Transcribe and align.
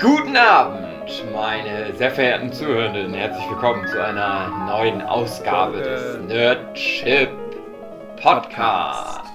Guten 0.00 0.36
Abend, 0.36 1.24
meine 1.32 1.92
sehr 1.96 2.12
verehrten 2.12 2.52
Zuhörenden. 2.52 3.14
Herzlich 3.14 3.50
willkommen 3.50 3.84
zu 3.88 4.00
einer 4.00 4.48
neuen 4.66 5.02
Ausgabe 5.02 5.78
des 5.78 6.18
Nerdship 6.28 7.30
Podcast. 8.20 9.26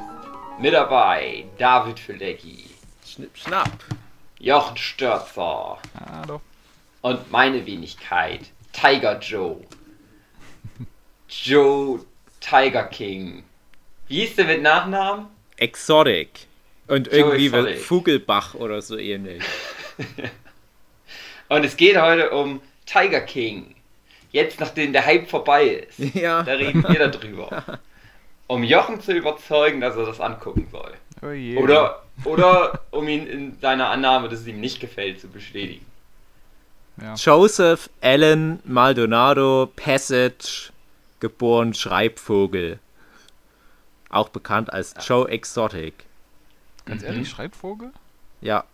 Mit 0.62 0.73
dabei 0.73 1.44
David 1.57 1.99
Filecki, 1.99 2.70
Schnipp, 3.06 3.35
schnapp. 3.35 3.71
Jochen 4.39 4.78
Störzer 4.78 5.79
Hallo. 5.99 6.39
und 7.02 7.30
meine 7.30 7.66
Wenigkeit 7.66 8.42
Tiger 8.71 9.20
Joe. 9.20 9.57
Joe 11.28 11.99
Tiger 12.39 12.85
King. 12.85 13.43
Wie 14.07 14.21
hieß 14.21 14.38
der 14.38 14.46
mit 14.46 14.61
Nachnamen? 14.61 15.25
Exotic. 15.57 16.48
Und 16.88 17.09
irgendwie 17.09 17.48
Exotic. 17.48 17.80
Vogelbach 17.81 18.53
oder 18.55 18.81
so 18.81 18.98
ähnlich. 18.98 19.43
Und 21.53 21.63
es 21.63 21.77
geht 21.77 21.99
heute 22.02 22.31
um 22.31 22.62
Tiger 22.85 23.21
King. 23.21 23.75
Jetzt, 24.31 24.59
nachdem 24.59 24.91
der 24.93 25.05
Hype 25.05 25.30
vorbei 25.30 25.85
ist. 25.88 25.99
Ja. 26.16 26.41
Da 26.43 26.53
reden 26.53 26.84
wir 26.88 27.07
darüber. 27.09 27.63
Um 28.48 28.62
Jochen 28.63 28.99
zu 28.99 29.13
überzeugen, 29.13 29.79
dass 29.79 29.95
er 29.95 30.05
das 30.05 30.20
angucken 30.20 30.67
soll. 30.70 30.93
Oh 31.21 31.29
je. 31.31 31.57
Oder, 31.57 32.03
oder 32.26 32.81
um 32.91 33.07
ihn 33.07 33.26
in 33.26 33.57
seiner 33.62 33.89
Annahme, 33.89 34.27
dass 34.27 34.41
es 34.41 34.48
ihm 34.48 34.59
nicht 34.59 34.81
gefällt, 34.81 35.21
zu 35.21 35.29
bestätigen. 35.29 35.85
Ja. 37.02 37.13
Joseph 37.16 37.90
Allen 38.01 38.59
Maldonado 38.65 39.71
Passage, 39.76 40.71
geboren 41.21 41.73
Schreibvogel. 41.73 42.79
Auch 44.09 44.27
bekannt 44.29 44.71
als 44.71 44.93
Joe 45.07 45.27
Exotic. 45.29 45.93
Ganz 46.85 47.01
Mhm. 47.01 47.07
ehrlich, 47.07 47.29
Schreibvogel? 47.29 47.91
Ja. 48.41 48.65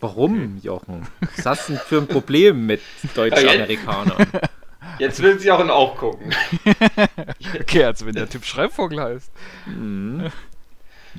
Warum, 0.00 0.58
Jochen? 0.62 1.08
Was 1.36 1.46
hast 1.46 1.68
du 1.68 1.72
denn 1.72 1.82
für 1.82 1.98
ein 1.98 2.06
Problem 2.06 2.66
mit 2.66 2.80
Deutsch-Amerikanern? 3.14 4.28
Jetzt 4.98 5.20
will 5.20 5.38
sie 5.38 5.50
auch 5.50 5.60
in 5.60 5.70
auch 5.70 5.96
gucken. 5.96 6.34
Okay, 7.60 7.84
also 7.84 8.06
wenn 8.06 8.14
der 8.14 8.28
Typ 8.28 8.44
Schreibvogel 8.44 9.00
heißt. 9.00 9.30
Mhm. 9.66 10.30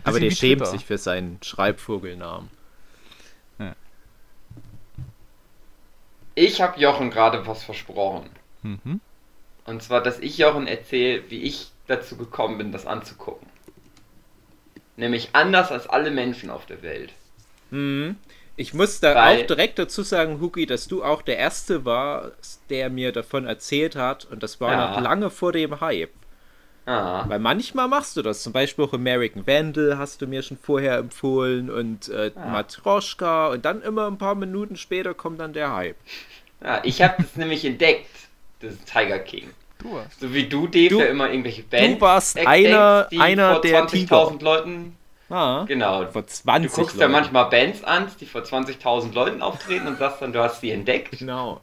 Aber 0.03 0.19
der 0.19 0.31
schämt 0.31 0.65
sich 0.67 0.85
für 0.85 0.97
seinen 0.97 1.39
Schreibvogelnamen. 1.41 2.49
Ich 6.35 6.61
habe 6.61 6.79
Jochen 6.79 7.09
gerade 7.09 7.45
was 7.47 7.63
versprochen. 7.63 8.29
Mhm. 8.61 9.01
Und 9.65 9.83
zwar, 9.83 10.01
dass 10.01 10.19
ich 10.19 10.37
Jochen 10.37 10.67
erzähle, 10.67 11.29
wie 11.29 11.41
ich 11.41 11.71
dazu 11.87 12.15
gekommen 12.15 12.57
bin, 12.57 12.71
das 12.71 12.85
anzugucken. 12.85 13.47
Nämlich 14.95 15.29
anders 15.33 15.69
als 15.69 15.87
alle 15.87 16.11
Menschen 16.11 16.49
auf 16.49 16.65
der 16.65 16.81
Welt. 16.81 17.11
Mhm. 17.71 18.15
Ich 18.59 18.73
muss 18.73 18.99
da 18.99 19.15
Weil- 19.15 19.41
auch 19.43 19.47
direkt 19.47 19.79
dazu 19.79 20.03
sagen, 20.03 20.41
Huki, 20.41 20.65
dass 20.65 20.87
du 20.89 21.01
auch 21.01 21.21
der 21.21 21.37
Erste 21.37 21.85
warst, 21.85 22.61
der 22.69 22.89
mir 22.89 23.13
davon 23.13 23.45
erzählt 23.45 23.95
hat. 23.95 24.25
Und 24.25 24.43
das 24.43 24.59
war 24.59 24.71
Ja. 24.73 24.91
noch 24.91 25.01
lange 25.01 25.29
vor 25.29 25.53
dem 25.53 25.79
Hype. 25.79 26.11
Ah, 26.85 27.23
Weil 27.29 27.39
manchmal 27.39 27.87
machst 27.87 28.17
du 28.17 28.21
das. 28.21 28.43
Zum 28.43 28.51
Beispiel 28.51 28.83
auch 28.83 28.91
American 28.93 29.47
Vandal 29.47 29.97
hast 29.97 30.21
du 30.21 30.27
mir 30.27 30.41
schon 30.41 30.57
vorher 30.57 30.97
empfohlen. 30.97 31.69
Und 31.69 32.09
äh, 32.09 32.31
Ah. 32.35 32.47
Matroschka. 32.49 33.47
Und 33.47 33.63
dann 33.63 33.81
immer 33.81 34.07
ein 34.07 34.17
paar 34.17 34.35
Minuten 34.35 34.75
später 34.75 35.13
kommt 35.13 35.39
dann 35.39 35.53
der 35.53 35.73
Hype. 35.73 35.95
ja, 36.61 36.81
ich 36.83 37.01
habe 37.01 37.15
das 37.23 37.35
nämlich 37.37 37.63
entdeckt, 37.63 38.09
das 38.59 38.73
Tiger 38.83 39.19
King. 39.19 39.51
Du 39.77 39.97
hast. 39.97 40.19
So 40.19 40.33
wie 40.33 40.47
du, 40.49 40.67
Dave, 40.67 40.89
Du- 40.89 40.99
immer 40.99 41.29
irgendwelche 41.29 41.63
Bands 41.63 42.01
warst 42.01 42.35
entdeckst, 42.35 42.65
einer- 42.67 43.07
die 43.09 43.19
einer 43.19 43.53
vor 43.53 43.61
der 43.61 43.87
20.000 43.87 44.43
Leuten... 44.43 44.97
Ah, 45.29 45.65
Genau. 45.67 46.05
vor 46.11 46.23
Du 46.23 46.27
20 46.27 46.71
guckst 46.71 46.99
ja 46.99 47.07
manchmal 47.07 47.49
Bands 47.49 47.83
an, 47.83 48.07
die 48.19 48.25
vor 48.25 48.43
20.000 48.43 49.13
Leuten 49.13 49.41
auftreten 49.41 49.87
und 49.87 49.97
sagst 49.97 50.21
dann, 50.21 50.33
du 50.33 50.41
hast 50.41 50.61
sie 50.61 50.71
entdeckt. 50.71 51.19
Genau. 51.19 51.61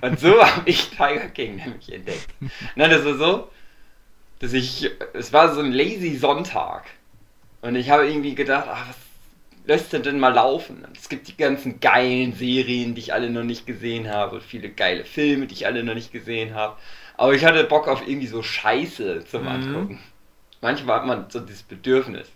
Und 0.00 0.18
so 0.20 0.42
habe 0.44 0.68
ich 0.68 0.90
Tiger 0.90 1.28
King 1.28 1.56
nämlich 1.56 1.92
entdeckt. 1.92 2.28
Nein, 2.74 2.90
das 2.90 3.04
war 3.04 3.14
so, 3.14 3.50
dass 4.40 4.52
ich, 4.52 4.90
es 5.14 5.32
war 5.32 5.54
so 5.54 5.60
ein 5.60 5.72
lazy 5.72 6.16
Sonntag. 6.16 6.84
Und 7.62 7.76
ich 7.76 7.90
habe 7.90 8.08
irgendwie 8.08 8.34
gedacht, 8.34 8.66
ach, 8.70 8.88
was 8.88 8.96
lässt 9.66 9.92
denn 9.92 10.02
denn 10.02 10.20
mal 10.20 10.34
laufen? 10.34 10.84
Und 10.84 10.96
es 10.96 11.08
gibt 11.08 11.28
die 11.28 11.36
ganzen 11.36 11.80
geilen 11.80 12.32
Serien, 12.34 12.94
die 12.94 13.00
ich 13.02 13.14
alle 13.14 13.30
noch 13.30 13.44
nicht 13.44 13.66
gesehen 13.66 14.08
habe, 14.10 14.36
und 14.36 14.42
viele 14.42 14.70
geile 14.70 15.04
Filme, 15.04 15.46
die 15.46 15.54
ich 15.54 15.66
alle 15.66 15.84
noch 15.84 15.94
nicht 15.94 16.12
gesehen 16.12 16.54
habe. 16.54 16.76
Aber 17.16 17.34
ich 17.34 17.44
hatte 17.44 17.64
Bock 17.64 17.88
auf 17.88 18.06
irgendwie 18.06 18.26
so 18.28 18.42
Scheiße 18.42 19.24
zum 19.26 19.42
Mhm. 19.42 19.48
Angucken. 19.48 20.00
Manchmal 20.62 20.96
hat 21.00 21.06
man 21.06 21.30
so 21.30 21.40
dieses 21.40 21.62
Bedürfnis. 21.62 22.28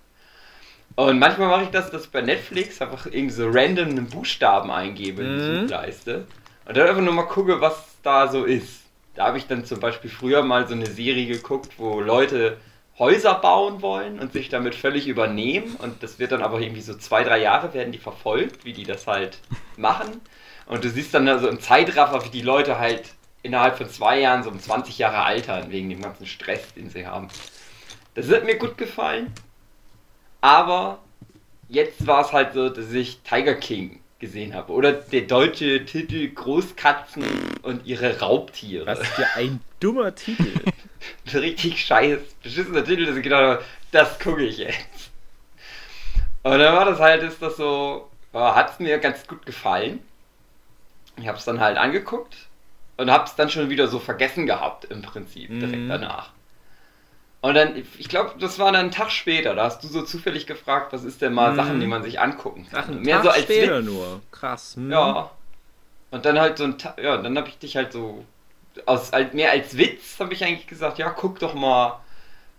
Und 0.97 1.19
manchmal 1.19 1.49
mache 1.49 1.65
ich 1.65 1.71
das, 1.71 1.91
dass 1.91 2.05
ich 2.05 2.11
bei 2.11 2.21
Netflix 2.23 2.81
einfach 2.81 3.07
irgendwie 3.07 3.35
so 3.35 3.49
random 3.51 3.89
einen 3.89 4.07
Buchstaben 4.07 4.71
eingebe 4.71 5.23
in 5.23 5.39
die 5.39 5.45
Mhm. 5.45 5.61
Suchleiste 5.63 6.27
und 6.67 6.77
dann 6.77 6.89
einfach 6.89 7.03
nur 7.03 7.15
mal 7.15 7.25
gucke, 7.25 7.61
was 7.61 7.97
da 8.03 8.29
so 8.29 8.45
ist. 8.45 8.83
Da 9.15 9.27
habe 9.27 9.39
ich 9.39 9.47
dann 9.47 9.65
zum 9.65 9.81
Beispiel 9.81 10.11
früher 10.11 10.43
mal 10.43 10.67
so 10.69 10.75
eine 10.75 10.87
Serie 10.87 11.27
geguckt, 11.27 11.73
wo 11.79 12.01
Leute 12.01 12.59
Häuser 12.99 13.35
bauen 13.35 13.83
wollen 13.83 14.21
und 14.21 14.33
sich 14.33 14.49
damit 14.51 14.77
völlig 14.77 15.09
übernehmen 15.09 15.75
und 15.81 16.01
das 16.05 16.21
wird 16.21 16.31
dann 16.31 16.43
aber 16.43 16.61
irgendwie 16.61 16.81
so 16.81 16.95
zwei, 16.95 17.25
drei 17.25 17.39
Jahre 17.41 17.75
werden 17.75 17.91
die 17.91 17.99
verfolgt, 17.99 18.65
wie 18.65 18.73
die 18.73 18.85
das 18.85 19.09
halt 19.09 19.39
machen 19.77 20.21
und 20.67 20.85
du 20.85 20.89
siehst 20.91 21.13
dann 21.13 21.27
also 21.29 21.49
im 21.49 21.59
Zeitraffer, 21.61 22.25
wie 22.25 22.29
die 22.31 22.41
Leute 22.43 22.79
halt 22.79 23.15
innerhalb 23.43 23.77
von 23.79 23.89
zwei 23.89 24.21
Jahren 24.21 24.45
so 24.45 24.51
um 24.51 24.61
20 24.61 24.97
Jahre 24.99 25.25
altern, 25.25 25.71
wegen 25.73 25.91
dem 25.91 26.03
ganzen 26.03 26.27
Stress, 26.27 26.73
den 26.75 26.89
sie 26.89 27.05
haben. 27.07 27.29
Das 28.15 28.31
hat 28.31 28.45
mir 28.45 28.57
gut 28.57 28.79
gefallen, 28.79 29.33
aber 30.45 30.99
jetzt 31.71 32.07
war 32.07 32.21
es 32.21 32.35
halt 32.35 32.53
so, 32.53 32.69
dass 32.69 32.93
ich 32.93 33.21
Tiger 33.21 33.55
King 33.55 34.01
gesehen 34.19 34.53
habe. 34.53 34.75
Oder 34.75 34.93
der 34.93 35.23
deutsche 35.23 35.87
Titel 35.87 36.29
Großkatzen 36.29 37.25
und 37.63 37.87
ihre 37.87 38.21
Raubtiere. 38.21 38.87
Was 38.87 38.99
für 39.09 39.27
ein 39.37 39.63
dummer 39.81 40.15
Titel. 40.15 40.53
So 41.25 41.39
richtig 41.41 41.83
scheiß, 41.83 42.19
beschissener 42.43 42.85
Titel, 42.85 43.07
dass 43.07 43.17
ich 43.17 43.23
gedacht 43.23 43.41
habe, 43.43 43.65
das 43.91 44.19
gucke 44.19 44.45
ich 44.45 44.59
jetzt. 44.59 45.11
Und 46.43 46.59
dann 46.59 46.75
war 46.75 46.85
das 46.85 47.01
halt, 47.01 47.23
ist 47.23 47.41
das 47.41 47.57
so, 47.57 48.11
hat 48.35 48.71
es 48.75 48.79
mir 48.81 48.99
ganz 48.99 49.27
gut 49.27 49.47
gefallen. 49.47 50.01
Ich 51.17 51.27
habe 51.27 51.39
es 51.39 51.47
dann 51.47 51.61
halt 51.61 51.79
angeguckt 51.79 52.37
und 52.99 53.11
habe 53.11 53.25
es 53.25 53.35
dann 53.35 53.49
schon 53.49 53.71
wieder 53.71 53.89
so 53.89 53.99
vergessen 53.99 54.45
gehabt, 54.45 54.85
im 54.85 55.01
Prinzip, 55.01 55.49
direkt 55.49 55.85
Mhm. 55.85 55.89
danach. 55.89 56.34
Und 57.45 57.55
dann, 57.55 57.77
ich 57.99 58.09
glaube, 58.09 58.33
das 58.39 58.59
war 58.59 58.73
dann 58.73 58.81
einen 58.83 58.91
Tag 58.91 59.11
später, 59.11 59.55
da 59.55 59.65
hast 59.65 59.85
du 59.85 59.89
so 59.89 60.01
zufällig 60.03 60.47
gefragt, 60.47 60.95
was 60.95 61.05
ist 61.05 61.21
denn 61.21 61.35
mal 61.35 61.53
Mhm. 61.53 61.57
Sachen, 61.57 61.81
die 61.81 61.87
man 61.87 62.03
sich 62.03 62.19
angucken 62.19 62.67
kann. 62.71 62.85
Ach, 62.85 62.89
ein 62.89 63.03
Mehr 63.03 63.17
Tag 63.17 63.25
so 63.25 63.31
als 63.31 63.43
später 63.43 63.79
Witz. 63.81 63.85
nur. 63.87 64.21
Krass. 64.31 64.77
hm. 64.77 64.91
Ja. 64.91 65.31
Und 66.11 66.25
dann 66.25 66.39
halt 66.41 66.57
so 66.57 66.65
ein, 66.65 66.79
Ta- 66.79 66.97
ja, 67.03 67.19
dann 67.19 67.37
habe 67.37 67.49
ich 67.49 67.59
dich 67.59 67.77
halt 67.77 67.93
so, 67.93 68.25
aus, 68.87 69.13
halt 69.13 69.35
mehr 69.35 69.51
als 69.51 69.77
Witz 69.77 70.19
habe 70.21 70.33
ich 70.33 70.43
eigentlich 70.43 70.67
gesagt, 70.67 70.99
ja, 70.99 71.11
guck 71.11 71.39
doch 71.39 71.53
mal 71.55 72.01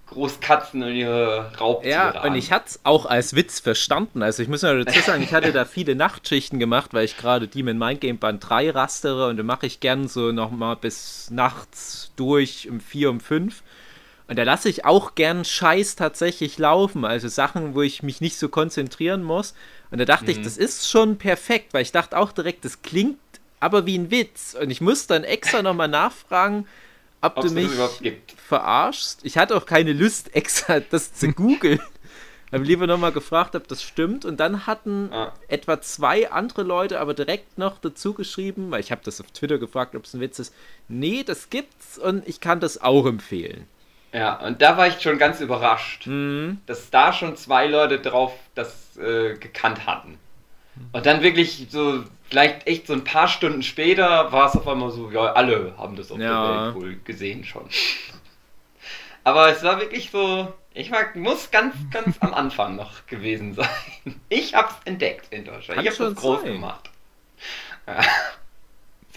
Großkatzen 0.08 0.84
und 0.84 0.94
ihre 0.94 1.52
Raubtiere 1.60 1.92
Ja, 1.94 2.10
an. 2.12 2.30
und 2.30 2.36
ich 2.36 2.52
hatte 2.52 2.66
es 2.68 2.80
auch 2.84 3.08
als 3.08 3.36
Witz 3.36 3.60
verstanden. 3.60 4.22
Also 4.22 4.44
ich 4.44 4.50
muss 4.50 4.62
mal 4.62 4.84
dazu 4.84 5.00
sagen, 5.00 5.24
ich 5.24 5.34
hatte 5.34 5.52
da 5.52 5.66
viele 5.66 5.96
Nachtschichten 5.96 6.60
gemacht, 6.60 6.94
weil 6.94 7.06
ich 7.06 7.18
gerade 7.18 7.48
Demon 7.48 7.80
Mind 7.80 8.02
Game 8.02 8.20
Band 8.20 8.48
3 8.48 8.70
rastere 8.70 9.30
und 9.30 9.38
dann 9.38 9.48
mache 9.48 9.66
ich 9.66 9.80
gern 9.80 10.08
so 10.08 10.32
nochmal 10.32 10.76
bis 10.76 11.32
nachts 11.32 12.12
durch 12.18 12.70
um 12.70 12.80
4, 12.80 13.10
um 13.10 13.20
5. 13.20 13.64
Und 14.28 14.38
da 14.38 14.44
lasse 14.44 14.70
ich 14.70 14.86
auch 14.86 15.14
gern 15.16 15.46
Scheiß 15.46 15.96
tatsächlich 15.96 16.58
laufen, 16.58 17.06
also 17.06 17.28
Sachen, 17.28 17.76
wo 17.76 17.82
ich 17.84 18.02
mich 18.02 18.22
nicht 18.22 18.38
so 18.38 18.50
konzentrieren 18.50 19.24
muss. 19.24 19.54
Und 19.92 20.00
da 20.00 20.06
dachte 20.06 20.32
ich, 20.32 20.42
das 20.42 20.58
ist 20.58 20.90
schon 20.90 21.18
perfekt, 21.18 21.74
weil 21.74 21.84
ich 21.84 21.92
dachte 21.92 22.18
auch 22.18 22.32
direkt, 22.32 22.66
das 22.66 22.82
klingt 22.82 23.20
aber 23.60 23.86
wie 23.86 23.98
ein 23.98 24.10
Witz. 24.12 24.56
Und 24.60 24.72
ich 24.72 24.82
muss 24.82 25.06
dann 25.08 25.24
extra 25.24 25.62
nochmal 25.62 25.88
nachfragen, 25.88 26.68
ob 27.22 27.38
Ob's 27.38 27.48
du 27.50 27.54
mich 27.54 27.70
verarschst. 28.48 29.22
Ich 29.24 29.38
hatte 29.38 29.56
auch 29.56 29.66
keine 29.66 29.94
Lust, 29.94 30.36
extra 30.36 30.80
das 30.80 31.14
zu 31.14 31.28
googeln. 31.32 31.80
Habe 32.52 32.64
lieber 32.64 32.88
nochmal 32.88 33.12
gefragt, 33.12 33.56
ob 33.56 33.68
das 33.68 33.84
stimmt. 33.84 34.24
Und 34.26 34.40
dann 34.40 34.66
hatten 34.68 35.10
Ah. 35.12 35.34
etwa 35.48 35.82
zwei 35.82 36.32
andere 36.32 36.64
Leute 36.64 37.00
aber 37.00 37.14
direkt 37.14 37.58
noch 37.58 37.80
dazu 37.80 38.14
geschrieben, 38.14 38.72
weil 38.72 38.80
ich 38.80 38.92
habe 38.92 39.02
das 39.04 39.20
auf 39.20 39.32
Twitter 39.32 39.58
gefragt, 39.58 39.96
ob 39.96 40.06
es 40.06 40.14
ein 40.14 40.20
Witz 40.22 40.40
ist. 40.40 40.54
Nee, 40.88 41.24
das 41.24 41.50
gibt's 41.50 41.98
und 41.98 42.28
ich 42.28 42.40
kann 42.40 42.60
das 42.60 42.82
auch 42.82 43.06
empfehlen. 43.06 43.68
Ja, 44.16 44.36
und 44.36 44.62
da 44.62 44.78
war 44.78 44.88
ich 44.88 45.02
schon 45.02 45.18
ganz 45.18 45.42
überrascht, 45.42 46.08
Mhm. 46.08 46.62
dass 46.68 46.90
da 46.90 47.12
schon 47.12 47.36
zwei 47.36 47.68
Leute 47.68 48.00
drauf 48.00 48.34
das 48.56 48.96
äh, 48.98 49.34
gekannt 49.38 49.86
hatten. 49.86 50.18
Und 50.94 51.06
dann 51.06 51.22
wirklich 51.22 51.68
so, 51.70 52.04
vielleicht 52.30 52.66
echt 52.68 52.88
so 52.88 52.94
ein 52.94 53.04
paar 53.04 53.28
Stunden 53.28 53.62
später 53.64 54.32
war 54.32 54.48
es 54.48 54.56
auf 54.56 54.68
einmal 54.68 54.92
so, 54.92 55.10
ja, 55.12 55.34
alle 55.34 55.74
haben 55.78 55.96
das 55.98 56.12
auf 56.12 56.20
Ja. 56.20 56.56
der 56.56 56.66
Welt 56.68 56.76
wohl 56.76 56.96
gesehen 57.04 57.44
schon. 57.44 57.68
Aber 59.24 59.50
es 59.50 59.64
war 59.64 59.80
wirklich 59.80 60.12
so, 60.12 60.54
ich 60.74 60.92
war, 60.92 61.06
muss 61.16 61.50
ganz, 61.52 61.76
ganz 61.92 62.18
am 62.20 62.34
Anfang 62.34 62.76
noch 62.76 63.06
gewesen 63.08 63.54
sein. 63.54 63.68
Ich 64.30 64.54
hab's 64.54 64.76
entdeckt 64.86 65.28
in 65.34 65.44
Deutschland. 65.46 65.78
Kann 65.78 65.86
ich 65.94 66.00
hab's 66.00 66.16
groß 66.16 66.42
sein. 66.42 66.54
gemacht. 66.54 66.90
Ja. 67.88 68.00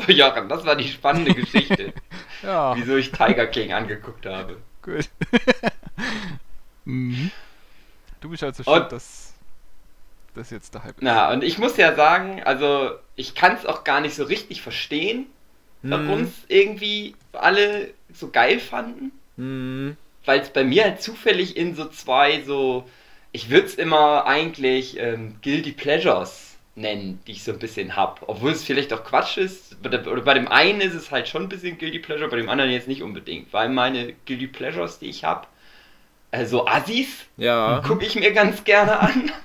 So, 0.01 0.13
Jochen, 0.13 0.49
das 0.49 0.65
war 0.65 0.77
die 0.77 0.87
spannende 0.89 1.35
Geschichte, 1.41 1.93
Ja, 2.45 2.77
wieso 2.77 2.95
ich 2.97 3.11
Tiger 3.11 3.49
King 3.49 3.73
angeguckt 3.73 4.27
habe. 4.27 4.57
Gut. 4.95 5.09
mhm. 6.85 7.31
Du 8.21 8.31
bist 8.31 8.43
also 8.43 8.63
schuld, 8.65 8.91
dass 8.91 9.35
das 10.35 10.51
jetzt 10.51 10.75
der 10.75 10.85
Hype 10.85 10.97
ist. 10.97 11.03
Na, 11.03 11.33
und 11.33 11.45
ich 11.45 11.59
muss 11.59 11.77
ja 11.77 11.95
sagen, 11.95 12.43
also 12.45 12.93
ich 13.17 13.35
kann 13.35 13.55
es 13.55 13.67
auch 13.67 13.85
gar 13.85 14.01
nicht 14.01 14.15
so 14.15 14.25
richtig 14.25 14.63
verstehen, 14.63 15.27
warum 15.83 16.25
es 16.25 16.33
irgendwie 16.49 17.15
alle 17.33 17.93
so 18.13 18.31
geil 18.31 18.59
fanden. 18.59 19.13
Hm. 19.37 19.97
Weil 20.25 20.41
es 20.41 20.51
bei 20.51 20.65
mir 20.65 20.85
halt 20.85 21.01
zufällig 21.01 21.57
in 21.57 21.75
so 21.75 21.87
zwei 21.89 22.43
so, 22.43 22.89
ich 23.33 23.51
würde 23.51 23.67
es 23.67 23.75
immer 23.77 24.27
eigentlich 24.27 24.99
ähm, 24.99 25.37
Guilty 25.43 25.73
Pleasures 25.73 26.57
nennen, 26.81 27.21
die 27.27 27.33
ich 27.33 27.45
so 27.45 27.53
ein 27.53 27.59
bisschen 27.59 27.97
hab. 27.97 28.23
Obwohl 28.29 28.53
es 28.53 28.65
vielleicht 28.65 28.93
auch 28.93 29.05
Quatsch 29.05 29.37
ist. 29.39 29.83
Bei, 29.83 29.91
oder 30.07 30.23
bei 30.23 30.35
dem 30.35 30.49
einen 30.49 30.81
ist 30.81 30.95
es 30.95 31.11
halt 31.11 31.29
schon 31.29 31.43
ein 31.45 31.49
bisschen 31.49 31.79
Guilty 31.79 31.99
Pleasure, 32.01 32.29
bei 32.31 32.37
dem 32.37 32.49
anderen 32.49 32.71
jetzt 32.71 32.89
nicht 32.89 33.03
unbedingt. 33.03 33.53
Weil 33.53 33.69
meine 33.69 34.15
Guilty 34.27 34.47
Pleasures, 34.49 34.99
die 34.99 35.07
ich 35.11 35.25
hab, 35.25 35.49
also 36.31 36.67
Assis, 36.67 37.27
Ja. 37.37 37.83
gucke 37.87 38.05
ich 38.05 38.15
mir 38.15 38.33
ganz 38.33 38.65
gerne 38.65 38.99
an. 39.01 39.31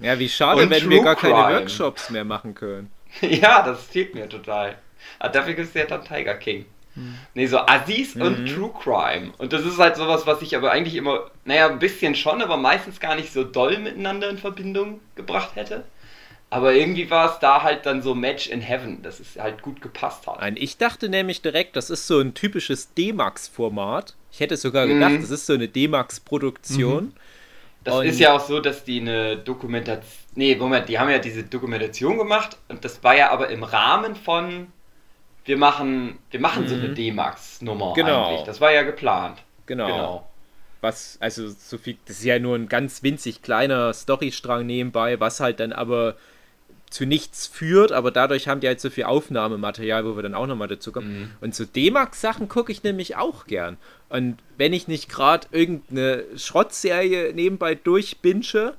Ja, 0.00 0.18
wie 0.18 0.28
schade, 0.28 0.62
Und 0.62 0.70
wenn 0.70 0.90
wir 0.90 0.96
True 0.96 1.04
gar 1.04 1.14
keine 1.14 1.34
Crime. 1.34 1.58
Workshops 1.60 2.10
mehr 2.10 2.24
machen 2.24 2.54
können. 2.56 2.90
ja, 3.20 3.62
das 3.62 3.84
fehlt 3.84 4.14
mir 4.16 4.28
total. 4.28 4.76
Aber 5.20 5.28
dafür 5.32 5.54
gibt 5.54 5.68
es 5.68 5.74
ja 5.74 5.84
dann 5.86 6.04
Tiger 6.04 6.34
King. 6.34 6.64
Nee, 7.34 7.46
so 7.46 7.58
Assis 7.58 8.16
und 8.16 8.40
Mhm. 8.40 8.46
True 8.46 8.72
Crime. 8.82 9.32
Und 9.38 9.52
das 9.52 9.64
ist 9.64 9.78
halt 9.78 9.96
sowas, 9.96 10.26
was 10.26 10.42
ich 10.42 10.56
aber 10.56 10.72
eigentlich 10.72 10.96
immer, 10.96 11.30
naja, 11.44 11.68
ein 11.68 11.78
bisschen 11.78 12.14
schon, 12.16 12.42
aber 12.42 12.56
meistens 12.56 12.98
gar 12.98 13.14
nicht 13.14 13.32
so 13.32 13.44
doll 13.44 13.78
miteinander 13.78 14.28
in 14.28 14.38
Verbindung 14.38 15.00
gebracht 15.14 15.50
hätte. 15.54 15.84
Aber 16.52 16.74
irgendwie 16.74 17.08
war 17.10 17.32
es 17.32 17.38
da 17.38 17.62
halt 17.62 17.86
dann 17.86 18.02
so 18.02 18.14
Match 18.14 18.46
in 18.48 18.60
Heaven, 18.60 19.00
dass 19.02 19.20
es 19.20 19.38
halt 19.38 19.62
gut 19.62 19.80
gepasst 19.80 20.26
hat. 20.26 20.40
Nein, 20.40 20.56
ich 20.58 20.76
dachte 20.76 21.08
nämlich 21.08 21.40
direkt, 21.40 21.76
das 21.76 21.88
ist 21.88 22.06
so 22.06 22.20
ein 22.20 22.34
typisches 22.34 22.92
D-Max-Format. 22.92 24.14
Ich 24.30 24.40
hätte 24.40 24.58
sogar 24.58 24.86
gedacht, 24.86 25.12
Mhm. 25.12 25.20
das 25.22 25.30
ist 25.30 25.46
so 25.46 25.54
eine 25.54 25.68
D-Max-Produktion. 25.68 27.14
Das 27.84 27.94
Und- 27.96 28.06
ist 28.06 28.20
ja 28.20 28.34
auch 28.36 28.46
so, 28.46 28.60
dass 28.60 28.84
die 28.84 29.00
eine 29.00 29.36
Dokumentation. 29.38 30.04
Nee, 30.34 30.54
Moment, 30.56 30.88
die 30.88 30.98
haben 30.98 31.10
ja 31.10 31.18
diese 31.18 31.42
Dokumentation 31.42 32.16
gemacht 32.18 32.56
und 32.68 32.84
das 32.84 33.02
war 33.02 33.14
ja 33.16 33.30
aber 33.30 33.48
im 33.48 33.64
Rahmen 33.64 34.14
von. 34.14 34.68
Wir 35.44 35.56
machen, 35.56 36.18
wir 36.30 36.38
machen 36.40 36.68
so 36.68 36.74
eine 36.76 36.88
Mhm. 36.88 36.94
D-Max-Nummer 36.94 37.94
Genau. 37.94 38.28
eigentlich. 38.28 38.42
Das 38.44 38.60
war 38.60 38.72
ja 38.72 38.82
geplant. 38.82 39.42
Genau. 39.66 39.86
Genau. 39.86 40.28
Was, 40.82 41.16
also 41.20 41.48
so 41.48 41.78
viel, 41.78 41.96
das 42.06 42.18
ist 42.18 42.24
ja 42.24 42.38
nur 42.38 42.54
ein 42.56 42.68
ganz 42.68 43.02
winzig 43.02 43.42
kleiner 43.42 43.92
Storystrang 43.92 44.66
nebenbei, 44.66 45.18
was 45.18 45.40
halt 45.40 45.58
dann 45.60 45.72
aber 45.72 46.14
zu 46.92 47.06
nichts 47.06 47.46
führt, 47.46 47.90
aber 47.90 48.10
dadurch 48.10 48.48
haben 48.48 48.60
die 48.60 48.66
halt 48.68 48.80
so 48.80 48.90
viel 48.90 49.04
Aufnahmematerial, 49.04 50.04
wo 50.04 50.16
wir 50.16 50.22
dann 50.22 50.34
auch 50.34 50.46
nochmal 50.46 50.68
dazu 50.68 50.92
kommen. 50.92 51.20
Mhm. 51.20 51.30
Und 51.40 51.54
so 51.54 51.64
D-Max-Sachen 51.64 52.48
gucke 52.48 52.70
ich 52.70 52.82
nämlich 52.82 53.16
auch 53.16 53.46
gern. 53.46 53.78
Und 54.08 54.38
wenn 54.58 54.72
ich 54.72 54.88
nicht 54.88 55.08
gerade 55.08 55.48
irgendeine 55.50 56.24
Schrottserie 56.36 57.32
nebenbei 57.34 57.74
durchbinge, 57.74 58.74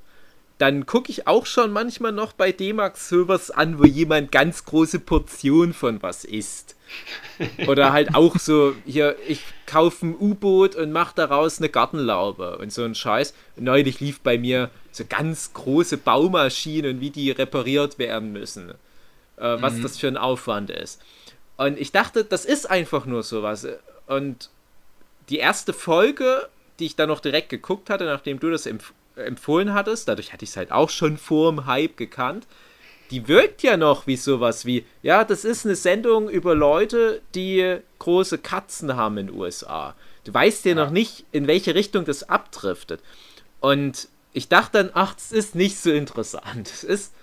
dann 0.60 0.86
gucke 0.86 1.12
ich 1.12 1.27
auch 1.27 1.45
schon 1.45 1.71
manchmal 1.71 2.12
noch 2.12 2.33
bei 2.33 2.51
D-Max 2.51 3.10
sowas 3.10 3.51
an, 3.51 3.80
wo 3.80 3.86
jemand 3.86 4.31
ganz 4.31 4.63
große 4.66 5.00
Portionen 5.00 5.74
von 5.74 6.01
was 6.01 6.24
isst. 6.24 6.75
Oder 7.68 7.94
halt 7.94 8.16
auch 8.16 8.38
so, 8.38 8.75
hier, 8.86 9.16
ich 9.28 9.42
kaufe 9.66 10.07
ein 10.07 10.16
U-Boot 10.19 10.75
und 10.75 10.92
mache 10.92 11.16
daraus 11.16 11.60
eine 11.60 11.69
Gartenlaube 11.69 12.57
und 12.57 12.72
so 12.72 12.84
ein 12.84 12.95
Scheiß. 12.95 13.34
Und 13.56 13.63
neulich 13.63 14.00
lief 14.00 14.22
bei 14.22 14.38
mir 14.38 14.69
so 14.92 15.04
ganz 15.07 15.54
große 15.54 15.98
Baumaschinen, 15.98 17.01
wie 17.01 17.10
die 17.10 17.31
repariert 17.31 17.98
werden 17.98 18.31
müssen. 18.31 18.74
Äh, 19.38 19.62
was 19.62 19.81
das 19.81 19.98
für 19.98 20.07
ein 20.07 20.18
Aufwand 20.18 20.69
ist. 20.69 21.01
Und 21.57 21.80
ich 21.80 21.92
dachte, 21.92 22.24
das 22.24 22.45
ist 22.45 22.69
einfach 22.69 23.06
nur 23.06 23.24
sowas. 23.24 23.68
Und 24.07 24.50
die 25.30 25.38
erste 25.38 25.74
Folge, 25.74 26.48
die 26.80 26.86
ich 26.86 26.95
dann 26.95 27.10
noch 27.10 27.19
direkt 27.19 27.50
geguckt 27.50 27.90
hatte, 27.90 28.06
nachdem 28.06 28.40
du 28.40 28.50
das 28.50 28.66
empf 28.66 28.94
empfohlen 29.16 29.75
hattest, 29.75 30.07
dadurch 30.07 30.34
hatte 30.34 30.44
ich 30.44 30.50
es 30.50 30.57
halt 30.57 30.72
auch 30.72 30.90
schon 30.90 31.18
vor 31.18 31.51
dem 31.51 31.68
Hype 31.68 31.98
gekannt, 31.98 32.48
die 33.13 33.27
wirkt 33.27 33.62
ja 33.62 33.77
noch 33.77 34.07
wie 34.07 34.18
sowas 34.18 34.65
wie, 34.65 34.86
ja, 35.04 35.24
das 35.24 35.45
ist 35.45 35.65
eine 35.65 35.75
Sendung 35.75 36.30
über 36.30 36.56
Leute, 36.56 37.21
die 37.36 37.77
große 38.00 38.39
Katzen 38.39 38.95
haben 38.95 39.19
in 39.19 39.27
den 39.27 39.36
USA. 39.38 39.94
Du 40.24 40.33
weißt 40.33 40.65
ja 40.65 40.74
noch 40.74 40.89
nicht, 40.89 41.24
in 41.31 41.45
welche 41.45 41.75
Richtung 41.75 42.06
das 42.06 42.27
abdriftet. 42.27 43.01
Und 43.60 44.07
ich 44.33 44.48
dachte 44.48 44.80
dann, 44.80 44.89
ach, 44.95 45.13
das 45.13 45.31
ist 45.31 45.54
nicht 45.54 45.77
so 45.77 45.92
interessant. 45.92 46.71
Es 46.74 46.83
ist 46.83 47.13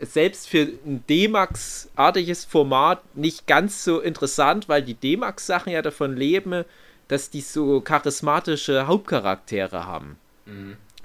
selbst 0.00 0.48
für 0.48 0.62
ein 0.84 1.04
D-Max-artiges 1.08 2.44
Format 2.44 3.02
nicht 3.14 3.46
ganz 3.46 3.84
so 3.84 4.00
interessant, 4.00 4.68
weil 4.68 4.82
die 4.82 4.94
D-Max-Sachen 4.94 5.72
ja 5.72 5.80
davon 5.80 6.16
leben, 6.16 6.64
dass 7.06 7.30
die 7.30 7.40
so 7.40 7.80
charismatische 7.80 8.88
Hauptcharaktere 8.88 9.86
haben. 9.86 10.18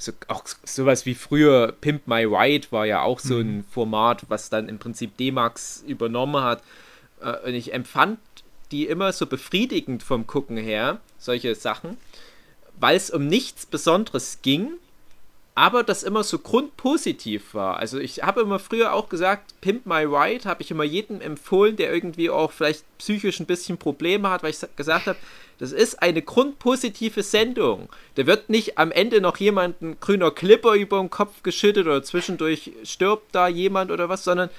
So, 0.01 0.13
auch 0.29 0.45
sowas 0.63 1.05
wie 1.05 1.13
früher 1.13 1.73
Pimp 1.79 2.07
My 2.07 2.23
Ride 2.23 2.67
war 2.71 2.87
ja 2.87 3.03
auch 3.03 3.19
so 3.19 3.37
ein 3.37 3.63
Format, 3.69 4.25
was 4.29 4.49
dann 4.49 4.67
im 4.67 4.79
Prinzip 4.79 5.15
D-Max 5.17 5.83
übernommen 5.85 6.43
hat. 6.43 6.63
Äh, 7.21 7.37
Und 7.47 7.53
ich 7.53 7.71
empfand 7.71 8.17
die 8.71 8.87
immer 8.87 9.13
so 9.13 9.27
befriedigend 9.27 10.01
vom 10.01 10.25
Gucken 10.25 10.57
her, 10.57 10.99
solche 11.19 11.53
Sachen, 11.53 11.97
weil 12.79 12.95
es 12.95 13.11
um 13.11 13.27
nichts 13.27 13.67
Besonderes 13.67 14.39
ging, 14.41 14.71
aber 15.53 15.83
das 15.83 16.03
immer 16.03 16.23
so 16.23 16.39
grundpositiv 16.39 17.53
war. 17.53 17.77
Also 17.77 17.99
ich 17.99 18.23
habe 18.23 18.41
immer 18.41 18.59
früher 18.59 18.93
auch 18.93 19.09
gesagt, 19.09 19.53
Pimp 19.61 19.85
My 19.85 20.03
Ride 20.05 20.45
habe 20.45 20.61
ich 20.61 20.71
immer 20.71 20.83
jedem 20.83 21.19
empfohlen, 21.21 21.75
der 21.75 21.93
irgendwie 21.93 22.29
auch 22.29 22.51
vielleicht 22.51 22.85
psychisch 22.97 23.39
ein 23.39 23.45
bisschen 23.45 23.77
Probleme 23.77 24.29
hat, 24.29 24.43
weil 24.43 24.51
ich 24.51 24.57
sa- 24.59 24.69
gesagt 24.75 25.07
habe, 25.07 25.17
das 25.59 25.71
ist 25.73 26.01
eine 26.01 26.21
grundpositive 26.21 27.21
Sendung. 27.21 27.89
Da 28.15 28.25
wird 28.25 28.49
nicht 28.49 28.77
am 28.79 28.91
Ende 28.91 29.21
noch 29.21 29.37
jemand 29.37 29.81
ein 29.81 29.99
grüner 29.99 30.31
Clipper 30.31 30.73
über 30.73 30.99
den 30.99 31.09
Kopf 31.09 31.43
geschüttet 31.43 31.85
oder 31.85 32.01
zwischendurch 32.01 32.71
stirbt 32.83 33.35
da 33.35 33.47
jemand 33.47 33.91
oder 33.91 34.09
was, 34.09 34.23
sondern 34.23 34.49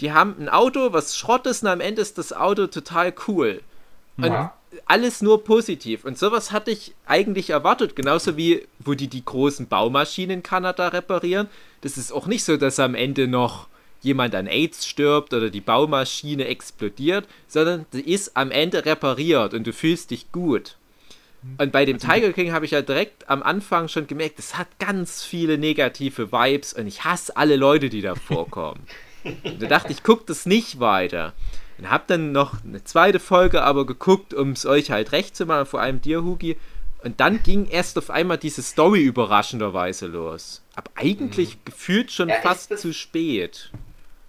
die 0.00 0.12
haben 0.12 0.34
ein 0.40 0.48
Auto, 0.48 0.92
was 0.92 1.16
Schrott 1.16 1.46
ist 1.46 1.62
und 1.62 1.68
am 1.68 1.80
Ende 1.80 2.00
ist 2.02 2.18
das 2.18 2.32
Auto 2.32 2.66
total 2.68 3.12
cool. 3.28 3.60
Und 4.16 4.24
Ja. 4.24 4.54
Alles 4.86 5.22
nur 5.22 5.44
positiv. 5.44 6.04
Und 6.04 6.18
sowas 6.18 6.52
hatte 6.52 6.70
ich 6.70 6.94
eigentlich 7.06 7.50
erwartet. 7.50 7.96
Genauso 7.96 8.36
wie, 8.36 8.66
wo 8.78 8.94
die 8.94 9.08
die 9.08 9.24
großen 9.24 9.68
Baumaschinen 9.68 10.38
in 10.38 10.42
Kanada 10.42 10.88
reparieren. 10.88 11.48
Das 11.80 11.96
ist 11.96 12.12
auch 12.12 12.26
nicht 12.26 12.44
so, 12.44 12.56
dass 12.56 12.78
am 12.80 12.94
Ende 12.94 13.28
noch 13.28 13.68
jemand 14.00 14.34
an 14.34 14.46
AIDS 14.46 14.86
stirbt 14.86 15.34
oder 15.34 15.50
die 15.50 15.60
Baumaschine 15.60 16.46
explodiert, 16.46 17.26
sondern 17.48 17.86
die 17.92 18.12
ist 18.12 18.36
am 18.36 18.50
Ende 18.50 18.84
repariert 18.84 19.54
und 19.54 19.66
du 19.66 19.72
fühlst 19.72 20.10
dich 20.10 20.30
gut. 20.32 20.76
Und 21.56 21.72
bei 21.72 21.84
dem 21.84 21.98
Tiger 21.98 22.32
King 22.32 22.52
habe 22.52 22.64
ich 22.64 22.72
ja 22.72 22.82
direkt 22.82 23.28
am 23.30 23.42
Anfang 23.42 23.88
schon 23.88 24.06
gemerkt, 24.06 24.38
es 24.38 24.56
hat 24.56 24.66
ganz 24.78 25.22
viele 25.22 25.56
negative 25.56 26.32
Vibes 26.32 26.72
und 26.72 26.86
ich 26.86 27.04
hasse 27.04 27.36
alle 27.36 27.56
Leute, 27.56 27.88
die 27.88 28.02
da 28.02 28.14
vorkommen. 28.14 28.80
Und 29.24 29.60
da 29.60 29.66
dachte 29.66 29.92
ich, 29.92 30.04
guckt 30.04 30.30
das 30.30 30.46
nicht 30.46 30.78
weiter. 30.78 31.34
Und 31.78 31.90
hab 31.90 32.06
dann 32.08 32.32
noch 32.32 32.64
eine 32.64 32.82
zweite 32.84 33.20
Folge 33.20 33.62
aber 33.62 33.86
geguckt, 33.86 34.34
um 34.34 34.50
es 34.52 34.66
euch 34.66 34.90
halt 34.90 35.12
recht 35.12 35.36
zu 35.36 35.46
machen, 35.46 35.66
vor 35.66 35.80
allem 35.80 36.00
dir, 36.00 36.22
Hugi. 36.24 36.56
Und 37.04 37.20
dann 37.20 37.42
ging 37.44 37.66
erst 37.66 37.96
auf 37.96 38.10
einmal 38.10 38.38
diese 38.38 38.62
Story 38.62 39.02
überraschenderweise 39.02 40.06
los. 40.06 40.62
Aber 40.74 40.90
eigentlich 40.96 41.64
gefühlt 41.64 42.10
schon 42.10 42.28
Ja, 42.28 42.36
fast 42.42 42.72
das- 42.72 42.80
zu 42.80 42.92
spät. 42.92 43.70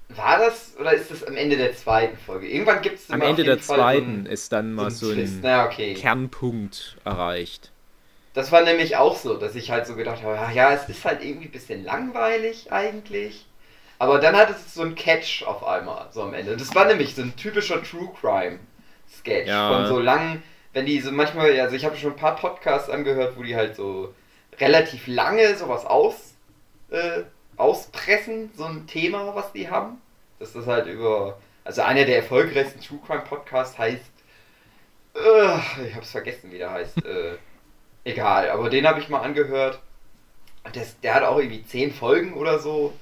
War 0.09 0.39
das 0.39 0.75
oder 0.79 0.93
ist 0.93 1.11
das 1.11 1.23
am 1.23 1.35
Ende 1.35 1.55
der 1.55 1.75
zweiten 1.75 2.17
Folge? 2.17 2.47
Irgendwann 2.47 2.81
gibt 2.81 2.97
es 2.99 3.09
Am 3.11 3.21
Ende 3.21 3.43
der 3.43 3.61
zweiten 3.61 4.25
ist 4.25 4.51
dann 4.51 4.73
mal 4.73 4.89
so 4.89 5.11
ein 5.11 5.39
Na, 5.43 5.65
okay. 5.67 5.93
Kernpunkt 5.93 6.97
erreicht. 7.05 7.71
Das 8.33 8.51
war 8.51 8.63
nämlich 8.63 8.95
auch 8.97 9.17
so, 9.17 9.37
dass 9.37 9.53
ich 9.55 9.69
halt 9.69 9.85
so 9.85 9.95
gedacht 9.95 10.23
habe, 10.23 10.35
ja, 10.35 10.51
ja, 10.51 10.73
es 10.73 10.89
ist 10.89 11.05
halt 11.05 11.23
irgendwie 11.23 11.47
ein 11.47 11.51
bisschen 11.51 11.83
langweilig 11.83 12.71
eigentlich. 12.71 13.45
Aber 13.99 14.19
dann 14.19 14.35
hat 14.35 14.49
es 14.49 14.73
so 14.73 14.81
ein 14.81 14.95
Catch 14.95 15.43
auf 15.43 15.63
einmal, 15.65 16.07
so 16.11 16.23
am 16.23 16.33
Ende. 16.33 16.55
Das 16.55 16.73
war 16.73 16.85
nämlich 16.85 17.15
so 17.15 17.21
ein 17.21 17.35
typischer 17.35 17.83
True 17.83 18.09
Crime 18.19 18.59
Sketch. 19.09 19.49
Ja. 19.49 19.73
Von 19.73 19.87
so 19.87 19.99
langen, 19.99 20.41
wenn 20.73 20.85
die 20.85 21.01
so 21.01 21.11
manchmal, 21.11 21.59
also 21.59 21.75
ich 21.75 21.83
habe 21.83 21.97
schon 21.97 22.13
ein 22.13 22.17
paar 22.17 22.37
Podcasts 22.37 22.89
angehört, 22.89 23.37
wo 23.37 23.43
die 23.43 23.57
halt 23.57 23.75
so 23.75 24.13
relativ 24.57 25.07
lange 25.07 25.53
sowas 25.55 25.85
aus, 25.85 26.33
äh, 26.89 27.23
auspressen, 27.57 28.51
so 28.55 28.63
ein 28.63 28.87
Thema, 28.87 29.35
was 29.35 29.51
die 29.51 29.69
haben. 29.69 30.01
Dass 30.39 30.53
das 30.53 30.65
halt 30.65 30.87
über, 30.87 31.37
also 31.65 31.81
einer 31.81 32.05
der 32.05 32.17
erfolgreichsten 32.17 32.81
True 32.81 32.99
Crime 33.05 33.23
Podcasts 33.27 33.77
heißt, 33.77 34.11
äh, 35.15 35.87
ich 35.87 35.95
hab's 35.95 36.11
vergessen, 36.11 36.51
wie 36.51 36.57
der 36.57 36.71
heißt. 36.71 37.05
äh, 37.05 37.35
egal, 38.05 38.49
aber 38.49 38.69
den 38.69 38.87
habe 38.87 39.01
ich 39.01 39.09
mal 39.09 39.19
angehört. 39.19 39.81
Das, 40.71 40.97
der 41.01 41.15
hat 41.15 41.23
auch 41.23 41.37
irgendwie 41.37 41.65
zehn 41.65 41.91
Folgen 41.91 42.33
oder 42.33 42.59
so. 42.59 42.93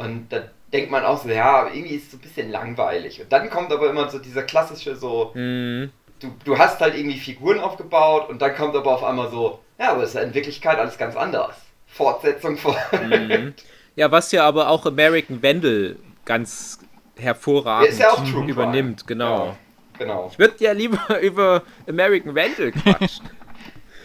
Und 0.00 0.28
da 0.30 0.42
denkt 0.72 0.90
man 0.90 1.04
auch 1.04 1.22
so, 1.22 1.28
ja, 1.28 1.68
irgendwie 1.72 1.94
ist 1.96 2.04
es 2.06 2.10
so 2.12 2.16
ein 2.16 2.20
bisschen 2.20 2.50
langweilig. 2.50 3.20
Und 3.20 3.32
dann 3.32 3.50
kommt 3.50 3.72
aber 3.72 3.90
immer 3.90 4.08
so 4.08 4.18
dieser 4.18 4.42
klassische 4.42 4.96
so, 4.96 5.32
Mhm. 5.34 5.90
du, 6.20 6.28
du 6.44 6.58
hast 6.58 6.80
halt 6.80 6.94
irgendwie 6.96 7.18
Figuren 7.18 7.58
aufgebaut 7.60 8.28
und 8.28 8.40
dann 8.40 8.54
kommt 8.54 8.74
aber 8.76 8.94
auf 8.94 9.04
einmal 9.04 9.30
so, 9.30 9.60
ja, 9.78 9.92
aber 9.92 10.02
es 10.02 10.10
ist 10.10 10.14
ja 10.16 10.22
in 10.22 10.34
Wirklichkeit 10.34 10.78
alles 10.78 10.98
ganz 10.98 11.16
anders. 11.16 11.56
Fortsetzung 11.86 12.56
von. 12.56 12.74
Mhm. 12.92 13.54
Ja, 13.96 14.10
was 14.12 14.30
ja 14.32 14.46
aber 14.46 14.68
auch 14.68 14.86
American 14.86 15.42
Vandal 15.42 15.96
ganz 16.24 16.78
hervorragend 17.16 17.88
Ist 17.90 17.98
ja 18.00 18.14
übernimmt, 18.46 19.06
genau. 19.06 19.46
Ja, 19.46 19.56
genau. 19.98 20.28
Ich 20.32 20.38
würde 20.38 20.54
ja 20.60 20.72
lieber 20.72 21.20
über 21.20 21.62
American 21.88 22.34
Vandal 22.34 22.70
quatschen. 22.70 23.28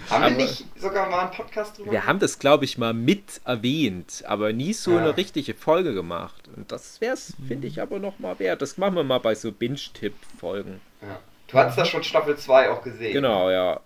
Haben 0.09 0.23
Aber- 0.23 0.37
wir 0.37 0.45
nicht 0.45 0.65
sogar 0.79 1.09
mal 1.09 1.21
einen 1.21 1.31
Podcast 1.31 1.77
drüber? 1.77 1.91
Wir 1.91 2.05
haben 2.05 2.19
das, 2.19 2.37
glaube 2.39 2.65
ich, 2.65 2.77
mal 2.77 2.93
mit 2.93 3.41
erwähnt, 3.45 4.23
aber 4.27 4.53
nie 4.53 4.73
so 4.73 4.91
Ja. 4.91 4.99
eine 4.99 5.17
richtige 5.17 5.53
Folge 5.53 5.93
gemacht. 5.93 6.47
Und 6.55 6.71
das 6.71 7.01
wäre 7.01 7.13
es, 7.13 7.33
finde 7.47 7.67
ich, 7.67 7.81
aber 7.81 7.99
noch 7.99 8.19
mal 8.19 8.37
wert. 8.39 8.61
Das 8.61 8.77
machen 8.77 8.95
wir 8.95 9.03
mal 9.03 9.19
bei 9.19 9.33
so 9.35 9.51
Binge-Tipp-Folgen. 9.51 10.79
Ja. 11.01 11.19
Du 11.47 11.57
hattest 11.57 11.77
da 11.77 11.85
schon 11.85 12.03
Staffel 12.03 12.37
2 12.37 12.69
auch 12.69 12.81
gesehen. 12.81 13.13
Genau, 13.13 13.49
ja. 13.49 13.79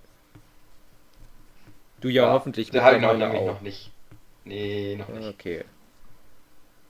Du 2.01 2.07
ja, 2.09 2.31
hoffentlich 2.31 2.71
Da 2.71 2.83
habe 2.83 2.95
ich 2.95 3.01
noch, 3.01 3.15
nämlich 3.15 3.41
noch 3.41 3.61
nicht. 3.61 3.91
Nee, 4.45 4.95
noch 4.97 5.09
nicht. 5.09 5.27
Okay. 5.27 5.65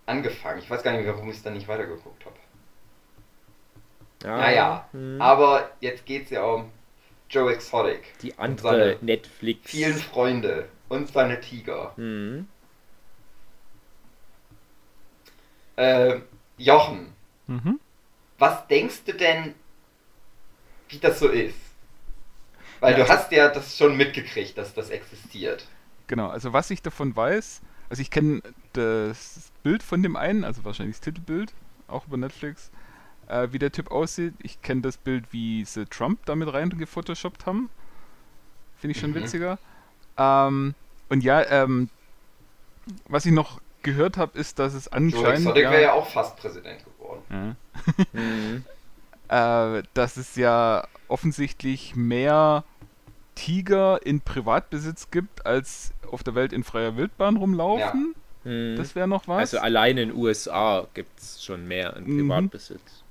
Angefangen. 0.05 0.59
Ich 0.59 0.69
weiß 0.69 0.83
gar 0.83 0.93
nicht 0.93 1.07
warum 1.07 1.29
ich 1.29 1.37
es 1.37 1.43
dann 1.43 1.53
nicht 1.53 1.67
weitergeguckt 1.67 2.25
habe. 2.25 2.35
Ja, 4.23 4.37
Naja, 4.37 4.89
hm. 4.91 5.21
aber 5.21 5.69
jetzt 5.81 6.05
geht 6.05 6.25
es 6.25 6.29
ja 6.31 6.43
um 6.43 6.71
Joe 7.29 7.51
Exotic. 7.53 8.17
Die 8.21 8.37
andere 8.37 8.69
seine 8.69 8.97
Netflix. 9.01 9.71
vielen 9.71 9.97
Freunde 9.97 10.67
und 10.89 11.09
seine 11.11 11.39
Tiger. 11.39 11.93
Hm. 11.95 12.47
Äh, 15.75 16.19
Jochen, 16.57 17.13
Mhm. 17.47 17.79
was 18.37 18.67
denkst 18.67 19.03
du 19.05 19.13
denn, 19.13 19.55
wie 20.89 20.97
das 20.99 21.19
so 21.19 21.27
ist? 21.29 21.55
Weil 22.79 22.97
Ja, 22.97 23.03
du 23.05 23.09
hast 23.09 23.31
ja 23.31 23.49
das 23.49 23.77
schon 23.77 23.97
mitgekriegt, 23.97 24.57
dass 24.57 24.73
das 24.73 24.89
existiert. 24.89 25.65
Genau, 26.07 26.27
also 26.29 26.53
was 26.53 26.71
ich 26.71 26.81
davon 26.81 27.15
weiß, 27.15 27.61
also 27.89 28.01
ich 28.01 28.09
kenne 28.11 28.41
das 28.73 29.51
Bild 29.63 29.83
von 29.83 30.01
dem 30.01 30.15
einen, 30.15 30.43
also 30.43 30.63
wahrscheinlich 30.63 30.95
das 30.97 31.01
Titelbild, 31.01 31.53
auch 31.87 32.07
über 32.07 32.17
Netflix, 32.17 32.71
äh, 33.29 33.47
wie 33.51 33.59
der 33.59 33.71
Typ 33.71 33.91
aussieht. 33.91 34.33
Ich 34.43 34.61
kenne 34.61 34.81
das 34.81 34.97
Bild, 34.97 35.25
wie 35.31 35.63
sie 35.65 35.85
Trump 35.85 36.19
damit 36.25 36.51
rein 36.53 36.69
gefotoshoppt 36.69 37.45
haben. 37.45 37.69
Finde 38.77 38.93
ich 38.95 38.99
schon 38.99 39.11
Mhm. 39.11 39.15
witziger. 39.15 39.57
Ähm, 40.17 40.75
und 41.09 41.23
ja, 41.23 41.41
ähm, 41.49 41.89
was 43.07 43.25
ich 43.25 43.31
noch 43.31 43.61
gehört 43.83 44.17
habe, 44.17 44.37
ist, 44.37 44.59
dass 44.59 44.73
es 44.73 44.87
anscheinend 44.89 45.39
Exotic 45.39 45.63
ja, 45.63 45.71
wäre 45.71 45.81
ja 45.81 45.93
auch 45.93 46.09
fast 46.09 46.35
Präsident 46.37 46.83
geworden. 46.83 47.23
ja, 47.29 48.03
Hm. 48.13 48.63
äh, 49.29 49.83
dass 49.93 50.17
es 50.17 50.35
ja 50.35 50.85
offensichtlich 51.07 51.95
mehr 51.95 52.63
Tiger 53.35 54.05
in 54.05 54.19
Privatbesitz 54.21 55.11
gibt, 55.11 55.45
als 55.45 55.93
auf 56.11 56.23
der 56.23 56.35
Welt 56.35 56.51
in 56.51 56.63
freier 56.63 56.97
Wildbahn 56.97 57.37
rumlaufen. 57.37 58.15
Hm. 58.43 58.75
Das 58.77 58.95
wäre 58.95 59.07
noch 59.07 59.27
was. 59.27 59.39
Also 59.39 59.59
allein 59.59 59.97
in 59.97 60.09
den 60.09 60.17
USA 60.17 60.87
gibt 60.93 61.19
es 61.19 61.43
schon 61.43 61.67
mehr 61.67 61.95
in 61.97 62.05
Mhm. 62.05 62.27
Privatbesitz. 62.27 63.03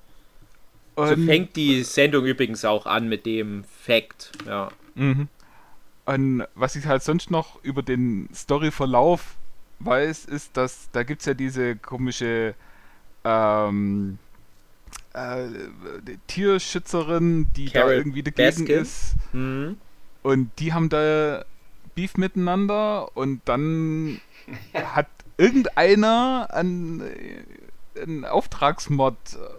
So 1.07 1.17
fängt 1.17 1.57
die 1.57 1.83
Sendung 1.85 2.25
übrigens 2.25 2.65
auch 2.65 2.87
an 2.87 3.09
mit 3.09 3.27
dem 3.27 3.65
Fact. 3.65 4.33
Ja. 4.47 4.71
Mhm. 4.95 5.29
Und 6.05 6.45
was 6.55 6.75
ich 6.75 6.87
halt 6.87 7.03
sonst 7.03 7.31
noch 7.31 7.63
über 7.63 7.83
den 7.83 8.29
Storyverlauf 8.35 9.37
weiß, 9.81 10.25
ist, 10.25 10.57
dass 10.57 10.89
da 10.93 11.03
gibt 11.03 11.21
es 11.21 11.27
ja 11.27 11.35
diese 11.35 11.77
komische 11.77 12.55
ähm, 13.25 14.19
äh, 15.13 15.47
Tierschützerin, 16.27 17.49
die 17.55 17.67
Carol 17.67 17.91
da 17.91 17.97
irgendwie 17.97 18.23
dagegen 18.23 18.65
Baskin? 18.65 18.83
ist. 18.83 19.15
Hm. 19.33 19.77
Und 20.23 20.51
die 20.59 20.73
haben 20.73 20.89
da 20.89 21.45
Beef 21.95 22.17
miteinander 22.17 23.17
und 23.17 23.43
dann 23.45 24.21
hat 24.75 25.09
irgendeiner 25.37 26.49
einen 26.53 28.25
Auftragsmod 28.25 29.17
äh, 29.35 29.58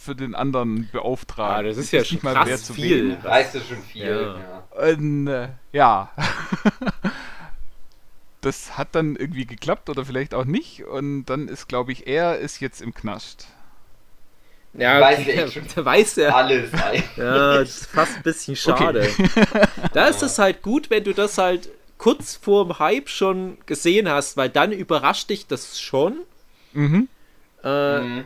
für 0.00 0.14
den 0.14 0.34
anderen 0.34 0.88
beauftragt. 0.92 1.58
Ah, 1.58 1.62
das 1.62 1.76
ist 1.76 1.92
ja 1.92 2.04
schon 2.04 2.20
mal, 2.22 2.34
krass 2.34 2.64
zu 2.64 2.74
viel. 2.74 3.22
Weißt 3.22 3.54
du 3.54 3.60
schon 3.60 3.82
viel. 3.82 4.06
Ja. 4.06 4.36
Ja. 4.80 4.92
Und, 4.92 5.26
äh, 5.26 5.48
ja. 5.72 6.10
das 8.40 8.78
hat 8.78 8.88
dann 8.92 9.16
irgendwie 9.16 9.46
geklappt 9.46 9.90
oder 9.90 10.04
vielleicht 10.04 10.34
auch 10.34 10.44
nicht. 10.44 10.84
Und 10.84 11.26
dann 11.26 11.48
ist, 11.48 11.68
glaube 11.68 11.92
ich, 11.92 12.06
er 12.06 12.38
ist 12.38 12.60
jetzt 12.60 12.80
im 12.80 12.94
Knast. 12.94 13.48
Ja, 14.74 15.00
Weiß 15.00 15.20
okay, 15.20 15.50
schon. 15.50 15.62
da 15.74 15.84
weiß 15.84 16.18
er. 16.18 16.36
Alles 16.36 16.72
eigentlich. 16.74 17.16
Ja, 17.16 17.58
das 17.58 17.68
ist 17.80 17.86
fast 17.86 18.16
ein 18.16 18.22
bisschen 18.22 18.56
schade. 18.56 19.08
Da 19.92 20.06
ist 20.06 20.22
es 20.22 20.38
halt 20.38 20.62
gut, 20.62 20.90
wenn 20.90 21.04
du 21.04 21.14
das 21.14 21.38
halt 21.38 21.68
kurz 21.96 22.36
vorm 22.36 22.78
Hype 22.78 23.08
schon 23.08 23.58
gesehen 23.66 24.08
hast, 24.08 24.36
weil 24.36 24.50
dann 24.50 24.70
überrascht 24.70 25.30
dich 25.30 25.46
das 25.48 25.80
schon. 25.80 26.18
Mhm. 26.72 27.08
Äh, 27.64 28.00
Mhm. 28.00 28.24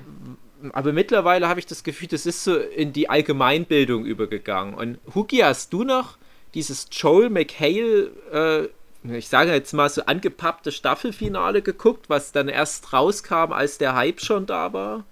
Aber 0.73 0.93
mittlerweile 0.93 1.49
habe 1.49 1.61
ich 1.61 1.67
das 1.67 1.83
Gefühl, 1.85 2.09
das 2.09 2.27
ist 2.27 2.45
so 2.45 2.57
in 2.57 2.93
die 2.93 3.09
Allgemeinbildung 3.11 4.05
übergegangen. 4.05 4.75
Und 4.75 4.99
Huki, 5.15 5.39
hast 5.39 5.73
du 5.73 5.85
noch 5.85 6.17
dieses 6.55 6.89
Joel 6.93 7.31
McHale, 7.31 8.11
äh, 8.33 8.69
ich 9.17 9.29
sage 9.29 9.53
jetzt 9.53 9.73
mal 9.73 9.89
so 9.89 10.03
angepappte 10.07 10.71
Staffelfinale 10.71 11.63
geguckt, 11.63 12.09
was 12.09 12.31
dann 12.33 12.49
erst 12.49 12.93
rauskam, 12.93 13.53
als 13.53 13.79
der 13.79 13.95
Hype 13.97 14.21
schon 14.21 14.47
da 14.47 14.73
war? 14.73 15.05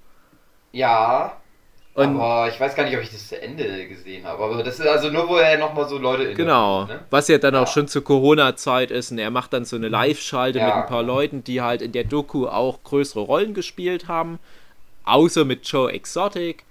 Ja, 0.72 1.36
Und 1.94 2.20
aber 2.20 2.48
ich 2.48 2.60
weiß 2.60 2.76
gar 2.76 2.84
nicht, 2.84 2.96
ob 2.96 3.02
ich 3.02 3.10
das 3.10 3.28
zu 3.28 3.40
Ende 3.42 3.88
gesehen 3.88 4.24
habe. 4.24 4.44
Aber 4.44 4.62
das 4.62 4.78
ist 4.78 4.86
also 4.86 5.10
nur, 5.10 5.28
wo 5.28 5.36
er 5.36 5.58
nochmal 5.58 5.88
so 5.88 5.98
Leute 5.98 6.22
in 6.24 6.36
Genau, 6.36 6.84
Ne? 6.84 7.00
was 7.10 7.26
ja 7.26 7.38
dann 7.38 7.56
auch 7.56 7.62
Ja. 7.62 7.66
schon 7.66 7.88
zur 7.88 8.04
Corona-Zeit 8.04 8.92
ist. 8.92 9.10
Und 9.10 9.18
er 9.18 9.30
macht 9.32 9.52
dann 9.52 9.64
so 9.64 9.74
eine 9.74 9.88
Live-Schalte 9.88 10.60
Ja. 10.60 10.66
mit 10.66 10.74
ein 10.74 10.86
paar 10.86 11.02
Leuten, 11.02 11.42
die 11.42 11.60
halt 11.60 11.82
in 11.82 11.90
der 11.90 12.04
Doku 12.04 12.46
auch 12.46 12.84
größere 12.84 13.20
Rollen 13.20 13.54
gespielt 13.54 14.06
haben. 14.06 14.38
Außer 15.04 15.44
mit 15.44 15.66
Joe 15.66 15.90
Exotic. 15.92 16.64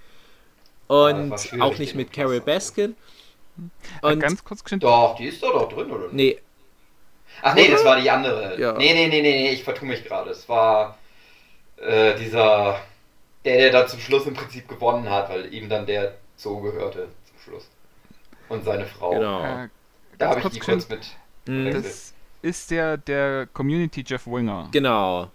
Und 0.87 1.39
schwierig, 1.39 1.61
auch 1.61 1.77
nicht 1.77 1.95
mit 1.95 2.11
Carol 2.11 2.41
Baskin. 2.41 2.95
Äh, 4.01 4.13
Und 4.13 4.19
ganz 4.19 4.43
kurz 4.43 4.63
geschnitten. 4.63 4.85
Doch, 4.85 5.15
die 5.15 5.25
ist 5.25 5.43
doch 5.43 5.53
doch 5.53 5.69
drin, 5.69 5.91
oder? 5.91 6.07
nee, 6.11 6.39
Ach 7.41 7.53
nee, 7.55 7.65
Oder? 7.65 7.71
das 7.73 7.85
war 7.85 7.99
die 8.01 8.09
andere. 8.09 8.59
Ja. 8.59 8.73
Nee, 8.73 8.93
nee, 8.93 9.07
nee, 9.07 9.21
nee, 9.21 9.43
nee, 9.43 9.51
ich 9.51 9.63
vertue 9.63 9.87
mich 9.87 10.03
gerade. 10.03 10.31
Es 10.31 10.49
war 10.49 10.97
äh, 11.77 12.15
dieser, 12.15 12.79
der, 13.45 13.57
der 13.57 13.71
da 13.71 13.87
zum 13.87 13.99
Schluss 13.99 14.25
im 14.25 14.33
Prinzip 14.33 14.67
gewonnen 14.67 15.09
hat, 15.09 15.29
weil 15.29 15.53
ihm 15.53 15.69
dann 15.69 15.85
der 15.85 16.15
Zoo 16.35 16.59
gehörte 16.61 17.07
zum 17.25 17.39
Schluss. 17.43 17.69
Und 18.49 18.65
seine 18.65 18.85
Frau. 18.85 19.11
genau. 19.11 19.43
Äh, 19.65 19.69
Da 20.17 20.29
habe 20.29 20.39
ich 20.39 20.43
kurz 20.43 20.53
die 20.55 20.59
kurz 20.59 20.89
mit. 20.89 21.07
Mhm. 21.47 21.71
Das 21.71 22.13
ist 22.41 22.71
der, 22.71 22.97
der 22.97 23.47
Community 23.53 24.03
Jeff 24.05 24.25
Winger. 24.27 24.67
Genau. 24.71 25.29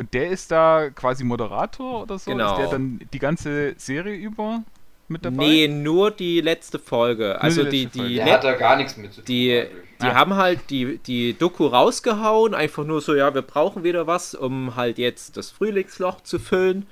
Und 0.00 0.14
der 0.14 0.30
ist 0.30 0.50
da 0.50 0.88
quasi 0.88 1.24
Moderator 1.24 2.02
oder 2.04 2.18
so? 2.18 2.30
Genau. 2.30 2.52
Ist 2.54 2.58
der 2.60 2.68
dann 2.70 3.00
die 3.12 3.18
ganze 3.18 3.74
Serie 3.76 4.16
über 4.16 4.62
mit 5.08 5.24
dabei? 5.26 5.36
Nee, 5.44 5.68
nur 5.68 6.10
die 6.10 6.40
letzte 6.40 6.78
Folge. 6.78 7.38
Also 7.40 7.64
die 7.64 7.70
die, 7.70 7.82
letzte 7.84 7.98
die, 7.98 7.98
Folge. 7.98 8.14
Der 8.14 8.24
Net- 8.24 8.34
hat 8.34 8.44
da 8.44 8.52
gar 8.54 8.76
nichts 8.76 8.96
mit 8.96 9.12
zu 9.12 9.20
tun. 9.20 9.26
die, 9.26 9.64
die 10.00 10.06
Ah. 10.06 10.14
haben 10.14 10.34
halt 10.36 10.70
die, 10.70 10.96
die 10.98 11.34
Doku 11.34 11.66
rausgehauen, 11.66 12.54
einfach 12.54 12.84
nur 12.84 13.02
so, 13.02 13.14
ja, 13.14 13.34
wir 13.34 13.42
brauchen 13.42 13.84
wieder 13.84 14.06
was, 14.06 14.34
um 14.34 14.74
halt 14.74 14.96
jetzt 14.96 15.36
das 15.36 15.50
Frühlingsloch 15.50 16.22
zu 16.22 16.38
füllen. 16.38 16.86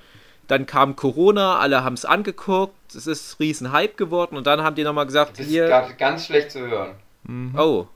Dann 0.47 0.67
kam 0.67 0.95
Corona, 0.95 1.57
alle 1.57 1.83
haben 1.83 1.95
es 1.95 2.05
angeguckt, 2.05 2.75
es 2.95 3.07
ist 3.07 3.39
riesen 3.39 3.71
Hype 3.71 3.97
geworden 3.97 4.37
und 4.37 4.45
dann 4.45 4.61
haben 4.61 4.75
die 4.75 4.83
nochmal 4.83 5.05
Du 5.05 5.09
gesagt, 5.09 5.37
bist 5.37 5.49
hier, 5.49 5.65
gerade 5.65 5.95
ganz 5.95 6.27
schlecht 6.27 6.51
zu 6.51 6.59
hören. 6.59 6.91
Mhm. 7.23 7.55
oh, 7.57 7.87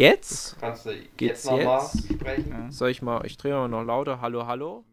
jetzt? 0.00 0.56
Kannst 0.60 0.86
du 0.86 0.90
Geht's 1.16 1.44
jetzt 1.44 1.46
nochmal 1.46 1.86
sprechen? 2.12 2.50
Ja. 2.50 2.70
Soll 2.72 2.90
ich 2.90 3.02
mal, 3.02 3.24
ich 3.26 3.36
drehe 3.36 3.54
mal 3.54 3.68
noch 3.68 3.84
lauter, 3.84 4.20
hallo, 4.20 4.46
hallo? 4.46 4.84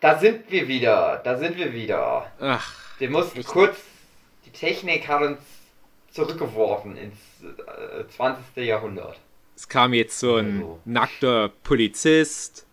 Da 0.00 0.18
sind 0.18 0.50
wir 0.50 0.66
wieder, 0.68 1.20
da 1.24 1.36
sind 1.36 1.56
wir 1.56 1.72
wieder. 1.72 2.30
Ach, 2.40 2.74
Wir 2.98 3.10
mussten 3.10 3.40
Echt? 3.40 3.48
kurz, 3.48 3.76
die 4.46 4.50
Technik 4.50 5.06
hat 5.08 5.22
uns 5.22 5.38
zurückgeworfen 6.10 6.96
ins 6.96 7.16
äh, 7.42 8.06
20. 8.08 8.64
Jahrhundert. 8.66 9.18
es 9.56 9.68
kam 9.68 9.92
jetzt 9.94 10.18
so 10.18 10.36
ein 10.36 10.56
Also. 10.58 10.80
nackter 10.84 11.48
Polizist 11.62 12.66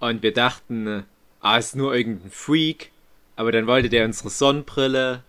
und 0.00 0.22
wir 0.22 0.32
dachten, 0.32 1.04
ah, 1.40 1.58
ist 1.58 1.76
nur 1.76 1.94
irgendein 1.94 2.30
Freak, 2.30 2.90
aber 3.36 3.52
dann 3.52 3.66
wollte 3.66 3.88
der 3.88 4.04
unsere 4.04 4.30
Sonnenbrille 4.30 5.22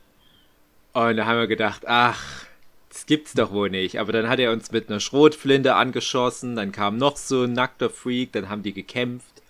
und 0.93 1.17
da 1.17 1.25
haben 1.25 1.37
wir 1.39 1.47
gedacht, 1.47 1.83
ach, 1.87 2.45
das 2.93 3.05
gibt's 3.07 3.33
doch 3.33 3.51
wohl 3.51 3.69
nicht. 3.71 3.99
Aber 3.99 4.11
dann 4.13 4.29
hat 4.29 4.39
er 4.39 4.51
uns 4.51 4.71
mit 4.71 4.89
einer 4.89 4.99
Schrotflinte 4.99 5.75
angeschossen, 5.75 6.55
dann 6.55 6.71
kam 6.71 6.97
noch 6.97 7.17
so 7.17 7.43
ein 7.43 7.53
nackter 7.53 7.89
Freak, 7.89 8.31
dann 8.33 8.49
haben 8.49 8.63
die 8.63 8.73
gekämpft. 8.73 9.41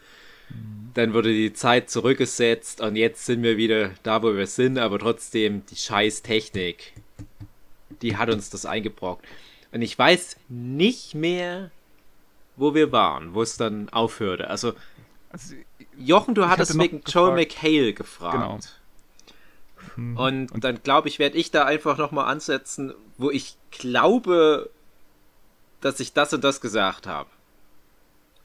Dann 0.93 1.13
wurde 1.13 1.29
die 1.33 1.53
Zeit 1.53 1.89
zurückgesetzt 1.89 2.79
und 2.79 2.95
jetzt 2.95 3.25
sind 3.25 3.43
wir 3.43 3.57
wieder 3.57 3.91
da, 4.03 4.21
wo 4.23 4.35
wir 4.35 4.47
sind, 4.47 4.77
aber 4.77 4.99
trotzdem 4.99 5.65
die 5.65 5.75
scheiß 5.75 6.21
Technik, 6.21 6.93
die 8.01 8.15
hat 8.17 8.29
uns 8.29 8.49
das 8.49 8.65
eingebrockt. 8.65 9.25
Und 9.71 9.81
ich 9.81 9.97
weiß 9.97 10.37
nicht 10.49 11.15
mehr, 11.15 11.71
wo 12.55 12.75
wir 12.75 12.91
waren, 12.91 13.33
wo 13.33 13.41
es 13.41 13.57
dann 13.57 13.89
aufhörte. 13.89 14.49
Also, 14.49 14.73
Also, 15.31 15.55
Jochen, 15.97 16.35
du 16.35 16.47
hattest 16.47 16.77
wegen 16.77 17.01
Joel 17.07 17.45
gefragt- 17.45 17.63
McHale 17.63 17.93
gefragt. 17.93 18.33
Genau. 18.35 18.59
Mhm. 19.95 20.17
Und, 20.17 20.63
dann 20.63 20.81
glaube 20.83 21.07
ich, 21.07 21.19
werde 21.19 21.37
ich 21.37 21.51
da 21.51 21.65
einfach 21.65 21.97
nochmal 21.97 22.25
ansetzen, 22.25 22.93
wo 23.17 23.29
ich 23.29 23.55
glaube, 23.71 24.69
dass 25.81 25.99
ich 25.99 26.13
das 26.13 26.33
und 26.33 26.43
das 26.43 26.61
gesagt 26.61 27.07
habe. 27.07 27.29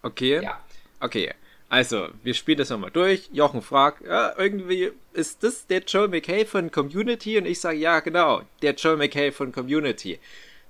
Okay? 0.03 0.43
Ja. 0.43 0.61
Okay. 1.01 1.33
Also, 1.71 2.09
wir 2.23 2.33
spielen 2.33 2.59
das 2.59 2.71
nochmal 2.71 2.91
durch. 2.91 3.29
Jochen 3.33 3.61
fragt, 3.61 4.07
ja, 4.07 4.33
irgendwie, 4.39 4.93
ist 5.13 5.43
das 5.43 5.67
der 5.67 5.81
Joel 5.81 6.09
McHale 6.09 6.47
von 6.47 6.71
Community? 6.71 7.37
Und 7.37 7.47
ich 7.47 7.61
sage, 7.61 7.79
ja, 7.79 8.01
genau, 8.01 8.43
der 8.63 8.75
Joel 8.75 8.97
McHale 8.97 9.33
von 9.33 9.53
Community. 9.53 10.19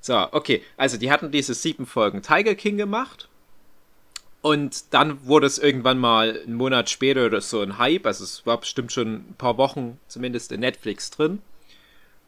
So, 0.00 0.26
okay. 0.32 0.62
Also 0.76 0.96
die 0.96 1.10
hatten 1.10 1.30
diese 1.30 1.54
sieben 1.54 1.86
Folgen 1.86 2.22
Tiger 2.22 2.54
King 2.54 2.76
gemacht. 2.76 3.27
Und 4.40 4.94
dann 4.94 5.26
wurde 5.26 5.46
es 5.46 5.58
irgendwann 5.58 5.98
mal 5.98 6.40
einen 6.44 6.54
Monat 6.54 6.90
später 6.90 7.26
oder 7.26 7.40
so 7.40 7.60
ein 7.60 7.78
Hype. 7.78 8.06
Also 8.06 8.24
es 8.24 8.46
war 8.46 8.58
bestimmt 8.58 8.92
schon 8.92 9.14
ein 9.14 9.34
paar 9.36 9.58
Wochen 9.58 9.98
zumindest 10.06 10.52
in 10.52 10.60
Netflix 10.60 11.10
drin. 11.10 11.42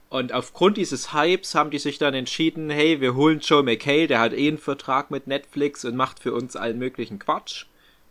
Und 0.08 0.32
aufgrund 0.32 0.76
dieses 0.76 1.14
Hypes 1.14 1.54
haben 1.54 1.70
die 1.70 1.78
sich 1.78 1.98
dann 1.98 2.14
entschieden, 2.14 2.68
hey, 2.68 3.00
wir 3.00 3.14
holen 3.14 3.38
Joe 3.38 3.62
McHale, 3.62 4.08
der 4.08 4.18
hat 4.18 4.32
eh 4.32 4.48
einen 4.48 4.58
Vertrag 4.58 5.12
mit 5.12 5.28
Netflix 5.28 5.84
und 5.84 5.94
macht 5.94 6.18
für 6.18 6.34
uns 6.34 6.56
allen 6.56 6.80
möglichen 6.80 7.20
Quatsch. 7.20 7.66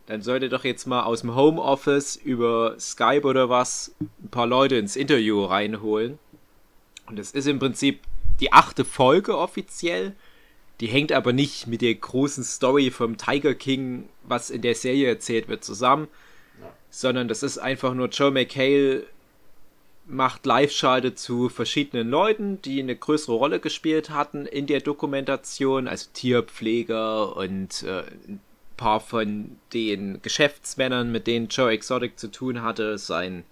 Dann 0.06 0.22
sollte 0.22 0.48
doch 0.48 0.64
jetzt 0.64 0.86
mal 0.86 1.02
aus 1.02 1.20
dem 1.20 1.36
Homeoffice 1.36 2.16
über 2.16 2.74
Skype 2.80 3.24
oder 3.24 3.50
was 3.50 3.94
ein 4.00 4.30
paar 4.30 4.46
Leute 4.46 4.76
ins 4.76 4.96
Interview 4.96 5.44
reinholen. 5.44 6.18
Und 7.06 7.18
das 7.18 7.32
ist 7.32 7.46
im 7.46 7.58
Prinzip 7.58 8.00
die 8.40 8.52
achte 8.52 8.86
Folge 8.86 9.36
offiziell. 9.36 10.16
Die 10.80 10.88
hängt 10.88 11.12
aber 11.12 11.32
nicht 11.32 11.66
mit 11.66 11.82
der 11.82 11.94
großen 11.94 12.42
Story 12.42 12.90
vom 12.90 13.18
Tiger 13.18 13.54
King, 13.54 14.08
was 14.22 14.50
in 14.50 14.62
der 14.62 14.74
Serie 14.74 15.08
erzählt 15.08 15.48
wird, 15.48 15.62
zusammen. 15.62 16.08
Ja. 16.60 16.72
Sondern 16.90 17.28
das 17.28 17.42
ist 17.42 17.58
einfach 17.58 17.94
nur 17.94 18.08
Joe 18.08 18.30
McHale 18.30 19.04
macht 20.06 20.44
Live-Schalte 20.44 21.14
zu 21.14 21.48
verschiedenen 21.48 22.08
Leuten, 22.08 22.60
die 22.62 22.80
eine 22.80 22.96
größere 22.96 23.34
Rolle 23.34 23.60
gespielt 23.60 24.10
hatten 24.10 24.44
in 24.44 24.66
der 24.66 24.80
Dokumentation, 24.80 25.86
also 25.86 26.08
Tierpfleger 26.12 27.36
und 27.36 27.84
äh, 27.84 28.02
ein 28.28 28.40
paar 28.76 29.00
von 29.00 29.56
den 29.72 30.20
Geschäftsmännern, 30.22 31.12
mit 31.12 31.26
denen 31.26 31.48
Joe 31.48 31.70
Exotic 31.70 32.18
zu 32.18 32.30
tun 32.30 32.62
hatte, 32.62 32.98
sein 32.98 33.44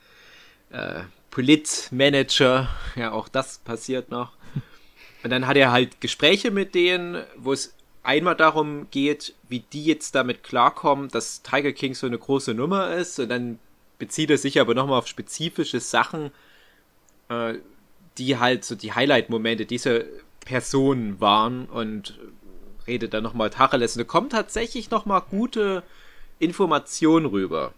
äh, 0.70 1.02
Politmanager, 1.30 2.68
ja, 2.96 3.12
auch 3.12 3.28
das 3.28 3.58
passiert 3.58 4.10
noch. 4.10 4.32
Und 5.22 5.30
dann 5.30 5.46
hat 5.46 5.56
er 5.56 5.72
halt 5.72 6.00
Gespräche 6.00 6.50
mit 6.50 6.74
denen, 6.74 7.24
wo 7.36 7.52
es 7.52 7.74
einmal 8.02 8.36
darum 8.36 8.86
geht, 8.90 9.34
wie 9.48 9.60
die 9.60 9.84
jetzt 9.84 10.14
damit 10.14 10.42
klarkommen, 10.42 11.08
dass 11.08 11.42
Tiger 11.42 11.72
King 11.72 11.94
so 11.94 12.06
eine 12.06 12.18
große 12.18 12.54
Nummer 12.54 12.94
ist. 12.94 13.18
Und 13.18 13.28
dann 13.28 13.58
bezieht 13.98 14.30
er 14.30 14.38
sich 14.38 14.60
aber 14.60 14.74
nochmal 14.74 14.98
auf 14.98 15.08
spezifische 15.08 15.80
Sachen, 15.80 16.30
äh, 17.28 17.54
die 18.16 18.38
halt 18.38 18.64
so 18.64 18.74
die 18.74 18.92
Highlight-Momente 18.92 19.66
dieser 19.66 20.00
Person 20.40 21.20
waren 21.20 21.66
und 21.66 22.18
redet 22.86 23.12
dann 23.12 23.22
nochmal 23.22 23.50
Tacheles. 23.50 23.96
Und 23.96 24.00
da 24.00 24.04
kommt 24.04 24.32
tatsächlich 24.32 24.90
nochmal 24.90 25.22
gute 25.28 25.82
Informationen 26.38 27.26
rüber. 27.26 27.74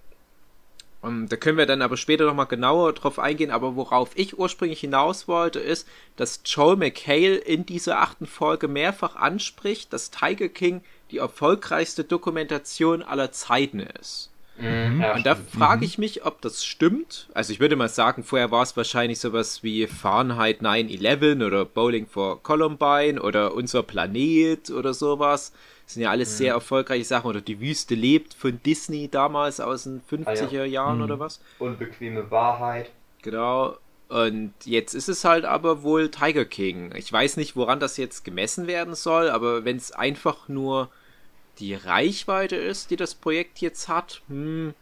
Um, 1.02 1.22
ähm, 1.22 1.28
da 1.28 1.36
können 1.36 1.58
wir 1.58 1.66
dann 1.66 1.82
aber 1.82 1.96
später 1.96 2.26
nochmal 2.26 2.46
genauer 2.46 2.92
drauf 2.92 3.18
eingehen. 3.18 3.50
Aber 3.50 3.76
worauf 3.76 4.10
ich 4.14 4.38
ursprünglich 4.38 4.80
hinaus 4.80 5.28
wollte, 5.28 5.60
ist, 5.60 5.88
dass 6.16 6.42
Joel 6.44 6.76
McHale 6.76 7.36
in 7.36 7.66
dieser 7.66 8.00
achten 8.00 8.26
Folge 8.26 8.68
mehrfach 8.68 9.16
anspricht, 9.16 9.92
dass 9.92 10.10
Tiger 10.10 10.48
King 10.48 10.82
die 11.10 11.18
erfolgreichste 11.18 12.04
Dokumentation 12.04 13.02
aller 13.02 13.32
Zeiten 13.32 13.80
ist. 13.80 14.30
Mhm, 14.60 15.00
ja, 15.00 15.14
und 15.14 15.24
da 15.24 15.36
frage 15.36 15.78
mhm. 15.78 15.82
ich 15.84 15.98
mich, 15.98 16.26
ob 16.26 16.42
das 16.42 16.64
stimmt. 16.64 17.28
Also 17.32 17.52
ich 17.52 17.60
würde 17.60 17.76
mal 17.76 17.88
sagen, 17.88 18.22
vorher 18.22 18.50
war 18.50 18.62
es 18.62 18.76
wahrscheinlich 18.76 19.18
sowas 19.18 19.62
wie 19.62 19.86
Fahrenheit 19.86 20.60
9-11 20.60 21.46
oder 21.46 21.64
Bowling 21.64 22.06
for 22.06 22.42
Columbine 22.42 23.20
oder 23.22 23.54
Unser 23.54 23.82
Planet 23.82 24.70
oder 24.70 24.92
sowas. 24.92 25.52
Das 25.90 25.94
sind 25.94 26.04
ja 26.04 26.10
alles 26.10 26.30
mhm. 26.34 26.36
sehr 26.36 26.54
erfolgreiche 26.54 27.04
Sachen. 27.04 27.26
Oder 27.26 27.40
Die 27.40 27.60
Wüste 27.60 27.96
lebt 27.96 28.32
von 28.34 28.62
Disney 28.62 29.08
damals 29.08 29.58
aus 29.58 29.82
den 29.82 30.00
50er 30.08 30.26
ah, 30.26 30.46
ja. 30.52 30.64
Jahren 30.64 30.98
mhm. 30.98 31.04
oder 31.04 31.18
was. 31.18 31.40
Unbequeme 31.58 32.30
Wahrheit. 32.30 32.92
Genau. 33.22 33.76
Und 34.08 34.54
jetzt 34.64 34.94
ist 34.94 35.08
es 35.08 35.24
halt 35.24 35.44
aber 35.44 35.82
wohl 35.82 36.08
Tiger 36.08 36.44
King. 36.44 36.94
Ich 36.94 37.12
weiß 37.12 37.36
nicht, 37.38 37.56
woran 37.56 37.80
das 37.80 37.96
jetzt 37.96 38.24
gemessen 38.24 38.68
werden 38.68 38.94
soll, 38.94 39.30
aber 39.30 39.64
wenn 39.64 39.78
es 39.78 39.90
einfach 39.90 40.48
nur 40.48 40.90
die 41.58 41.74
Reichweite 41.74 42.54
ist, 42.54 42.92
die 42.92 42.96
das 42.96 43.16
Projekt 43.16 43.58
jetzt 43.58 43.88
hat, 43.88 44.22
hm, 44.28 44.74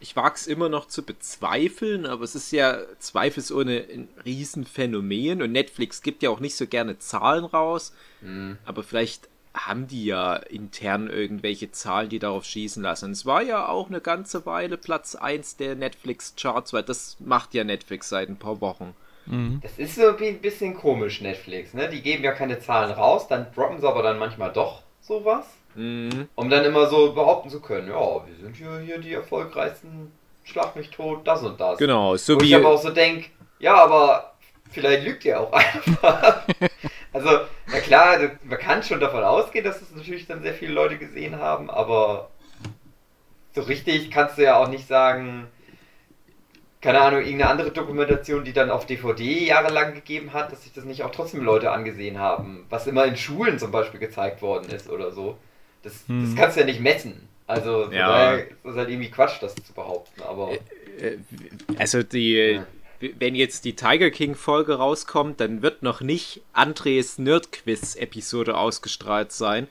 ich 0.00 0.16
wage 0.16 0.34
es 0.34 0.48
immer 0.48 0.68
noch 0.68 0.86
zu 0.88 1.04
bezweifeln, 1.04 2.06
aber 2.06 2.24
es 2.24 2.34
ist 2.34 2.50
ja 2.50 2.78
zweifelsohne 2.98 3.84
ein 3.88 4.08
Riesenphänomen 4.24 5.42
und 5.42 5.52
Netflix 5.52 6.02
gibt 6.02 6.24
ja 6.24 6.30
auch 6.30 6.40
nicht 6.40 6.56
so 6.56 6.66
gerne 6.66 6.98
Zahlen 6.98 7.44
raus, 7.44 7.92
mhm. 8.20 8.58
aber 8.64 8.82
vielleicht 8.82 9.28
haben 9.56 9.86
die 9.86 10.04
ja 10.04 10.36
intern 10.36 11.08
irgendwelche 11.08 11.72
Zahlen, 11.72 12.08
die 12.08 12.18
darauf 12.18 12.44
schießen 12.44 12.82
lassen. 12.82 13.12
Es 13.12 13.24
war 13.26 13.42
ja 13.42 13.68
auch 13.68 13.88
eine 13.88 14.00
ganze 14.00 14.44
Weile 14.46 14.76
Platz 14.76 15.14
1 15.14 15.56
der 15.56 15.74
Netflix-Charts, 15.74 16.72
weil 16.72 16.82
das 16.82 17.16
macht 17.20 17.54
ja 17.54 17.64
Netflix 17.64 18.08
seit 18.08 18.28
ein 18.28 18.36
paar 18.36 18.60
Wochen. 18.60 18.94
Mhm. 19.26 19.60
Das 19.62 19.78
ist 19.78 19.96
so 19.96 20.16
ein 20.16 20.40
bisschen 20.40 20.74
komisch, 20.74 21.20
Netflix, 21.20 21.74
ne? 21.74 21.88
Die 21.88 22.02
geben 22.02 22.22
ja 22.22 22.32
keine 22.32 22.60
Zahlen 22.60 22.92
raus, 22.92 23.26
dann 23.28 23.46
droppen 23.54 23.80
sie 23.80 23.88
aber 23.88 24.02
dann 24.02 24.18
manchmal 24.18 24.52
doch 24.52 24.82
sowas. 25.00 25.46
Mhm. 25.74 26.28
Um 26.34 26.48
dann 26.48 26.64
immer 26.64 26.86
so 26.86 27.12
behaupten 27.12 27.50
zu 27.50 27.60
können, 27.60 27.88
ja, 27.88 28.26
wir 28.26 28.36
sind 28.40 28.56
hier, 28.56 28.78
hier 28.78 28.98
die 28.98 29.12
erfolgreichsten 29.12 30.12
Schlag 30.44 30.76
mich 30.76 30.90
tot, 30.90 31.26
das 31.26 31.42
und 31.42 31.60
das. 31.60 31.78
Genau, 31.78 32.16
so 32.16 32.36
Wo 32.36 32.40
wie. 32.40 32.46
ich 32.46 32.56
aber 32.56 32.68
auch 32.68 32.80
so 32.80 32.90
denke, 32.90 33.30
ja, 33.58 33.74
aber 33.74 34.34
vielleicht 34.70 35.04
lügt 35.04 35.24
ihr 35.24 35.40
auch 35.40 35.52
einfach. 35.52 36.42
Also, 37.16 37.30
na 37.72 37.80
klar, 37.80 38.18
man 38.44 38.58
kann 38.58 38.82
schon 38.82 39.00
davon 39.00 39.24
ausgehen, 39.24 39.64
dass 39.64 39.80
es 39.80 39.94
natürlich 39.94 40.26
dann 40.26 40.42
sehr 40.42 40.52
viele 40.52 40.74
Leute 40.74 40.98
gesehen 40.98 41.36
haben, 41.36 41.70
aber 41.70 42.28
so 43.54 43.62
richtig 43.62 44.10
kannst 44.10 44.36
du 44.36 44.42
ja 44.42 44.58
auch 44.58 44.68
nicht 44.68 44.86
sagen, 44.86 45.46
keine 46.82 47.00
Ahnung, 47.00 47.20
irgendeine 47.20 47.50
andere 47.50 47.70
Dokumentation, 47.70 48.44
die 48.44 48.52
dann 48.52 48.70
auf 48.70 48.84
DVD 48.84 49.46
jahrelang 49.46 49.94
gegeben 49.94 50.34
hat, 50.34 50.52
dass 50.52 50.64
sich 50.64 50.74
das 50.74 50.84
nicht 50.84 51.04
auch 51.04 51.10
trotzdem 51.10 51.42
Leute 51.42 51.70
angesehen 51.70 52.18
haben, 52.18 52.66
was 52.68 52.86
immer 52.86 53.06
in 53.06 53.16
Schulen 53.16 53.58
zum 53.58 53.70
Beispiel 53.70 53.98
gezeigt 53.98 54.42
worden 54.42 54.68
ist 54.68 54.90
oder 54.90 55.10
so. 55.10 55.38
Das, 55.84 56.06
hm. 56.08 56.22
das 56.22 56.36
kannst 56.38 56.56
du 56.56 56.60
ja 56.60 56.66
nicht 56.66 56.80
messen. 56.80 57.28
Also, 57.46 57.90
ja. 57.92 58.34
ist 58.34 58.52
das 58.62 58.76
halt 58.76 58.90
irgendwie 58.90 59.10
Quatsch, 59.10 59.40
das 59.40 59.54
zu 59.54 59.72
behaupten, 59.72 60.20
aber. 60.20 60.50
Äh, 61.00 61.06
äh, 61.06 61.18
also, 61.78 62.02
die. 62.02 62.34
Ja. 62.34 62.66
Wenn 63.00 63.34
jetzt 63.34 63.64
die 63.64 63.76
Tiger 63.76 64.10
King 64.10 64.34
Folge 64.34 64.74
rauskommt, 64.74 65.40
dann 65.40 65.62
wird 65.62 65.82
noch 65.82 66.00
nicht 66.00 66.42
Andres 66.52 67.18
Nerd 67.18 67.52
Quiz 67.52 67.94
Episode 67.96 68.56
ausgestrahlt 68.56 69.32
sein. 69.32 69.68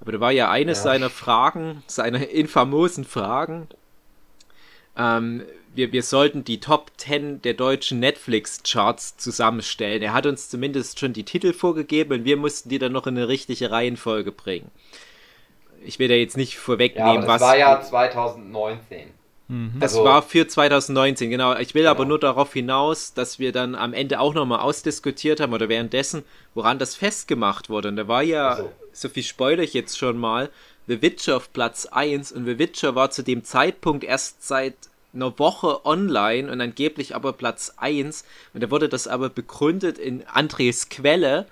Aber 0.00 0.12
da 0.12 0.20
war 0.20 0.32
ja 0.32 0.50
eine 0.50 0.72
ja. 0.72 0.74
seiner 0.76 1.10
Fragen, 1.10 1.82
seiner 1.86 2.28
infamosen 2.28 3.04
Fragen. 3.04 3.68
Ähm, 4.96 5.42
wir, 5.74 5.92
wir 5.92 6.02
sollten 6.02 6.44
die 6.44 6.60
Top 6.60 6.92
10 6.96 7.42
der 7.42 7.54
deutschen 7.54 7.98
Netflix-Charts 7.98 9.16
zusammenstellen. 9.16 10.02
Er 10.02 10.12
hat 10.12 10.26
uns 10.26 10.48
zumindest 10.48 11.00
schon 11.00 11.12
die 11.12 11.24
Titel 11.24 11.52
vorgegeben 11.52 12.12
und 12.12 12.24
wir 12.24 12.36
mussten 12.36 12.68
die 12.68 12.78
dann 12.78 12.92
noch 12.92 13.06
in 13.06 13.16
eine 13.16 13.28
richtige 13.28 13.70
Reihenfolge 13.70 14.32
bringen 14.32 14.70
ich 15.84 15.98
will 15.98 16.08
da 16.08 16.14
jetzt 16.14 16.36
nicht 16.36 16.58
vorwegnehmen, 16.58 17.14
ja, 17.14 17.20
das 17.20 17.28
was. 17.28 17.40
Das 17.40 17.48
war 17.48 17.56
ja 17.56 17.80
2019. 17.80 19.10
Mhm. 19.48 19.72
Das 19.80 19.94
also, 19.94 20.04
war 20.04 20.22
für 20.22 20.46
2019, 20.46 21.30
genau. 21.30 21.56
Ich 21.56 21.74
will 21.74 21.82
genau. 21.82 21.92
aber 21.92 22.04
nur 22.04 22.18
darauf 22.18 22.52
hinaus, 22.52 23.14
dass 23.14 23.38
wir 23.38 23.52
dann 23.52 23.74
am 23.74 23.94
Ende 23.94 24.20
auch 24.20 24.34
nochmal 24.34 24.60
ausdiskutiert 24.60 25.40
haben 25.40 25.52
oder 25.52 25.68
währenddessen, 25.68 26.22
woran 26.54 26.78
das 26.78 26.94
festgemacht 26.94 27.70
wurde. 27.70 27.88
Und 27.88 27.96
da 27.96 28.08
war 28.08 28.22
ja, 28.22 28.50
also. 28.50 28.72
so 28.92 29.08
viel 29.08 29.22
spoilere 29.22 29.64
ich 29.64 29.74
jetzt 29.74 29.98
schon 29.98 30.18
mal, 30.18 30.50
The 30.86 31.02
Witcher 31.02 31.36
auf 31.36 31.52
Platz 31.52 31.86
1 31.86 32.32
und 32.32 32.46
The 32.46 32.58
Witcher 32.58 32.94
war 32.94 33.10
zu 33.10 33.22
dem 33.22 33.44
Zeitpunkt 33.44 34.04
erst 34.04 34.46
seit 34.46 34.74
einer 35.14 35.38
Woche 35.38 35.84
online 35.84 36.50
und 36.50 36.60
angeblich 36.60 37.14
aber 37.14 37.32
Platz 37.32 37.74
1. 37.76 38.24
Und 38.54 38.62
da 38.62 38.70
wurde 38.70 38.88
das 38.88 39.08
aber 39.08 39.30
begründet 39.30 39.98
in 39.98 40.26
Andres 40.26 40.88
Quelle, 40.88 41.46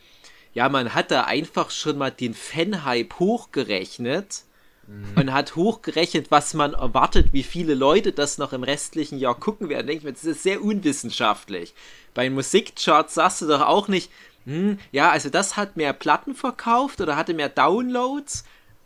ja, 0.55 0.71
man 0.71 0.95
hat 0.95 1.11
da 1.11 1.25
einfach 1.25 1.71
schon 1.71 1.99
mal 1.99 2.11
den 2.11 2.33
Fan-Hype 2.33 3.19
hochgerechnet 3.19 4.45
mhm. 4.87 5.13
und 5.17 5.33
hat 5.33 5.57
hochgerechnet, 5.57 6.31
was 6.31 6.55
man 6.55 6.75
erwartet, 6.75 7.33
wie 7.33 7.43
viele 7.43 7.75
Leute 7.75 8.13
das 8.13 8.39
noch 8.39 8.53
im 8.53 8.63
restlichen 8.63 9.19
Jahr 9.19 9.35
gucken 9.35 9.69
werden. 9.69 9.87
Denke 9.87 9.99
ich 9.99 10.05
mir, 10.05 10.13
das 10.13 10.25
ist 10.25 10.43
sehr 10.43 10.63
unwissenschaftlich. 10.63 11.75
Bei 12.15 12.31
Musikcharts 12.31 13.15
sagst 13.15 13.43
du 13.43 13.47
doch 13.47 13.63
auch 13.63 13.89
nicht, 13.89 14.11
hm, 14.45 14.79
ja, 14.93 15.11
also 15.11 15.29
das 15.29 15.57
hat 15.57 15.77
mehr 15.77 15.93
Platten 15.93 16.35
verkauft 16.35 17.01
oder 17.01 17.17
hatte 17.17 17.35
mehr 17.35 17.49
Downloads. 17.49 18.45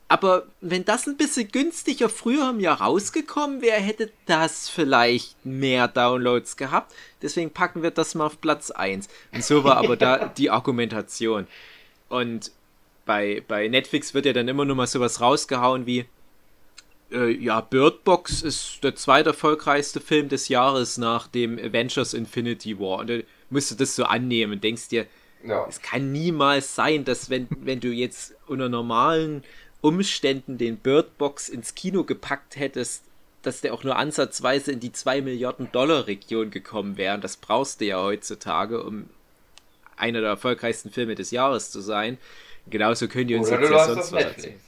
Aber 0.09 0.47
wenn 0.61 0.85
das 0.85 1.07
ein 1.07 1.17
bisschen 1.17 1.53
günstiger 1.53 2.09
früher 2.09 2.51
im 2.51 2.59
Jahr 2.59 2.81
rausgekommen 2.81 3.63
wäre, 3.63 3.81
hätte 3.81 4.11
das 4.27 4.69
vielleicht 4.69 5.37
mehr 5.47 5.87
Downloads 5.87 6.57
gehabt. 6.57 6.93
Deswegen 7.23 7.51
packen 7.51 7.85
wir 7.85 7.93
das 7.93 8.17
mal 8.17 8.27
auf 8.27 8.41
Platz 8.41 8.73
1. 8.73 9.07
Und 9.33 9.45
so 9.45 9.63
war 9.63 9.77
aber 9.77 9.97
da 9.97 10.27
die 10.27 10.51
Argumentation. 10.51 11.47
Und 12.09 12.51
bei, 13.11 13.43
bei 13.49 13.67
Netflix 13.67 14.15
wird 14.15 14.25
ja 14.25 14.33
dann 14.33 14.47
immer 14.47 14.65
nur 14.65 14.77
mal 14.77 14.87
sowas 14.87 15.21
rausgehauen 15.21 15.85
wie, 15.85 16.05
äh, 17.11 17.33
ja, 17.33 17.61
Bird 17.61 18.05
Box 18.05 18.41
ist 18.41 18.85
der 18.85 18.95
zweiterfolgreichste 18.95 20.01
Film 20.01 20.29
des 20.29 20.47
Jahres 20.47 20.97
nach 20.97 21.27
dem 21.27 21.59
Avengers 21.59 22.15
Infinity 22.15 22.79
War. 22.79 23.01
Und 23.01 23.11
dann 23.11 23.25
musst 23.51 23.73
du 23.73 23.75
das 23.75 23.97
so 23.97 24.05
annehmen 24.05 24.53
und 24.53 24.63
denkst 24.63 24.91
dir, 24.91 25.07
ja. 25.45 25.67
es 25.69 25.83
kann 25.83 26.13
niemals 26.13 26.77
sein, 26.77 27.05
dass 27.05 27.31
wenn, 27.31 27.49
wenn 27.51 27.81
du 27.81 27.89
jetzt 27.89 28.37
unter 28.47 28.69
normalen 28.69 29.43
Umständen 29.81 30.57
den 30.57 30.77
Bird 30.77 31.19
Box 31.19 31.49
ins 31.49 31.75
Kino 31.75 32.05
gepackt 32.05 32.55
hättest, 32.55 33.03
dass 33.43 33.61
der 33.61 33.75
auch 33.75 33.83
nur 33.83 33.97
ansatzweise 33.97 34.71
in 34.71 34.79
die 34.79 34.93
2 34.93 35.23
Milliarden 35.23 35.73
Dollar 35.73 36.07
Region 36.07 36.53
gekommen 36.53 36.97
wäre. 36.97 37.17
Und 37.17 37.25
das 37.25 37.39
brauchst 37.39 37.81
du 37.81 37.87
ja 37.87 38.01
heutzutage, 38.01 38.85
um 38.85 39.11
einer 39.97 40.21
der 40.21 40.31
erfolgreichsten 40.31 40.93
Filme 40.93 41.17
des 41.17 41.33
Jahres 41.33 41.73
zu 41.73 41.81
sein. 41.81 42.17
Genauso 42.71 43.09
können 43.09 43.29
die 43.29 43.35
uns 43.35 43.49
Oder 43.49 43.61
jetzt 43.61 43.71
ja 43.71 43.87
sonst 43.87 44.13
was 44.13 44.25
erzählen. 44.25 44.61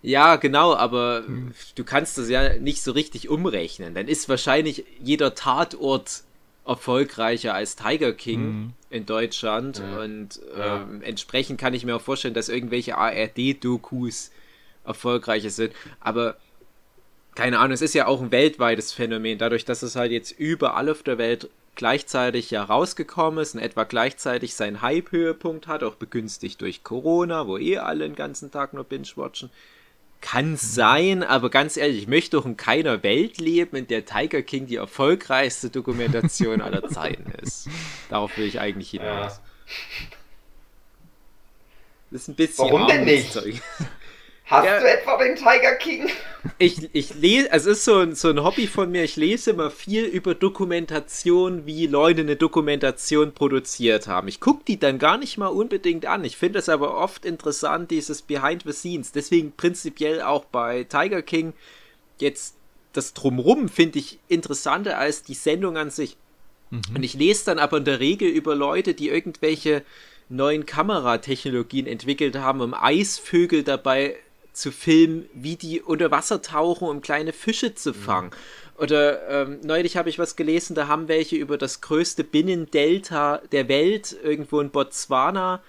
Ja, 0.00 0.36
genau, 0.36 0.74
aber 0.74 1.24
hm. 1.26 1.52
du 1.74 1.84
kannst 1.84 2.18
das 2.18 2.28
ja 2.28 2.54
nicht 2.58 2.82
so 2.82 2.92
richtig 2.92 3.28
umrechnen. 3.28 3.94
Dann 3.94 4.06
ist 4.06 4.28
wahrscheinlich 4.28 4.84
jeder 5.00 5.34
Tatort 5.34 6.22
erfolgreicher 6.68 7.54
als 7.54 7.76
Tiger 7.76 8.12
King 8.12 8.40
mhm. 8.40 8.72
in 8.90 9.06
Deutschland. 9.06 9.82
Mhm. 9.82 9.98
Und 9.98 10.40
ähm, 10.56 11.02
entsprechend 11.02 11.58
kann 11.58 11.74
ich 11.74 11.84
mir 11.84 11.96
auch 11.96 12.02
vorstellen, 12.02 12.34
dass 12.34 12.48
irgendwelche 12.48 12.96
ARD-Dokus 12.96 14.30
erfolgreicher 14.84 15.50
sind. 15.50 15.72
Aber 16.00 16.36
keine 17.34 17.58
Ahnung, 17.58 17.72
es 17.72 17.82
ist 17.82 17.94
ja 17.94 18.06
auch 18.06 18.20
ein 18.20 18.32
weltweites 18.32 18.92
Phänomen, 18.92 19.38
dadurch, 19.38 19.64
dass 19.64 19.82
es 19.82 19.96
halt 19.96 20.12
jetzt 20.12 20.32
überall 20.32 20.90
auf 20.90 21.02
der 21.02 21.18
Welt 21.18 21.48
gleichzeitig 21.78 22.50
ja 22.50 22.64
rausgekommen 22.64 23.40
ist 23.40 23.54
und 23.54 23.60
etwa 23.60 23.84
gleichzeitig 23.84 24.54
seinen 24.54 24.82
Hype-Höhepunkt 24.82 25.68
hat, 25.68 25.84
auch 25.84 25.94
begünstigt 25.94 26.60
durch 26.60 26.82
Corona, 26.82 27.46
wo 27.46 27.56
eh 27.56 27.78
alle 27.78 28.04
den 28.04 28.16
ganzen 28.16 28.50
Tag 28.50 28.74
nur 28.74 28.84
binge-watchen. 28.84 29.48
Kann 30.20 30.56
sein, 30.56 31.22
aber 31.22 31.48
ganz 31.50 31.76
ehrlich, 31.76 32.02
ich 32.02 32.08
möchte 32.08 32.36
doch 32.36 32.44
in 32.44 32.56
keiner 32.56 33.04
Welt 33.04 33.38
leben, 33.38 33.76
in 33.76 33.86
der 33.86 34.04
Tiger 34.04 34.42
King 34.42 34.66
die 34.66 34.74
erfolgreichste 34.74 35.70
Dokumentation 35.70 36.60
aller 36.60 36.88
Zeiten 36.90 37.30
ist. 37.40 37.68
Darauf 38.10 38.36
will 38.36 38.46
ich 38.46 38.58
eigentlich 38.58 38.90
hinaus. 38.90 39.36
Ja. 39.36 39.40
Das 42.10 42.22
ist 42.22 42.28
ein 42.28 42.34
bisschen 42.34 42.64
Warum 42.64 42.88
denn 42.88 43.04
nicht? 43.04 43.38
Hast 44.48 44.64
ja, 44.64 44.80
du 44.80 44.90
etwa 44.90 45.18
den 45.18 45.36
Tiger 45.36 45.74
King? 45.76 46.08
Ich, 46.60 46.88
ich 46.92 47.14
lese, 47.14 47.52
also 47.52 47.70
es 47.70 47.78
ist 47.78 47.84
so 47.84 47.98
ein, 47.98 48.14
so 48.14 48.30
ein 48.30 48.42
Hobby 48.42 48.66
von 48.66 48.90
mir, 48.90 49.04
ich 49.04 49.16
lese 49.16 49.50
immer 49.50 49.70
viel 49.70 50.04
über 50.04 50.34
Dokumentation, 50.34 51.66
wie 51.66 51.86
Leute 51.86 52.22
eine 52.22 52.36
Dokumentation 52.36 53.32
produziert 53.32 54.06
haben. 54.06 54.28
Ich 54.28 54.40
gucke 54.40 54.64
die 54.66 54.78
dann 54.78 54.98
gar 54.98 55.18
nicht 55.18 55.36
mal 55.36 55.48
unbedingt 55.48 56.06
an. 56.06 56.24
Ich 56.24 56.36
finde 56.36 56.60
es 56.60 56.68
aber 56.68 56.96
oft 56.96 57.24
interessant, 57.24 57.90
dieses 57.90 58.22
Behind 58.22 58.62
the 58.64 58.72
Scenes. 58.72 59.12
Deswegen 59.12 59.52
prinzipiell 59.52 60.22
auch 60.22 60.46
bei 60.46 60.84
Tiger 60.84 61.22
King 61.22 61.52
jetzt 62.18 62.56
das 62.92 63.14
Drumrum 63.14 63.68
finde 63.68 63.98
ich 63.98 64.18
interessanter 64.28 64.98
als 64.98 65.22
die 65.22 65.34
Sendung 65.34 65.76
an 65.76 65.90
sich. 65.90 66.16
Mhm. 66.70 66.82
Und 66.96 67.02
ich 67.02 67.14
lese 67.14 67.44
dann 67.46 67.58
aber 67.58 67.76
in 67.76 67.84
der 67.84 68.00
Regel 68.00 68.28
über 68.28 68.54
Leute, 68.54 68.94
die 68.94 69.08
irgendwelche 69.08 69.82
neuen 70.28 70.66
Kameratechnologien 70.66 71.86
entwickelt 71.86 72.36
haben, 72.36 72.60
um 72.60 72.74
Eisvögel 72.74 73.62
dabei 73.62 74.16
zu 74.58 74.72
filmen, 74.72 75.28
wie 75.32 75.56
die 75.56 75.80
unter 75.80 76.10
Wasser 76.10 76.42
tauchen, 76.42 76.88
um 76.88 77.00
kleine 77.00 77.32
Fische 77.32 77.74
zu 77.74 77.90
mhm. 77.90 77.94
fangen. 77.94 78.30
Mhm. 78.30 78.82
Oder 78.82 79.28
ähm, 79.28 79.58
neulich 79.64 79.96
habe 79.96 80.08
ich 80.08 80.18
was 80.18 80.36
gelesen, 80.36 80.76
da 80.76 80.86
haben 80.86 81.08
welche 81.08 81.36
über 81.36 81.58
das 81.58 81.80
größte 81.80 82.22
Binnendelta 82.22 83.42
der 83.50 83.68
Welt 83.68 84.16
irgendwo 84.22 84.60
in 84.60 84.70
Botswana 84.70 85.60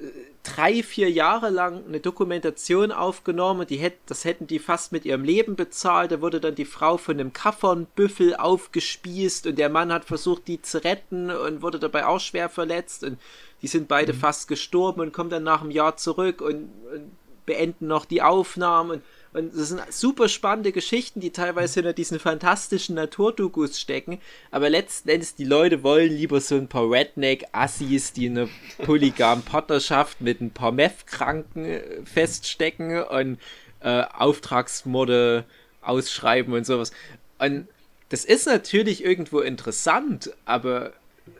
äh, 0.00 0.04
drei, 0.42 0.82
vier 0.82 1.08
Jahre 1.08 1.50
lang 1.50 1.86
eine 1.86 2.00
Dokumentation 2.00 2.90
aufgenommen. 2.90 3.66
Die 3.68 3.76
hätt, 3.76 3.98
das 4.06 4.24
hätten 4.24 4.48
die 4.48 4.58
fast 4.58 4.90
mit 4.90 5.04
ihrem 5.04 5.22
Leben 5.22 5.54
bezahlt. 5.54 6.10
Da 6.10 6.20
wurde 6.20 6.40
dann 6.40 6.56
die 6.56 6.64
Frau 6.64 6.96
von 6.96 7.20
einem 7.20 7.32
Kaffernbüffel 7.32 8.34
aufgespießt 8.34 9.46
und 9.46 9.56
der 9.56 9.68
Mann 9.68 9.92
hat 9.92 10.04
versucht, 10.04 10.48
die 10.48 10.60
zu 10.60 10.82
retten 10.82 11.30
und 11.30 11.62
wurde 11.62 11.78
dabei 11.78 12.06
auch 12.06 12.18
schwer 12.18 12.48
verletzt. 12.48 13.04
Und 13.04 13.20
die 13.62 13.68
sind 13.68 13.86
beide 13.86 14.12
mhm. 14.12 14.18
fast 14.18 14.48
gestorben 14.48 15.00
und 15.00 15.12
kommen 15.12 15.30
dann 15.30 15.44
nach 15.44 15.62
einem 15.62 15.70
Jahr 15.70 15.96
zurück 15.96 16.40
und, 16.40 16.72
und 16.92 17.12
beenden 17.52 17.86
noch 17.86 18.04
die 18.04 18.22
Aufnahmen. 18.22 19.02
Und 19.34 19.56
das 19.56 19.68
sind 19.68 19.80
super 19.90 20.28
spannende 20.28 20.72
Geschichten, 20.72 21.20
die 21.20 21.30
teilweise 21.30 21.74
hinter 21.74 21.92
diesen 21.92 22.18
fantastischen 22.18 22.94
Naturdokus 22.94 23.80
stecken. 23.80 24.20
Aber 24.50 24.68
letzten 24.68 25.08
Endes, 25.08 25.34
die 25.34 25.44
Leute 25.44 25.82
wollen 25.82 26.12
lieber 26.12 26.40
so 26.40 26.56
ein 26.56 26.68
paar 26.68 26.90
Redneck-Assis, 26.90 28.12
die 28.12 28.28
eine 28.28 28.48
polygam 28.84 29.42
Partnerschaft 29.44 30.20
mit 30.20 30.40
ein 30.40 30.50
paar 30.50 30.72
Meth-Kranken 30.72 31.64
äh, 31.64 31.82
feststecken 32.04 33.02
und 33.02 33.38
äh, 33.80 34.02
Auftragsmorde 34.02 35.44
ausschreiben 35.80 36.54
und 36.54 36.66
sowas. 36.66 36.92
Und 37.38 37.68
das 38.10 38.24
ist 38.24 38.46
natürlich 38.46 39.02
irgendwo 39.04 39.40
interessant, 39.40 40.30
aber 40.44 40.92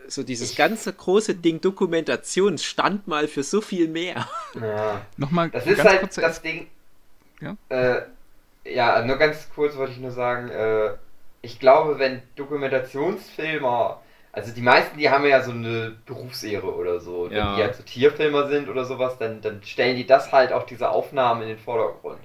so 0.07 0.23
dieses 0.23 0.57
ganze 0.57 0.93
große 0.93 1.35
Ding 1.35 1.61
Dokumentation 1.61 2.59
stand 2.59 3.09
mal 3.09 3.29
für 3.29 3.43
so 3.43 3.61
viel 3.61 3.89
mehr. 3.89 4.29
Ja. 4.61 5.01
Nochmal 5.17 5.51
das 5.51 5.67
ist 5.67 5.83
halt 5.83 6.03
das 6.03 6.19
Erst 6.19 6.45
Ding. 6.45 6.69
Ja? 7.41 7.57
Äh, 7.69 8.03
ja, 8.65 9.05
nur 9.05 9.17
ganz 9.17 9.49
kurz 9.55 9.77
wollte 9.77 9.93
ich 9.93 9.99
nur 9.99 10.13
sagen, 10.13 10.49
äh, 10.51 10.91
ich 11.41 11.59
glaube, 11.59 11.99
wenn 11.99 12.23
Dokumentationsfilmer, 12.37 14.01
also 14.31 14.53
die 14.53 14.61
meisten, 14.61 14.99
die 14.99 15.11
haben 15.11 15.27
ja 15.27 15.43
so 15.43 15.51
eine 15.51 15.97
Berufsehre 16.07 16.73
oder 16.73 17.01
so, 17.01 17.29
ja. 17.29 17.31
wenn 17.31 17.57
die 17.57 17.63
halt 17.63 17.75
so 17.75 17.83
Tierfilmer 17.83 18.49
sind 18.49 18.69
oder 18.69 18.85
sowas, 18.85 19.19
dann, 19.19 19.41
dann 19.41 19.63
stellen 19.65 19.97
die 19.97 20.07
das 20.07 20.31
halt 20.31 20.53
auch 20.53 20.65
diese 20.65 20.91
Aufnahmen 20.91 21.43
in 21.43 21.49
den 21.49 21.59
Vordergrund. 21.59 22.21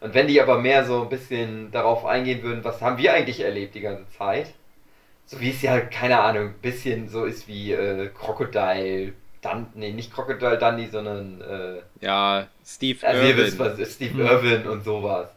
Und 0.00 0.14
wenn 0.14 0.28
die 0.28 0.40
aber 0.40 0.58
mehr 0.58 0.84
so 0.84 1.02
ein 1.02 1.08
bisschen 1.08 1.70
darauf 1.72 2.06
eingehen 2.06 2.42
würden, 2.42 2.64
was 2.64 2.80
haben 2.80 2.96
wir 2.96 3.12
eigentlich 3.12 3.40
erlebt 3.40 3.74
die 3.74 3.80
ganze 3.80 4.08
Zeit, 4.16 4.54
so 5.30 5.40
wie 5.40 5.50
es 5.50 5.62
ja, 5.62 5.78
keine 5.78 6.18
Ahnung, 6.18 6.48
ein 6.48 6.54
bisschen 6.60 7.08
so 7.08 7.24
ist 7.24 7.46
wie 7.46 7.72
äh, 7.72 8.08
Crocodile 8.08 9.12
Dundee, 9.40 9.68
nee, 9.74 9.92
nicht 9.92 10.12
Crocodile 10.12 10.58
Dundee, 10.58 10.88
sondern 10.88 11.40
äh, 11.40 12.04
ja, 12.04 12.48
Steve 12.66 13.06
also 13.06 13.22
Irwin. 13.22 13.36
Wisst, 13.46 13.58
was 13.60 13.78
ist, 13.78 13.94
Steve 13.94 14.14
hm. 14.14 14.26
Irwin 14.26 14.66
und 14.66 14.82
sowas. 14.82 15.28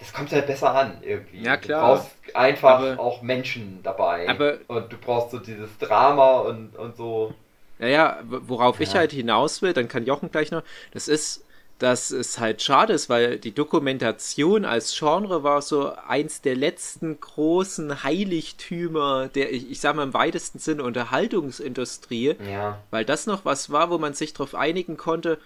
Das 0.00 0.12
kommt 0.12 0.32
halt 0.32 0.48
besser 0.48 0.74
an 0.74 0.98
irgendwie. 1.02 1.44
Ja, 1.44 1.56
klar. 1.56 1.80
Du 1.80 1.94
brauchst 1.94 2.10
einfach 2.34 2.80
aber, 2.80 2.98
auch 2.98 3.22
Menschen 3.22 3.78
dabei. 3.84 4.28
Aber, 4.28 4.58
und 4.66 4.92
du 4.92 4.96
brauchst 4.96 5.30
so 5.30 5.38
dieses 5.38 5.78
Drama 5.78 6.40
und, 6.40 6.74
und 6.76 6.96
so. 6.96 7.32
Naja, 7.78 8.18
worauf 8.24 8.80
ja. 8.80 8.82
ich 8.82 8.94
halt 8.96 9.12
hinaus 9.12 9.62
will, 9.62 9.74
dann 9.74 9.86
kann 9.86 10.06
Jochen 10.06 10.32
gleich 10.32 10.50
noch, 10.50 10.64
das 10.92 11.06
ist 11.06 11.44
dass 11.80 12.10
es 12.10 12.38
halt 12.38 12.60
schade 12.62 12.92
ist, 12.92 13.08
weil 13.08 13.38
die 13.38 13.54
Dokumentation 13.54 14.66
als 14.66 14.96
Genre 14.96 15.42
war 15.42 15.62
so 15.62 15.92
eins 15.92 16.42
der 16.42 16.54
letzten 16.54 17.18
großen 17.18 18.04
Heiligtümer 18.04 19.28
der, 19.28 19.52
ich, 19.52 19.70
ich 19.70 19.80
sag 19.80 19.96
mal 19.96 20.02
im 20.02 20.14
weitesten 20.14 20.58
Sinne, 20.58 20.84
Unterhaltungsindustrie. 20.84 22.36
Ja. 22.50 22.78
Weil 22.90 23.06
das 23.06 23.26
noch 23.26 23.46
was 23.46 23.70
war, 23.70 23.90
wo 23.90 23.96
man 23.96 24.12
sich 24.12 24.34
darauf 24.34 24.54
einigen 24.54 24.98
konnte, 24.98 25.38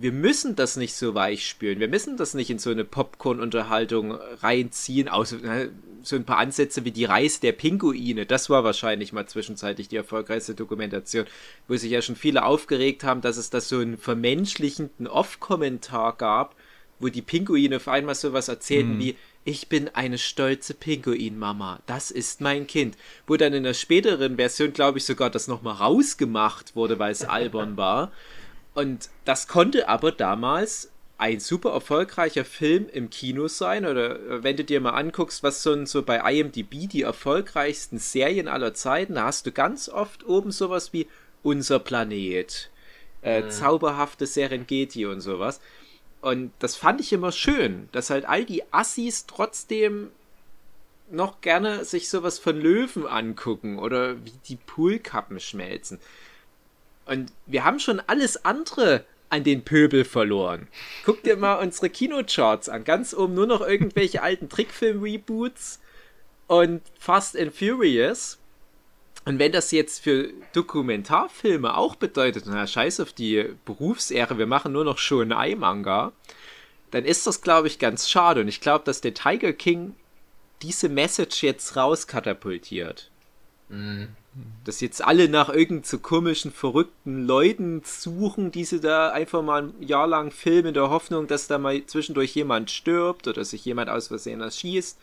wir 0.00 0.12
müssen 0.12 0.54
das 0.54 0.76
nicht 0.76 0.94
so 0.94 1.14
weich 1.14 1.46
spüren. 1.46 1.80
Wir 1.80 1.88
müssen 1.88 2.16
das 2.16 2.32
nicht 2.32 2.50
in 2.50 2.60
so 2.60 2.70
eine 2.70 2.84
Popcorn-Unterhaltung 2.84 4.12
reinziehen. 4.12 5.08
Außer 5.08 5.38
ne, 5.38 5.70
so 6.04 6.14
ein 6.14 6.24
paar 6.24 6.38
Ansätze 6.38 6.84
wie 6.84 6.92
die 6.92 7.04
Reise 7.04 7.40
der 7.40 7.50
Pinguine. 7.50 8.24
Das 8.24 8.48
war 8.48 8.62
wahrscheinlich 8.62 9.12
mal 9.12 9.26
zwischenzeitlich 9.26 9.88
die 9.88 9.96
erfolgreichste 9.96 10.54
Dokumentation, 10.54 11.26
wo 11.66 11.76
sich 11.76 11.90
ja 11.90 12.00
schon 12.00 12.14
viele 12.14 12.44
aufgeregt 12.44 13.02
haben, 13.02 13.22
dass 13.22 13.36
es 13.36 13.50
da 13.50 13.60
so 13.60 13.80
einen 13.80 13.98
vermenschlichenden 13.98 15.08
Off-Kommentar 15.08 16.16
gab, 16.16 16.54
wo 17.00 17.08
die 17.08 17.22
Pinguine 17.22 17.76
auf 17.76 17.88
einmal 17.88 18.14
sowas 18.14 18.46
erzählten 18.46 18.92
hm. 18.92 19.00
wie 19.00 19.16
ich 19.44 19.68
bin 19.68 19.88
eine 19.88 20.18
stolze 20.18 20.74
Pinguin-Mama. 20.74 21.80
Das 21.86 22.10
ist 22.10 22.40
mein 22.40 22.66
Kind. 22.66 22.96
Wo 23.26 23.36
dann 23.36 23.54
in 23.54 23.62
der 23.62 23.74
späteren 23.74 24.36
Version, 24.36 24.74
glaube 24.74 24.98
ich, 24.98 25.04
sogar 25.04 25.30
das 25.30 25.48
nochmal 25.48 25.76
rausgemacht 25.76 26.76
wurde, 26.76 26.98
weil 26.98 27.12
es 27.12 27.24
albern 27.24 27.76
war. 27.76 28.12
Und 28.78 29.10
das 29.24 29.48
konnte 29.48 29.88
aber 29.88 30.12
damals 30.12 30.92
ein 31.16 31.40
super 31.40 31.72
erfolgreicher 31.72 32.44
Film 32.44 32.88
im 32.88 33.10
Kino 33.10 33.48
sein. 33.48 33.84
Oder 33.84 34.20
äh, 34.20 34.44
wenn 34.44 34.56
du 34.56 34.62
dir 34.62 34.80
mal 34.80 34.92
anguckst, 34.92 35.42
was 35.42 35.64
so, 35.64 35.84
so 35.84 36.04
bei 36.04 36.18
IMDb 36.32 36.88
die 36.88 37.02
erfolgreichsten 37.02 37.98
Serien 37.98 38.46
aller 38.46 38.74
Zeiten, 38.74 39.16
da 39.16 39.24
hast 39.24 39.46
du 39.46 39.50
ganz 39.50 39.88
oft 39.88 40.24
oben 40.24 40.52
sowas 40.52 40.92
wie 40.92 41.08
Unser 41.42 41.80
Planet, 41.80 42.70
äh, 43.22 43.42
mhm. 43.42 43.50
zauberhafte 43.50 44.26
Serengeti 44.26 45.06
und 45.06 45.22
sowas. 45.22 45.60
Und 46.20 46.52
das 46.60 46.76
fand 46.76 47.00
ich 47.00 47.12
immer 47.12 47.32
schön, 47.32 47.88
dass 47.90 48.10
halt 48.10 48.26
all 48.26 48.44
die 48.44 48.62
Assis 48.72 49.26
trotzdem 49.26 50.12
noch 51.10 51.40
gerne 51.40 51.84
sich 51.84 52.08
sowas 52.08 52.38
von 52.38 52.60
Löwen 52.60 53.08
angucken 53.08 53.80
oder 53.80 54.24
wie 54.24 54.34
die 54.46 54.56
Poolkappen 54.56 55.40
schmelzen. 55.40 55.98
Und 57.08 57.32
wir 57.46 57.64
haben 57.64 57.80
schon 57.80 58.00
alles 58.06 58.44
andere 58.44 59.04
an 59.30 59.42
den 59.42 59.64
Pöbel 59.64 60.04
verloren. 60.04 60.68
Guck 61.04 61.22
dir 61.22 61.36
mal 61.36 61.54
unsere 61.54 61.88
Kinocharts 61.88 62.68
an. 62.68 62.84
Ganz 62.84 63.14
oben 63.14 63.34
nur 63.34 63.46
noch 63.46 63.60
irgendwelche 63.60 64.22
alten 64.22 64.48
Trickfilm-Reboots 64.48 65.80
und 66.46 66.82
Fast 66.98 67.36
and 67.36 67.54
Furious. 67.54 68.38
Und 69.24 69.38
wenn 69.38 69.52
das 69.52 69.72
jetzt 69.72 70.02
für 70.02 70.30
Dokumentarfilme 70.52 71.76
auch 71.76 71.96
bedeutet, 71.96 72.44
na 72.46 72.66
scheiß 72.66 73.00
auf 73.00 73.12
die 73.12 73.54
Berufsehre, 73.64 74.38
wir 74.38 74.46
machen 74.46 74.72
nur 74.72 74.84
noch 74.84 74.98
Shonai-Manga, 74.98 76.12
dann 76.90 77.04
ist 77.04 77.26
das, 77.26 77.42
glaube 77.42 77.68
ich, 77.68 77.78
ganz 77.78 78.08
schade. 78.08 78.42
Und 78.42 78.48
ich 78.48 78.60
glaube, 78.60 78.84
dass 78.84 79.00
der 79.00 79.14
Tiger 79.14 79.52
King 79.52 79.94
diese 80.62 80.88
Message 80.88 81.42
jetzt 81.42 81.76
rauskatapultiert. 81.76 83.10
Mhm 83.68 84.08
dass 84.64 84.80
jetzt 84.80 85.04
alle 85.04 85.28
nach 85.28 85.48
irgend 85.48 85.86
so 85.86 85.98
komischen, 85.98 86.52
verrückten 86.52 87.26
Leuten 87.26 87.82
suchen, 87.84 88.52
die 88.52 88.64
sie 88.64 88.80
da 88.80 89.10
einfach 89.10 89.42
mal 89.42 89.64
ein 89.64 89.82
Jahr 89.82 90.06
lang 90.06 90.30
filmen, 90.30 90.68
in 90.68 90.74
der 90.74 90.90
Hoffnung, 90.90 91.26
dass 91.26 91.48
da 91.48 91.58
mal 91.58 91.84
zwischendurch 91.86 92.34
jemand 92.34 92.70
stirbt 92.70 93.26
oder 93.26 93.44
sich 93.44 93.64
jemand 93.64 93.90
aus 93.90 94.08
Versehen 94.08 94.40
erschießt. 94.40 94.98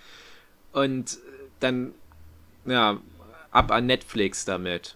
Und 0.71 1.17
dann, 1.59 1.93
ja, 2.65 2.99
ab 3.51 3.71
an 3.71 3.85
Netflix 3.85 4.45
damit. 4.45 4.95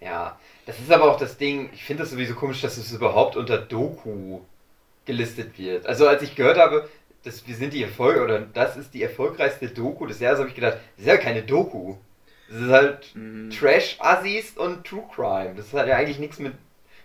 Ja, 0.00 0.38
das 0.66 0.78
ist 0.78 0.90
aber 0.90 1.10
auch 1.10 1.18
das 1.18 1.38
Ding, 1.38 1.70
ich 1.72 1.84
finde 1.84 2.02
das 2.02 2.10
sowieso 2.10 2.34
komisch, 2.34 2.60
dass 2.60 2.76
es 2.76 2.92
überhaupt 2.92 3.36
unter 3.36 3.58
Doku 3.58 4.40
gelistet 5.04 5.58
wird. 5.58 5.86
Also 5.86 6.06
als 6.06 6.22
ich 6.22 6.34
gehört 6.34 6.58
habe, 6.58 6.88
dass 7.24 7.46
wir 7.46 7.54
sind 7.54 7.72
die 7.72 7.82
Erfolg 7.82 8.22
oder 8.22 8.40
das 8.40 8.76
ist 8.76 8.94
die 8.94 9.02
erfolgreichste 9.02 9.68
Doku 9.68 10.06
des 10.06 10.20
Jahres, 10.20 10.38
habe 10.38 10.48
ich 10.48 10.54
gedacht, 10.54 10.78
das 10.96 11.04
ist 11.04 11.06
ja 11.06 11.16
keine 11.16 11.42
Doku. 11.42 11.96
Das 12.50 12.60
ist 12.60 12.68
halt 12.70 13.14
Mhm. 13.14 13.50
Trash-Assis 13.50 14.52
und 14.56 14.84
True 14.86 15.04
Crime. 15.14 15.54
Das 15.56 15.72
hat 15.72 15.86
ja 15.86 15.96
eigentlich 15.96 16.18
nichts 16.18 16.38
mit. 16.38 16.52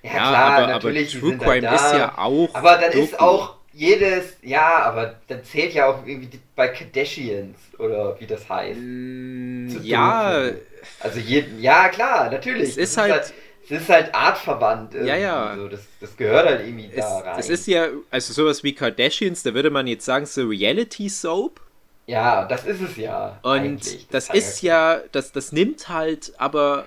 Ja, 0.02 0.12
Ja, 0.12 0.18
klar, 0.18 0.36
aber, 0.58 0.68
natürlich. 0.68 1.12
aber 1.14 1.20
True 1.22 1.30
sind 1.32 1.42
halt 1.46 1.52
Crime 1.52 1.62
da. 1.62 1.76
ist 1.76 1.94
ja 1.98 2.18
auch. 2.18 2.56
Aber 2.56 2.78
dann 2.78 2.92
ist 2.92 3.14
Doku. 3.14 3.24
auch 3.24 3.56
jedes. 3.74 4.38
Ja, 4.42 4.84
aber 4.84 5.16
dann 5.28 5.44
zählt 5.44 5.74
ja 5.74 5.88
auch 5.88 6.06
irgendwie 6.06 6.28
die, 6.28 6.40
bei 6.56 6.68
Kardashians 6.70 7.58
oder 7.80 8.20
wie 8.20 8.28
das 8.28 8.48
heißt. 8.50 8.80
Mm, 8.80 9.70
Ja, 9.82 10.44
Doku. 10.44 10.58
Also 11.00 11.20
je, 11.20 11.44
ja, 11.60 11.90
klar, 11.90 12.30
natürlich. 12.30 12.70
Es 12.70 12.76
Das 12.76 12.84
ist 12.90 12.98
halt- 12.98 13.34
Es 13.66 13.72
ist 13.72 13.88
halt 13.90 14.14
artverwandt. 14.14 14.94
irgendwie 14.94 15.22
ja. 15.22 15.56
So. 15.56 15.68
Das, 15.70 15.80
das 16.02 16.18
gehört 16.18 16.46
halt 16.46 16.60
irgendwie 16.68 16.90
es, 16.94 16.98
da 16.98 17.20
rein. 17.20 17.40
es 17.40 17.50
ist 17.50 17.66
ja, 17.68 17.88
also 18.12 18.34
sowas 18.34 18.62
wie 18.64 18.76
Kardashians, 18.76 19.42
da 19.44 19.54
würde 19.54 19.70
man 19.70 19.88
jetzt 19.88 20.04
sagen, 20.04 20.26
so 20.26 20.46
Reality 20.48 21.08
Soap. 21.08 21.62
Ja, 22.06 22.46
das 22.46 22.66
ist 22.66 22.82
es 22.82 22.98
ja. 22.98 23.40
Und 23.44 24.14
das 24.14 24.28
Tiger 24.28 24.38
ist 24.38 24.62
ja, 24.62 25.00
das, 25.12 25.32
das 25.32 25.52
nimmt 25.52 25.90
halt 25.90 26.34
aber 26.38 26.86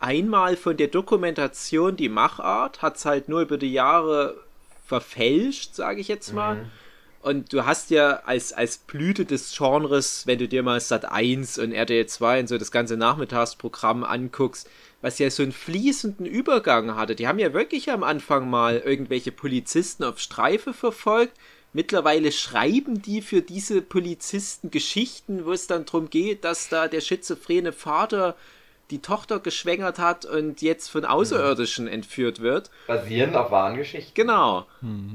einmal 0.00 0.56
von 0.56 0.76
der 0.76 0.88
Dokumentation 0.88 1.96
die 1.96 2.08
Machart, 2.08 2.82
hat 2.82 2.96
es 2.96 3.04
halt 3.04 3.28
nur 3.28 3.42
über 3.42 3.58
die 3.58 3.72
Jahre 3.72 4.36
verfälscht, 4.86 5.74
sage 5.74 6.00
ich 6.00 6.08
jetzt 6.08 6.32
mal. 6.32 6.56
Mhm. 6.56 6.70
Und 7.22 7.54
du 7.54 7.64
hast 7.64 7.90
ja 7.90 8.20
als, 8.26 8.52
als 8.52 8.76
Blüte 8.76 9.24
des 9.24 9.56
Genres, 9.56 10.26
wenn 10.26 10.38
du 10.38 10.46
dir 10.46 10.62
mal 10.62 10.78
Sat 10.78 11.06
1 11.06 11.58
und 11.58 11.72
RTL 11.72 12.04
2 12.04 12.40
und 12.40 12.48
so 12.48 12.58
das 12.58 12.70
ganze 12.70 12.98
Nachmittagsprogramm 12.98 14.04
anguckst, 14.04 14.68
was 15.00 15.18
ja 15.18 15.30
so 15.30 15.42
einen 15.42 15.52
fließenden 15.52 16.26
Übergang 16.26 16.96
hatte. 16.96 17.14
Die 17.14 17.26
haben 17.26 17.38
ja 17.38 17.54
wirklich 17.54 17.90
am 17.90 18.02
Anfang 18.02 18.50
mal 18.50 18.78
irgendwelche 18.78 19.32
Polizisten 19.32 20.04
auf 20.04 20.18
Streife 20.18 20.74
verfolgt. 20.74 21.32
Mittlerweile 21.74 22.32
schreiben 22.32 23.02
die 23.02 23.20
für 23.20 23.42
diese 23.42 23.82
Polizisten 23.82 24.70
Geschichten, 24.70 25.44
wo 25.44 25.52
es 25.52 25.66
dann 25.66 25.84
darum 25.84 26.08
geht, 26.08 26.44
dass 26.44 26.68
da 26.70 26.88
der 26.88 27.00
schizophrene 27.02 27.72
Vater 27.72 28.36
die 28.90 29.00
Tochter 29.00 29.40
geschwängert 29.40 29.98
hat 29.98 30.24
und 30.24 30.62
jetzt 30.62 30.88
von 30.88 31.04
Außerirdischen 31.04 31.88
entführt 31.88 32.40
wird. 32.40 32.70
Basierend 32.86 33.34
auf 33.34 33.50
wahren 33.50 33.76
Geschichten. 33.76 34.12
Genau. 34.14 34.66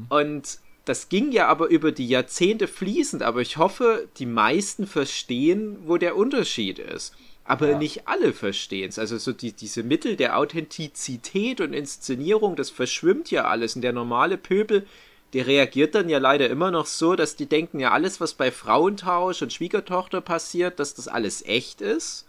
Und 0.10 0.60
das 0.86 1.08
ging 1.08 1.32
ja 1.32 1.48
aber 1.48 1.68
über 1.68 1.92
die 1.92 2.08
Jahrzehnte 2.08 2.68
fließend, 2.68 3.24
aber 3.24 3.42
ich 3.42 3.58
hoffe, 3.58 4.08
die 4.18 4.26
meisten 4.26 4.86
verstehen, 4.86 5.78
wo 5.86 5.98
der 5.98 6.16
Unterschied 6.18 6.80
ist. 6.80 7.14
Aber 7.46 7.70
Ja. 7.70 7.78
nicht 7.78 8.08
alle 8.08 8.34
verstehen 8.34 8.90
es. 8.90 9.00
Also 9.00 9.18
so 9.18 9.32
die, 9.32 9.54
diese 9.54 9.84
Mittel 9.84 10.16
der 10.16 10.38
Authentizität 10.38 11.62
und 11.62 11.74
Inszenierung, 11.74 12.56
das 12.56 12.70
verschwimmt 12.70 13.32
ja 13.32 13.46
alles. 13.46 13.76
Und 13.76 13.82
der 13.82 13.94
normale 13.94 14.38
Pöbel, 14.38 14.86
der 15.34 15.48
reagiert 15.48 15.96
dann 15.96 16.10
ja 16.10 16.18
leider 16.18 16.50
immer 16.50 16.72
noch 16.72 16.86
so, 16.86 17.16
dass 17.16 17.36
die 17.36 17.46
denken, 17.46 17.80
ja, 17.80 17.92
alles, 17.92 18.20
was 18.20 18.34
bei 18.34 18.52
Frauentausch 18.52 19.42
und 19.42 19.54
Schwiegertochter 19.54 20.22
passiert, 20.22 20.80
dass 20.80 20.96
das 20.96 21.08
alles 21.08 21.46
echt 21.46 21.82
ist. 21.82 22.26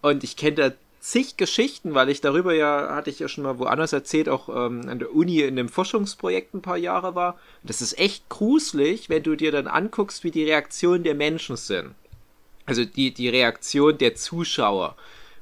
Und 0.00 0.24
ich 0.24 0.36
kenne 0.36 0.56
da 0.56 0.72
zig 1.00 1.36
Geschichten, 1.36 1.92
weil 1.92 2.08
ich 2.08 2.22
darüber 2.22 2.54
ja, 2.54 2.94
hatte 2.94 3.10
ich 3.10 3.18
ja 3.18 3.28
schon 3.28 3.44
mal 3.44 3.58
woanders 3.58 3.92
erzählt, 3.92 4.28
auch 4.30 4.48
ähm, 4.48 4.88
an 4.88 4.98
der 4.98 5.14
Uni 5.14 5.40
in 5.40 5.58
einem 5.58 5.68
Forschungsprojekt 5.68 6.54
ein 6.54 6.62
paar 6.62 6.78
Jahre 6.78 7.14
war. 7.14 7.34
Und 7.62 7.68
das 7.68 7.82
ist 7.82 7.98
echt 7.98 8.30
gruselig, 8.30 9.10
wenn 9.10 9.22
du 9.22 9.36
dir 9.36 9.52
dann 9.52 9.66
anguckst, 9.66 10.24
wie 10.24 10.30
die 10.30 10.44
Reaktionen 10.44 11.04
der 11.04 11.14
Menschen 11.14 11.56
sind. 11.56 11.94
Also 12.64 12.86
die, 12.86 13.12
die 13.12 13.28
Reaktion 13.28 13.98
der 13.98 14.14
Zuschauer, 14.14 14.96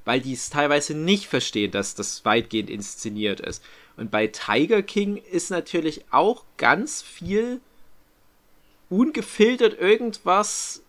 weil 0.05 0.21
die 0.21 0.33
es 0.33 0.51
teilweise 0.51 0.95
nicht 0.95 1.29
verstehen, 1.29 1.71
dass 1.71 1.95
das 1.95 2.25
weitgehend 2.25 2.69
inszeniert 2.69 3.39
ist. 3.39 3.63
Und 4.03 4.11
bei 4.11 4.27
Tiger 4.27 4.83
King 4.83 5.17
ist 5.31 5.53
natürlich 5.53 6.05
auch 6.11 6.43
ganz 6.57 7.03
viel 7.03 7.61
ungefiltert 8.91 9.79
irgendwas, 9.79 10.83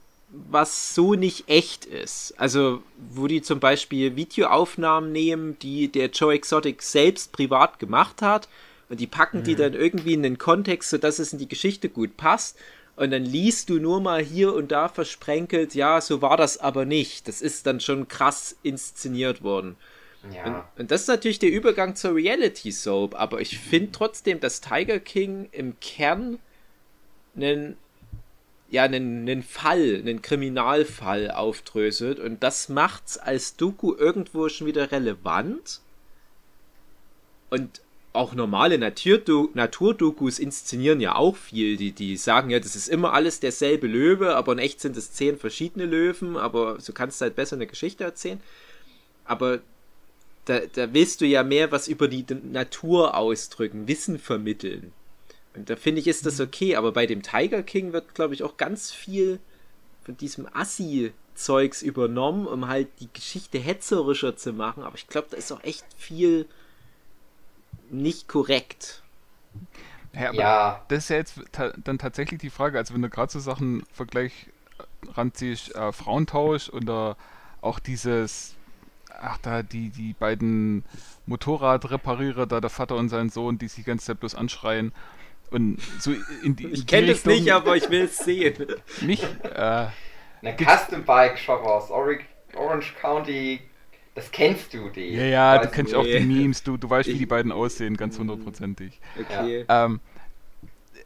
was 0.50 0.96
so 0.96 1.14
nicht 1.14 1.48
echt 1.48 1.86
ist. 1.86 2.34
Also, 2.40 2.82
wo 3.12 3.28
die 3.28 3.44
zum 3.44 3.60
Beispiel 3.60 4.16
Videoaufnahmen 4.16 5.12
nehmen, 5.12 5.60
die 5.60 5.90
der 5.90 6.10
Joe 6.10 6.34
Exotic 6.34 6.82
selbst 6.82 7.34
privat 7.34 7.78
gemacht 7.78 8.24
hat, 8.24 8.50
und 8.90 9.00
die 9.00 9.06
packen 9.06 9.44
die 9.44 9.56
dann 9.56 9.76
irgendwie 9.76 10.14
in 10.14 10.24
den 10.24 10.40
Kontext, 10.40 10.90
sodass 10.90 11.20
es 11.20 11.34
in 11.34 11.38
die 11.38 11.48
Geschichte 11.48 11.90
gut 11.90 12.18
passt. 12.18 12.58
Und 12.96 13.12
dann 13.12 13.26
liest 13.26 13.70
du 13.70 13.76
nur 13.76 14.02
mal 14.02 14.24
hier 14.24 14.56
und 14.56 14.72
da 14.72 14.90
versprenkelt, 14.90 15.76
ja, 15.76 16.02
so 16.02 16.24
war 16.24 16.36
das 16.36 16.58
aber 16.58 16.86
nicht. 16.86 17.28
Das 17.28 17.44
ist 17.44 17.68
dann 17.68 17.80
schon 17.80 18.08
krass 18.08 18.56
inszeniert 18.64 19.44
worden. 19.44 19.76
Ja. 20.32 20.46
Und, 20.46 20.82
und 20.82 20.92
das 20.92 21.02
ist 21.02 21.08
natürlich 21.08 21.40
der 21.40 21.52
Übergang 21.52 21.96
zur 21.96 22.16
Reality 22.16 22.72
Soap, 22.72 23.16
aber 23.16 23.42
ich 23.42 23.60
finde 23.60 23.92
trotzdem, 23.92 24.40
dass 24.40 24.62
Tiger 24.62 25.00
King 25.00 25.50
im 25.52 25.80
Kern 25.80 26.40
einen, 27.36 27.78
ja, 28.70 28.84
einen, 28.84 29.22
einen 29.22 29.44
Fall, 29.44 29.96
einen 30.00 30.22
Kriminalfall 30.22 31.32
aufdröselt 31.32 32.20
und 32.20 32.42
das 32.44 32.70
macht's 32.70 33.18
als 33.18 33.56
Doku 33.58 33.94
irgendwo 33.94 34.48
schon 34.50 34.68
wieder 34.68 34.92
relevant. 34.92 35.82
Und 37.50 37.82
auch 38.14 38.34
normale 38.36 38.78
Naturdo 38.78 39.50
Naturdokus 39.54 40.40
inszenieren 40.40 41.02
ja 41.02 41.16
auch 41.16 41.36
viel. 41.36 41.78
Die, 41.78 41.92
die 41.92 42.16
sagen 42.16 42.50
ja, 42.52 42.60
das 42.60 42.76
ist 42.76 42.88
immer 42.88 43.14
alles 43.14 43.40
derselbe 43.40 43.88
Löwe, 43.88 44.36
aber 44.36 44.54
in 44.54 44.60
echt 44.60 44.80
sind 44.80 44.96
es 44.96 45.12
zehn 45.12 45.38
verschiedene 45.38 45.86
Löwen, 45.86 46.38
aber 46.38 46.80
so 46.80 46.94
kannst 46.94 47.20
du 47.20 47.24
halt 47.24 47.36
besser 47.36 47.56
eine 47.56 47.68
Geschichte 47.68 48.04
erzählen. 48.04 48.40
Aber 49.26 49.62
da, 50.46 50.60
da 50.62 50.94
willst 50.94 51.22
du 51.22 51.26
ja 51.26 51.44
mehr 51.44 51.72
was 51.72 51.88
über 51.88 52.08
die 52.08 52.26
Natur 52.44 53.16
ausdrücken, 53.18 53.88
Wissen 53.88 54.20
vermitteln. 54.20 54.92
Und 55.56 55.70
da 55.70 55.76
finde 55.76 56.02
ich, 56.02 56.08
ist 56.08 56.26
das 56.26 56.40
okay, 56.40 56.76
aber 56.76 56.92
bei 56.92 57.06
dem 57.06 57.22
Tiger 57.22 57.64
King 57.64 57.94
wird, 57.94 58.16
glaube 58.16 58.34
ich, 58.34 58.44
auch 58.44 58.58
ganz 58.58 58.92
viel 58.92 59.40
von 60.04 60.18
diesem 60.18 60.48
Assi-Zeugs 60.54 61.82
übernommen, 61.82 62.48
um 62.48 62.68
halt 62.68 62.90
die 63.00 63.10
Geschichte 63.14 63.60
hetzerischer 63.60 64.36
zu 64.36 64.54
machen. 64.54 64.84
Aber 64.84 64.96
ich 64.96 65.08
glaube, 65.08 65.28
da 65.32 65.38
ist 65.38 65.52
auch 65.52 65.64
echt 65.64 65.86
viel 65.98 66.48
nicht 67.90 68.28
korrekt. 68.28 69.04
Ja, 70.14 70.30
aber 70.30 70.38
Ja. 70.38 70.86
das 70.90 71.06
ist 71.06 71.10
ja 71.10 71.16
jetzt 71.18 71.40
ta 71.52 71.74
dann 71.84 71.98
tatsächlich 71.98 72.40
die 72.40 72.50
Frage, 72.50 72.78
also 72.78 72.94
wenn 72.94 73.02
du 73.02 73.10
gerade 73.10 73.32
so 73.32 73.40
Sachen 73.40 73.84
Vergleich 73.94 74.48
äh, 74.80 74.84
ranziehst, 75.12 75.74
äh, 75.76 75.92
Frauentausch 75.92 76.70
oder 76.70 77.18
auch 77.62 77.80
dieses, 77.80 78.56
ach 79.24 79.38
da, 79.42 79.64
die, 79.64 79.90
die 79.90 80.14
beiden 80.14 80.84
Motorradreparierer, 81.26 82.46
da 82.46 82.60
der 82.62 82.70
Vater 82.70 82.96
und 82.96 83.10
sein 83.10 83.30
Sohn, 83.30 83.58
die 83.58 83.68
sich 83.68 83.84
die 83.84 83.90
ganze 83.90 84.06
Zeit 84.08 84.20
bloß 84.20 84.36
anschreien 84.36 84.92
und 85.52 85.80
so 86.00 86.12
in 86.44 86.56
die 86.56 86.68
Ich 86.68 86.86
kenne 86.88 87.08
das 87.08 87.18
Richtung- 87.18 87.34
nicht, 87.34 87.52
aber 87.54 87.76
ich 87.78 87.90
will 87.90 88.04
es 88.04 88.18
sehen. 88.18 88.56
Nicht, 89.02 89.24
äh, 89.44 89.88
Eine 90.42 90.56
Custom 90.58 91.04
Bike 91.04 91.38
Shop 91.40 91.64
aus 91.64 91.90
Orange 91.92 92.94
County, 93.02 93.62
das 94.16 94.30
kennst 94.32 94.74
du, 94.74 94.90
die. 94.90 95.10
ja, 95.14 95.24
ja, 95.26 95.58
du 95.60 95.70
kennst 95.70 95.94
du, 95.94 95.98
auch 95.98 96.04
die 96.04 96.20
nee. 96.20 96.42
Memes, 96.42 96.64
du, 96.64 96.78
du 96.78 96.90
weißt, 96.90 97.08
wie 97.08 97.14
Ich- 97.14 97.18
die 97.20 97.26
beiden 97.26 97.52
aussehen, 97.52 97.96
ganz 97.98 98.18
hundertprozentig. 98.20 99.00
Okay. 99.20 99.66
ähm, 99.70 100.00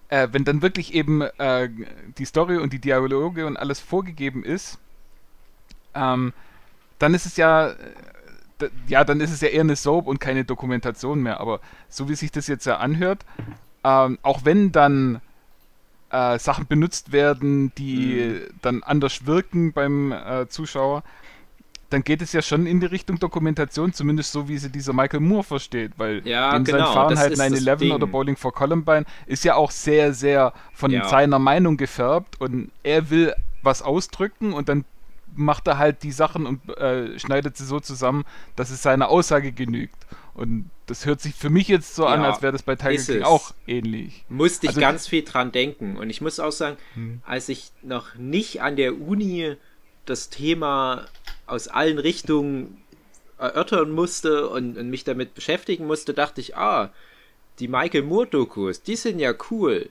äh, 0.09 0.27
wenn 0.31 0.43
dann 0.45 0.61
wirklich 0.61 0.93
eben 0.93 1.21
äh, 1.21 1.69
die 2.17 2.25
Story 2.25 2.57
und 2.57 2.71
die 2.73 2.79
Dialoge 2.79 3.45
und 3.45 3.57
alles 3.57 3.79
vorgegeben 3.79 4.43
ist, 4.43 4.79
ähm, 5.93 6.33
dann 6.99 7.13
ist 7.13 7.25
es 7.25 7.37
ja, 7.37 7.69
äh, 7.69 7.75
ja, 8.87 9.03
dann 9.03 9.21
ist 9.21 9.31
es 9.31 9.41
ja 9.41 9.49
eher 9.49 9.61
eine 9.61 9.75
Soap 9.75 10.07
und 10.07 10.19
keine 10.19 10.43
Dokumentation 10.45 11.21
mehr. 11.21 11.39
Aber 11.39 11.59
so 11.89 12.09
wie 12.09 12.15
sich 12.15 12.31
das 12.31 12.47
jetzt 12.47 12.65
ja 12.65 12.77
anhört, 12.77 13.25
ähm, 13.83 14.17
auch 14.23 14.45
wenn 14.45 14.71
dann 14.71 15.21
äh, 16.09 16.39
Sachen 16.39 16.67
benutzt 16.67 17.11
werden, 17.11 17.71
die 17.77 18.41
dann 18.61 18.83
anders 18.83 19.25
wirken 19.25 19.73
beim 19.73 20.11
äh, 20.11 20.47
Zuschauer, 20.47 21.03
dann 21.89 22.03
geht 22.03 22.21
es 22.21 22.33
ja 22.33 22.41
schon 22.41 22.65
in 22.65 22.81
die 22.81 22.85
Richtung 22.85 23.17
Dokumentation, 23.19 23.93
zumindest 23.93 24.33
so 24.33 24.49
wie 24.49 24.57
sie 24.57 24.69
dieser 24.69 24.91
Michael 24.91 25.21
Moore 25.21 25.43
versteht, 25.43 25.93
weil 25.97 26.21
Ja, 26.27 26.51
dem 26.51 26.65
genau, 26.65 26.77
sein 26.79 26.93
Fahren 26.93 27.15
das 27.15 27.27
ist 27.27 27.39
das 27.39 27.51
9-11 27.61 27.75
Ding. 27.77 27.91
oder 27.93 28.07
Bowling 28.07 28.35
for 28.35 28.53
Columbine 28.53 29.05
ist 29.25 29.45
ja 29.45 29.55
auch 29.55 29.71
sehr, 29.71 30.13
sehr 30.13 30.51
von 30.73 30.91
Ja. 30.91 31.07
seiner 31.07 31.39
Meinung 31.39 31.77
gefärbt 31.77 32.41
und 32.41 32.71
er 32.83 33.09
will 33.09 33.33
was 33.61 33.81
ausdrücken 33.81 34.51
und 34.53 34.67
dann 34.67 34.83
macht 35.35 35.67
er 35.67 35.77
halt 35.77 36.03
die 36.03 36.11
Sachen 36.11 36.45
und 36.45 36.69
äh, 36.77 37.17
schneidet 37.19 37.57
sie 37.57 37.65
so 37.65 37.79
zusammen, 37.79 38.23
dass 38.55 38.69
es 38.71 38.81
seiner 38.81 39.09
Aussage 39.09 39.51
genügt. 39.51 39.95
Und 40.33 40.69
das 40.85 41.05
hört 41.05 41.19
sich 41.21 41.33
für 41.35 41.49
mich 41.49 41.67
jetzt 41.67 41.95
so 41.95 42.05
an, 42.05 42.21
Ja, 42.21 42.29
als 42.31 42.41
wäre 42.41 42.53
das 42.53 42.63
bei 42.63 42.75
Tiger 42.75 43.01
King 43.01 43.23
auch 43.23 43.53
ähnlich. 43.65 44.23
musste 44.29 44.65
ich 44.65 44.69
Also- 44.69 44.81
ganz 44.81 45.07
viel 45.07 45.23
dran 45.23 45.51
denken. 45.51 45.97
Und 45.97 46.09
ich 46.09 46.21
muss 46.21 46.39
auch 46.39 46.51
sagen, 46.51 46.77
Hm. 46.93 47.21
als 47.25 47.49
ich 47.49 47.71
noch 47.81 48.15
nicht 48.15 48.61
an 48.61 48.75
der 48.75 48.99
Uni 48.99 49.55
das 50.05 50.29
Thema 50.29 51.05
aus 51.47 51.67
allen 51.67 51.97
Richtungen 51.99 52.77
erörtern 53.39 53.91
musste 53.91 54.49
und, 54.49 54.77
und 54.77 54.89
mich 54.89 55.03
damit 55.03 55.33
beschäftigen 55.35 55.85
musste, 55.85 56.13
dachte 56.13 56.39
ich, 56.41 56.55
ah, 56.57 56.91
die 57.59 57.67
Michael 57.67 58.03
Moore-Dokus, 58.03 58.81
die 58.83 58.95
sind 58.95 59.19
ja 59.19 59.33
cool. 59.51 59.89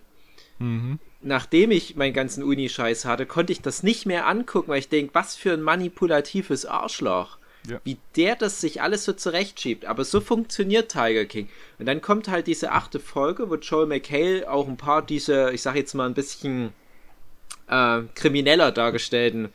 Mhm. 0.58 0.98
Nachdem 1.22 1.70
ich 1.70 1.96
meinen 1.96 2.12
ganzen 2.12 2.44
Uni-Scheiß 2.44 3.04
hatte, 3.04 3.26
konnte 3.26 3.52
ich 3.52 3.62
das 3.62 3.82
nicht 3.82 4.06
mehr 4.06 4.26
angucken, 4.26 4.68
weil 4.68 4.78
ich 4.78 4.88
denke, 4.88 5.14
was 5.14 5.34
für 5.34 5.52
ein 5.52 5.62
manipulatives 5.62 6.66
Arschloch. 6.66 7.38
ja. 7.68 7.80
wie 7.84 7.96
der 8.16 8.36
das 8.36 8.60
sich 8.60 8.80
alles 8.82 9.04
so 9.04 9.12
zurechtschiebt. 9.12 9.86
Aber 9.86 10.04
so 10.04 10.20
funktioniert 10.20 10.90
Tiger 10.92 11.24
King. 11.24 11.48
Und 11.78 11.86
dann 11.86 12.00
kommt 12.00 12.28
halt 12.28 12.46
diese 12.46 12.72
achte 12.72 13.00
Folge, 13.00 13.50
wo 13.50 13.56
Joel 13.56 13.86
McHale 13.86 14.48
auch 14.50 14.68
ein 14.68 14.76
paar 14.76 15.02
diese, 15.02 15.50
ich 15.52 15.62
sag 15.62 15.74
jetzt 15.76 15.94
mal 15.94 16.06
ein 16.06 16.14
bisschen 16.14 16.72
äh, 17.68 18.02
krimineller 18.14 18.72
dargestellten 18.72 19.48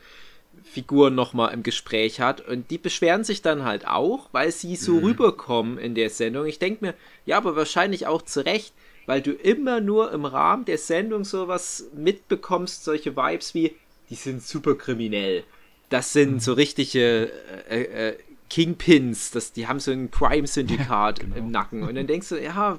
Figuren 0.64 1.14
nochmal 1.14 1.52
im 1.52 1.62
Gespräch 1.62 2.20
hat. 2.20 2.40
Und 2.40 2.70
die 2.70 2.78
beschweren 2.78 3.24
sich 3.24 3.42
dann 3.42 3.64
halt 3.64 3.86
auch, 3.86 4.28
weil 4.32 4.52
sie 4.52 4.76
so 4.76 4.92
mhm. 4.92 5.04
rüberkommen 5.04 5.78
in 5.78 5.94
der 5.94 6.10
Sendung. 6.10 6.46
Ich 6.46 6.58
denke 6.58 6.84
mir, 6.84 6.94
ja, 7.26 7.36
aber 7.36 7.56
wahrscheinlich 7.56 8.06
auch 8.06 8.22
zu 8.22 8.44
Recht, 8.44 8.72
weil 9.06 9.22
du 9.22 9.32
immer 9.32 9.80
nur 9.80 10.12
im 10.12 10.24
Rahmen 10.24 10.64
der 10.64 10.78
Sendung 10.78 11.24
sowas 11.24 11.86
mitbekommst, 11.94 12.84
solche 12.84 13.16
Vibes 13.16 13.54
wie, 13.54 13.74
die 14.10 14.14
sind 14.14 14.42
super 14.42 14.74
kriminell. 14.74 15.44
Das 15.88 16.12
sind 16.12 16.34
mhm. 16.34 16.40
so 16.40 16.52
richtige 16.54 17.30
äh, 17.68 18.08
äh, 18.08 18.16
Kingpins, 18.48 19.30
das, 19.30 19.52
die 19.52 19.66
haben 19.66 19.80
so 19.80 19.90
ein 19.90 20.10
Crime-Syndikat 20.10 21.18
ja, 21.20 21.24
genau. 21.24 21.36
im 21.36 21.50
Nacken. 21.50 21.82
Und 21.82 21.94
dann 21.94 22.06
denkst 22.06 22.28
du, 22.28 22.42
ja, 22.42 22.78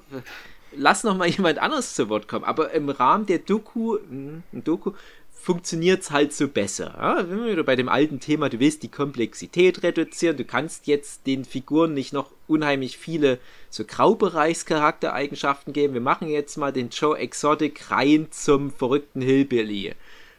lass 0.76 1.04
noch 1.04 1.18
mal 1.18 1.28
jemand 1.28 1.60
anderes 1.60 1.96
zu 1.96 2.10
Wort 2.10 2.28
kommen. 2.28 2.46
Aber 2.46 2.72
im 2.72 2.90
Rahmen 2.90 3.26
der 3.26 3.40
Doku, 3.40 3.98
hm, 3.98 4.44
Doku 4.52 4.92
funktioniert 5.34 6.02
es 6.02 6.12
halt 6.12 6.34
so 6.34 6.48
besser. 6.48 6.96
Ja? 6.98 7.30
Wenn 7.30 7.44
wir 7.44 7.52
wieder 7.52 7.64
bei 7.64 7.76
dem 7.76 7.90
alten 7.90 8.20
Thema, 8.20 8.50
du 8.50 8.60
willst 8.60 8.82
die 8.84 8.92
Komplexität 8.92 9.84
reduzieren, 9.84 10.38
du 10.38 10.46
kannst 10.46 10.88
jetzt 10.88 11.28
den 11.28 11.44
Figuren 11.44 11.94
nicht 11.94 12.14
noch 12.14 12.32
unheimlich 12.48 12.98
viele 12.98 13.40
so 13.70 13.84
Graubereichscharaktereigenschaften 13.84 15.74
geben. 15.74 15.94
Wir 15.94 16.02
machen 16.02 16.30
jetzt 16.30 16.58
mal 16.58 16.72
den 16.72 16.90
Joe 16.90 17.18
Exotic 17.18 17.92
rein 17.92 18.28
zum 18.32 18.72
verrückten 18.72 19.22
Hillbilly. 19.22 19.96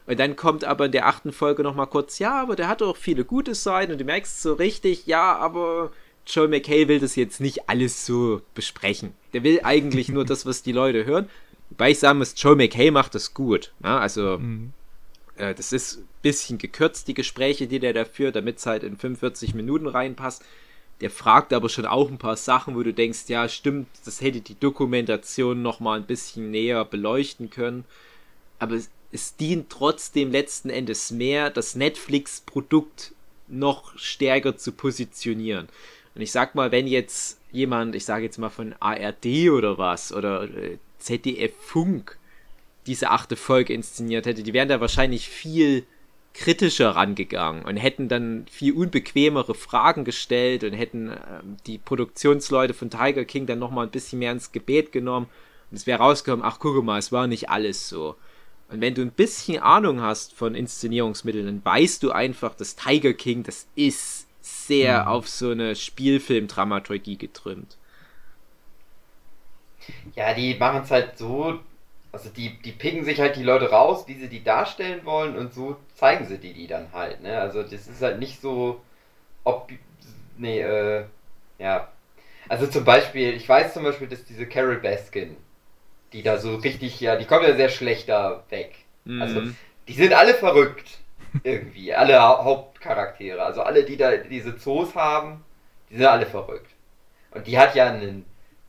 Und 0.06 0.20
dann 0.20 0.36
kommt 0.36 0.64
aber 0.64 0.86
in 0.86 0.92
der 0.92 1.06
achten 1.06 1.32
Folge 1.32 1.62
nochmal 1.62 1.86
kurz, 1.86 2.18
ja, 2.18 2.40
aber 2.40 2.56
der 2.56 2.68
hat 2.68 2.82
auch 2.82 2.96
viele 2.96 3.24
gute 3.24 3.54
Seiten 3.54 3.92
und 3.92 4.00
du 4.00 4.04
merkst 4.04 4.42
so 4.42 4.54
richtig, 4.54 5.06
ja, 5.06 5.36
aber 5.36 5.92
Joe 6.26 6.48
McKay 6.48 6.88
will 6.88 7.00
das 7.00 7.16
jetzt 7.16 7.40
nicht 7.40 7.68
alles 7.68 8.06
so 8.06 8.40
besprechen. 8.54 9.12
Der 9.32 9.44
will 9.44 9.60
eigentlich 9.62 10.08
nur 10.08 10.24
das, 10.24 10.46
was 10.46 10.62
die 10.62 10.72
Leute 10.72 11.04
hören. 11.04 11.28
Wobei 11.70 11.90
ich 11.90 11.98
sagen 11.98 12.18
muss, 12.18 12.34
Joe 12.36 12.56
McKay 12.56 12.90
macht 12.90 13.14
das 13.14 13.34
gut. 13.34 13.72
Ja, 13.82 13.98
also 13.98 14.38
mhm. 14.38 14.72
Äh, 15.36 15.54
das 15.54 15.72
ist 15.72 15.98
ein 15.98 16.08
bisschen 16.22 16.58
gekürzt, 16.58 17.08
die 17.08 17.14
Gespräche, 17.14 17.66
die 17.66 17.78
der 17.78 17.92
da 17.92 18.04
führt, 18.04 18.36
damit 18.36 18.58
es 18.58 18.66
halt 18.66 18.82
in 18.82 18.96
45 18.96 19.54
Minuten 19.54 19.86
reinpasst. 19.86 20.44
Der 21.00 21.10
fragt 21.10 21.52
aber 21.52 21.68
schon 21.68 21.86
auch 21.86 22.08
ein 22.08 22.18
paar 22.18 22.36
Sachen, 22.36 22.76
wo 22.76 22.82
du 22.82 22.94
denkst, 22.94 23.24
ja, 23.28 23.48
stimmt, 23.48 23.88
das 24.04 24.20
hätte 24.20 24.40
die 24.40 24.58
Dokumentation 24.58 25.60
nochmal 25.60 25.98
ein 25.98 26.06
bisschen 26.06 26.50
näher 26.50 26.84
beleuchten 26.84 27.50
können. 27.50 27.84
Aber 28.58 28.74
es, 28.74 28.90
es 29.10 29.36
dient 29.36 29.70
trotzdem 29.70 30.30
letzten 30.30 30.70
Endes 30.70 31.10
mehr, 31.10 31.50
das 31.50 31.74
Netflix-Produkt 31.74 33.12
noch 33.48 33.98
stärker 33.98 34.56
zu 34.56 34.72
positionieren. 34.72 35.68
Und 36.14 36.22
ich 36.22 36.30
sag 36.30 36.54
mal, 36.54 36.70
wenn 36.70 36.86
jetzt 36.86 37.38
jemand, 37.50 37.94
ich 37.96 38.04
sage 38.04 38.24
jetzt 38.24 38.38
mal 38.38 38.50
von 38.50 38.74
ARD 38.78 39.50
oder 39.50 39.78
was, 39.78 40.12
oder 40.12 40.44
äh, 40.44 40.78
ZDF 40.98 41.52
Funk, 41.58 42.18
diese 42.86 43.10
achte 43.10 43.36
Folge 43.36 43.72
inszeniert 43.72 44.26
hätte, 44.26 44.42
die 44.42 44.52
wären 44.52 44.68
da 44.68 44.80
wahrscheinlich 44.80 45.28
viel 45.28 45.86
kritischer 46.34 46.90
rangegangen 46.90 47.64
und 47.64 47.76
hätten 47.76 48.08
dann 48.08 48.46
viel 48.50 48.72
unbequemere 48.72 49.54
Fragen 49.54 50.04
gestellt 50.04 50.64
und 50.64 50.72
hätten 50.72 51.10
ähm, 51.10 51.56
die 51.66 51.78
Produktionsleute 51.78 52.74
von 52.74 52.90
Tiger 52.90 53.24
King 53.24 53.46
dann 53.46 53.60
nochmal 53.60 53.86
ein 53.86 53.92
bisschen 53.92 54.18
mehr 54.18 54.32
ins 54.32 54.50
Gebet 54.50 54.90
genommen 54.90 55.28
und 55.70 55.76
es 55.76 55.86
wäre 55.86 56.00
rausgekommen, 56.00 56.44
ach 56.44 56.58
guck 56.58 56.82
mal, 56.84 56.98
es 56.98 57.12
war 57.12 57.26
nicht 57.28 57.50
alles 57.50 57.88
so. 57.88 58.16
Und 58.68 58.80
wenn 58.80 58.94
du 58.94 59.02
ein 59.02 59.12
bisschen 59.12 59.62
Ahnung 59.62 60.00
hast 60.00 60.32
von 60.32 60.54
Inszenierungsmitteln, 60.54 61.46
dann 61.46 61.64
weißt 61.64 62.02
du 62.02 62.10
einfach, 62.10 62.54
dass 62.54 62.74
Tiger 62.74 63.12
King, 63.12 63.44
das 63.44 63.68
ist 63.76 64.26
sehr 64.40 65.02
mhm. 65.02 65.08
auf 65.08 65.28
so 65.28 65.50
eine 65.50 65.76
Spielfilmdramaturgie 65.76 67.16
getrimmt. 67.16 67.76
Ja, 70.16 70.34
die 70.34 70.54
machen 70.54 70.82
es 70.82 70.90
halt 70.90 71.18
so, 71.18 71.60
also 72.14 72.30
die, 72.30 72.56
die 72.62 72.70
picken 72.70 73.04
sich 73.04 73.20
halt 73.20 73.34
die 73.34 73.42
Leute 73.42 73.70
raus, 73.70 74.04
wie 74.06 74.14
sie 74.14 74.28
die 74.28 74.44
darstellen 74.44 75.04
wollen 75.04 75.36
und 75.36 75.52
so 75.52 75.76
zeigen 75.96 76.26
sie 76.26 76.38
die 76.38 76.54
die 76.54 76.68
dann 76.68 76.92
halt, 76.92 77.20
ne? 77.22 77.38
Also 77.38 77.62
das 77.62 77.88
ist 77.88 78.00
halt 78.00 78.20
nicht 78.20 78.40
so, 78.40 78.80
ob, 79.42 79.68
nee, 80.36 80.60
äh, 80.60 81.04
ja. 81.58 81.88
Also 82.48 82.68
zum 82.68 82.84
Beispiel, 82.84 83.34
ich 83.34 83.48
weiß 83.48 83.74
zum 83.74 83.82
Beispiel, 83.82 84.06
dass 84.06 84.24
diese 84.24 84.46
Carol 84.46 84.76
Baskin, 84.76 85.36
die 86.12 86.22
da 86.22 86.38
so 86.38 86.54
richtig, 86.54 87.00
ja, 87.00 87.16
die 87.16 87.24
kommt 87.24 87.42
ja 87.42 87.56
sehr 87.56 87.68
schlecht 87.68 88.08
da 88.08 88.44
weg. 88.48 88.76
Mhm. 89.04 89.20
Also 89.20 89.42
die 89.88 89.94
sind 89.94 90.12
alle 90.12 90.34
verrückt, 90.34 90.98
irgendwie, 91.42 91.92
alle 91.92 92.22
Hauptcharaktere. 92.22 93.42
Also 93.42 93.62
alle, 93.62 93.82
die 93.82 93.96
da 93.96 94.16
diese 94.16 94.56
Zoos 94.56 94.94
haben, 94.94 95.44
die 95.90 95.96
sind 95.96 96.06
alle 96.06 96.26
verrückt. 96.26 96.70
Und 97.32 97.48
die 97.48 97.58
hat 97.58 97.74
ja 97.74 97.88
einen 97.88 98.24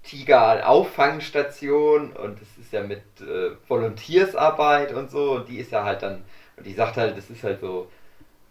Tiger-Auffangstation 0.05 2.13
und 2.13 2.39
das 2.39 2.47
ist 2.59 2.71
ja 2.71 2.83
mit 2.83 3.01
äh, 3.21 3.51
Volontiersarbeit 3.67 4.93
und 4.93 5.11
so 5.11 5.33
und 5.33 5.49
die 5.49 5.57
ist 5.57 5.71
ja 5.71 5.83
halt 5.83 6.03
dann, 6.03 6.23
und 6.57 6.65
die 6.65 6.73
sagt 6.73 6.97
halt, 6.97 7.17
das 7.17 7.29
ist 7.29 7.43
halt 7.43 7.59
so, 7.59 7.89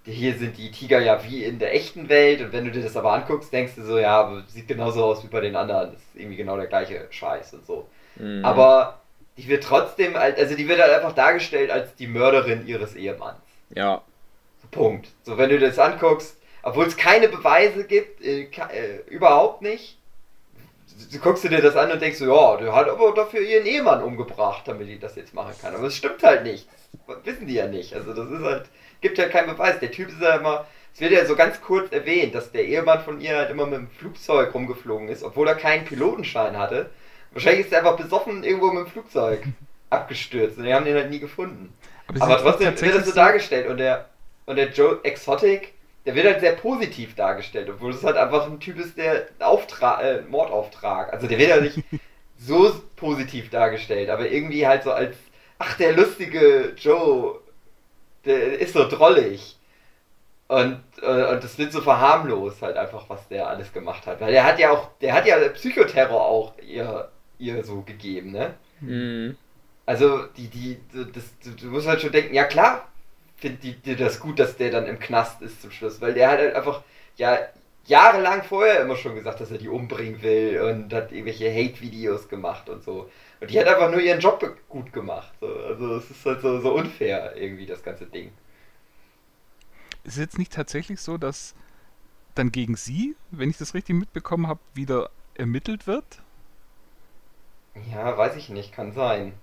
hier 0.05 0.35
sind 0.35 0.59
die 0.59 0.71
Tiger 0.71 1.01
ja 1.01 1.25
wie 1.25 1.45
in 1.45 1.59
der 1.59 1.75
echten 1.75 2.09
Welt 2.09 2.41
und 2.41 2.53
wenn 2.53 2.65
du 2.65 2.71
dir 2.71 2.83
das 2.83 2.97
aber 2.97 3.13
anguckst, 3.13 3.53
denkst 3.53 3.75
du 3.77 3.83
so, 3.83 3.99
ja, 3.99 4.43
sieht 4.49 4.69
genauso 4.69 5.05
aus 5.05 5.25
wie 5.25 5.29
bei 5.29 5.41
den 5.41 5.57
anderen, 5.57 5.93
das 5.93 6.03
ist 6.03 6.17
irgendwie 6.17 6.37
genau 6.37 6.57
der 6.57 6.67
gleiche 6.67 7.07
Scheiß 7.11 7.55
und 7.55 7.67
so. 7.67 7.89
Mhm. 8.17 8.45
Aber 8.45 9.01
die 9.37 9.49
wird 9.49 9.65
trotzdem, 9.65 10.17
also 10.17 10.55
die 10.55 10.69
wird 10.69 10.81
halt 10.81 10.93
einfach 10.93 11.15
dargestellt 11.15 11.71
als 11.71 11.95
die 11.95 12.07
Mörderin 12.07 12.67
ihres 12.67 12.95
Ehemanns. 12.95 13.41
Ja. 13.71 14.03
Punkt. 14.71 15.09
So, 15.23 15.39
wenn 15.39 15.51
du 15.51 15.59
das 15.59 15.79
anguckst, 15.79 16.41
obwohl 16.63 16.87
es 16.87 16.97
keine 16.97 17.29
Beweise 17.29 17.85
gibt, 17.85 18.23
äh, 18.23 18.43
äh, 18.43 19.01
überhaupt 19.09 19.63
nicht, 19.63 19.99
du 21.13 21.19
guckst 21.19 21.45
du 21.45 21.49
dir 21.49 21.61
das 21.61 21.77
an 21.77 21.91
und 21.91 22.01
denkst 22.01 22.19
so, 22.19 22.27
ja, 22.27 22.57
der 22.57 22.75
hat 22.75 22.89
aber 22.89 23.13
dafür 23.13 23.41
ihren 23.41 23.67
Ehemann 23.67 24.03
umgebracht, 24.03 24.63
damit 24.67 24.89
die 24.89 24.99
das 24.99 25.17
jetzt 25.17 25.35
machen 25.35 25.55
kann. 25.61 25.75
Aber 25.75 25.87
es 25.87 25.97
stimmt 25.97 26.23
halt 26.23 26.45
nicht. 26.45 26.69
Das 27.07 27.17
wissen 27.25 27.47
die 27.47 27.55
ja 27.55 27.67
nicht. 27.67 27.95
Also 27.95 28.13
das 28.13 28.31
ist 28.31 28.43
halt, 28.43 28.67
gibt 29.01 29.19
ja 29.19 29.29
keinen 29.29 29.49
Beweis. 29.49 29.81
Der 29.81 29.91
Typ 29.91 30.09
ist 30.09 30.21
ja 30.21 30.37
immer, 30.37 30.67
es 30.95 31.01
wird 31.01 31.13
ja 31.13 31.27
so 31.27 31.35
ganz 31.35 31.61
kurz 31.61 31.93
erwähnt, 31.93 32.35
dass 32.35 32.53
der 32.53 32.65
Ehemann 32.65 33.03
von 33.03 33.21
ihr 33.21 33.37
halt 33.37 33.51
immer 33.51 33.67
mit 33.67 33.79
dem 33.79 33.91
Flugzeug 33.91 34.55
rumgeflogen 34.55 35.09
ist, 35.09 35.25
obwohl 35.25 35.49
er 35.49 35.57
keinen 35.57 35.85
Pilotenschein 35.85 36.57
hatte. 36.57 36.91
Wahrscheinlich 37.33 37.67
ist 37.67 37.73
er 37.73 37.81
einfach 37.81 37.97
besoffen 37.97 38.45
irgendwo 38.45 38.71
mit 38.71 38.87
dem 38.87 38.91
Flugzeug 38.91 39.43
abgestürzt 39.91 40.59
und 40.59 40.65
die 40.65 40.73
haben 40.73 40.85
den 40.85 40.95
halt 40.95 41.11
nie 41.11 41.19
gefunden. 41.19 41.75
Aber, 42.07 42.23
aber 42.23 42.39
trotzdem 42.39 42.81
wird 42.81 42.95
das 42.95 43.07
so 43.07 43.15
dargestellt 43.15 43.69
und 43.69 43.79
der, 43.79 44.09
und 44.47 44.57
der 44.57 44.71
Joe 44.71 45.01
Exotic, 45.03 45.74
der 46.07 46.15
wird 46.15 46.27
halt 46.27 46.41
sehr 46.41 46.53
positiv 46.53 47.15
dargestellt, 47.15 47.69
obwohl 47.71 47.93
es 47.93 48.05
halt 48.05 48.17
einfach 48.17 48.47
ein 48.47 48.61
Typ 48.61 48.79
ist, 48.79 48.99
der 48.99 49.27
Auftrag, 49.41 50.03
äh, 50.03 50.23
Mordauftrag, 50.23 51.13
also 51.13 51.27
der 51.27 51.39
wird 51.39 51.51
ja 51.51 51.61
nicht 51.61 51.83
so 52.39 52.75
positiv 52.97 53.51
dargestellt, 53.51 54.11
aber 54.11 54.29
irgendwie 54.31 54.67
halt 54.67 54.83
so 54.83 54.93
als, 54.93 55.17
ach, 55.59 55.77
der 55.77 55.93
lustige 55.93 56.75
Joe, 56.77 57.41
der 58.25 58.59
ist 58.59 58.75
so 58.75 58.89
drollig. 58.89 59.57
Und, 60.47 60.83
äh, 61.01 61.33
und 61.33 61.43
das 61.43 61.57
wird 61.57 61.73
so 61.73 61.81
verharmlos 61.81 62.61
halt 62.61 62.77
einfach, 62.77 63.09
was 63.09 63.27
der 63.29 63.49
alles 63.49 63.73
gemacht 63.73 64.07
hat. 64.07 64.21
Weil 64.21 64.33
der 64.33 64.45
hat 64.45 64.59
ja 64.59 64.71
auch, 64.73 64.91
der 65.01 65.15
hat 65.15 65.27
ja 65.27 65.37
Psychoterror 65.49 66.21
auch 66.21 66.53
ihr, 66.59 67.09
ihr 67.39 67.65
so 67.65 67.81
gegeben, 67.81 68.33
ne? 68.33 68.55
Mhm. 68.81 69.37
Also, 69.87 70.27
die, 70.37 70.49
die, 70.49 70.79
das, 70.93 71.25
du, 71.43 71.51
du 71.51 71.67
musst 71.67 71.87
halt 71.87 72.01
schon 72.03 72.13
denken, 72.13 72.35
ja 72.35 72.45
klar, 72.45 72.89
findet 73.37 73.87
die, 73.87 73.97
das 73.97 74.21
gut, 74.21 74.39
dass 74.39 74.57
der 74.57 74.71
dann 74.71 74.87
im 74.87 74.99
Knast 74.99 75.43
ist 75.43 75.61
zum 75.63 75.71
Schluss, 75.71 76.01
weil 76.01 76.15
der 76.15 76.31
hat 76.31 76.39
halt 76.39 76.55
einfach, 76.55 76.83
ja, 77.17 77.39
jahrelang 77.87 78.43
vorher 78.43 78.81
immer 78.81 78.97
schon 78.97 79.15
gesagt, 79.15 79.41
dass 79.41 79.51
er 79.51 79.59
die 79.59 79.69
umbringen 79.69 80.23
will 80.23 80.61
und 80.61 80.93
hat 80.93 81.13
irgendwelche 81.13 81.51
Hate-Videos 81.51 82.29
gemacht 82.29 82.69
und 82.69 82.83
so. 82.83 83.11
Und 83.41 83.51
die 83.51 83.59
hat 83.59 83.67
einfach 83.67 83.91
nur 83.91 84.01
ihren 84.01 84.21
Job 84.21 84.43
gut 84.69 84.93
gemacht. 84.93 85.33
So. 85.41 85.47
Also 85.47 85.97
es 85.97 86.11
ist 86.11 86.25
halt 86.25 86.41
so, 86.41 86.61
so 86.61 86.75
unfair 86.75 87.37
irgendwie, 87.37 87.67
das 87.67 87.83
ganze 87.83 88.07
Ding. 88.07 88.33
Ist 90.05 90.15
es 90.15 90.19
jetzt 90.19 90.39
nicht 90.39 90.53
tatsächlich 90.53 91.01
so, 91.01 91.19
dass 91.19 91.55
dann 92.35 92.53
gegen 92.53 92.77
sie, 92.77 93.17
wenn 93.31 93.51
ich 93.51 93.59
das 93.59 93.75
richtig 93.75 93.97
mitbekommen 93.97 94.49
habe, 94.49 94.61
wieder 94.75 95.11
ermittelt 95.35 95.87
wird? 95.87 96.23
Ja, 97.93 98.17
weiß 98.17 98.37
ich 98.37 98.49
nicht, 98.49 98.73
kann 98.73 98.93
sein 98.93 99.35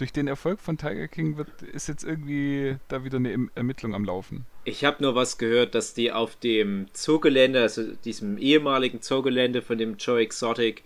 durch 0.00 0.12
den 0.12 0.28
Erfolg 0.28 0.60
von 0.60 0.78
Tiger 0.78 1.08
King 1.08 1.36
wird, 1.36 1.62
ist 1.62 1.88
jetzt 1.88 2.04
irgendwie 2.04 2.76
da 2.88 3.04
wieder 3.04 3.16
eine 3.16 3.48
Ermittlung 3.54 3.94
am 3.94 4.04
Laufen. 4.04 4.46
Ich 4.64 4.84
habe 4.84 5.02
nur 5.02 5.14
was 5.14 5.36
gehört, 5.36 5.74
dass 5.74 5.94
die 5.94 6.10
auf 6.12 6.36
dem 6.36 6.86
Zoogelände, 6.92 7.60
also 7.60 7.82
diesem 8.04 8.38
ehemaligen 8.38 9.02
Zoogelände 9.02 9.62
von 9.62 9.78
dem 9.78 9.96
Joe 9.98 10.20
Exotic, 10.20 10.82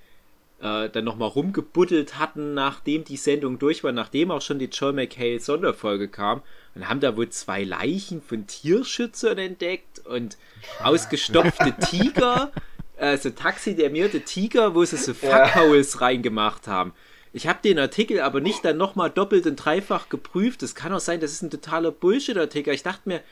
äh, 0.60 0.88
dann 0.88 1.04
nochmal 1.04 1.28
rumgebuddelt 1.28 2.18
hatten, 2.18 2.54
nachdem 2.54 3.04
die 3.04 3.16
Sendung 3.16 3.58
durch 3.58 3.84
war, 3.84 3.92
nachdem 3.92 4.30
auch 4.30 4.42
schon 4.42 4.58
die 4.58 4.66
Joe 4.66 4.92
McHale 4.92 5.40
Sonderfolge 5.40 6.08
kam. 6.08 6.42
Und 6.74 6.88
haben 6.88 7.00
da 7.00 7.16
wohl 7.16 7.28
zwei 7.28 7.62
Leichen 7.62 8.20
von 8.20 8.48
Tierschützern 8.48 9.38
entdeckt 9.38 10.00
und 10.06 10.36
ausgestopfte 10.82 11.74
Tiger, 11.88 12.50
also 12.96 13.30
taxidermierte 13.30 14.22
Tiger, 14.22 14.74
wo 14.74 14.84
sie 14.84 14.96
so 14.96 15.14
Fuckholes 15.14 15.94
ja. 15.94 16.00
reingemacht 16.00 16.66
haben. 16.66 16.92
Ich 17.34 17.48
habe 17.48 17.58
den 17.64 17.80
Artikel 17.80 18.20
aber 18.20 18.40
nicht 18.40 18.64
dann 18.64 18.76
nochmal 18.76 19.10
doppelt 19.10 19.44
und 19.46 19.56
dreifach 19.56 20.08
geprüft. 20.08 20.62
Es 20.62 20.76
kann 20.76 20.92
auch 20.92 21.00
sein, 21.00 21.18
das 21.18 21.32
ist 21.32 21.42
ein 21.42 21.50
totaler 21.50 21.90
Bullshit-Artikel. 21.90 22.72
Ich 22.72 22.84
dachte 22.84 23.08
mir, 23.08 23.22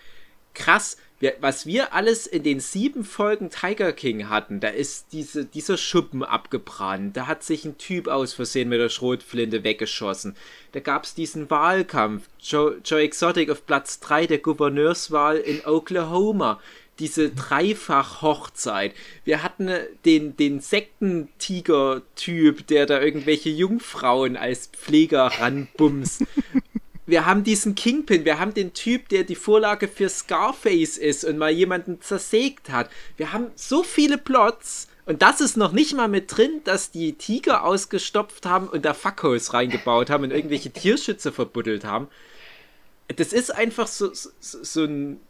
krass, 0.54 0.96
was 1.40 1.66
wir 1.66 1.94
alles 1.94 2.26
in 2.26 2.42
den 2.42 2.58
sieben 2.58 3.04
Folgen 3.04 3.48
Tiger 3.48 3.92
King 3.92 4.28
hatten, 4.28 4.58
da 4.58 4.68
ist 4.68 5.12
diese, 5.12 5.44
dieser 5.44 5.76
Schuppen 5.76 6.24
abgebrannt, 6.24 7.16
da 7.16 7.28
hat 7.28 7.44
sich 7.44 7.64
ein 7.64 7.78
Typ 7.78 8.08
aus 8.08 8.34
Versehen 8.34 8.68
mit 8.68 8.80
der 8.80 8.88
Schrotflinte 8.88 9.62
weggeschossen, 9.62 10.36
da 10.72 10.80
gab 10.80 11.04
es 11.04 11.14
diesen 11.14 11.48
Wahlkampf, 11.48 12.28
Joe, 12.40 12.80
Joe 12.84 13.00
Exotic 13.00 13.50
auf 13.50 13.66
Platz 13.66 14.00
3 14.00 14.26
der 14.26 14.38
Gouverneurswahl 14.38 15.36
in 15.36 15.64
Oklahoma, 15.64 16.60
diese 16.98 17.30
Dreifach-Hochzeit. 17.30 18.94
Wir 19.24 19.42
hatten 19.42 19.70
den, 20.04 20.36
den 20.36 20.60
Sektentiger-Typ, 20.60 22.66
der 22.66 22.86
da 22.86 23.00
irgendwelche 23.00 23.50
Jungfrauen 23.50 24.36
als 24.36 24.66
Pfleger 24.66 25.26
ranbumst 25.26 26.24
wir 27.06 27.26
haben 27.26 27.44
diesen 27.44 27.74
Kingpin, 27.74 28.24
wir 28.24 28.38
haben 28.38 28.54
den 28.54 28.74
Typ, 28.74 29.08
der 29.08 29.24
die 29.24 29.34
Vorlage 29.34 29.88
für 29.88 30.08
Scarface 30.08 30.96
ist 30.96 31.24
und 31.24 31.36
mal 31.36 31.50
jemanden 31.50 32.00
zersägt 32.00 32.70
hat. 32.70 32.90
Wir 33.16 33.32
haben 33.32 33.50
so 33.56 33.82
viele 33.82 34.18
Plots 34.18 34.88
und 35.04 35.20
das 35.20 35.40
ist 35.40 35.56
noch 35.56 35.72
nicht 35.72 35.94
mal 35.94 36.08
mit 36.08 36.36
drin, 36.36 36.60
dass 36.64 36.92
die 36.92 37.14
Tiger 37.14 37.64
ausgestopft 37.64 38.46
haben 38.46 38.68
und 38.68 38.84
da 38.84 38.94
Fuckholes 38.94 39.52
reingebaut 39.52 40.10
haben 40.10 40.24
und 40.24 40.30
irgendwelche 40.30 40.70
Tierschütze 40.70 41.32
verbuddelt 41.32 41.84
haben. 41.84 42.08
Das 43.16 43.32
ist 43.32 43.50
einfach 43.50 43.88
so, 43.88 44.14
so, 44.14 44.30
so 44.40 44.84
ein 44.84 45.20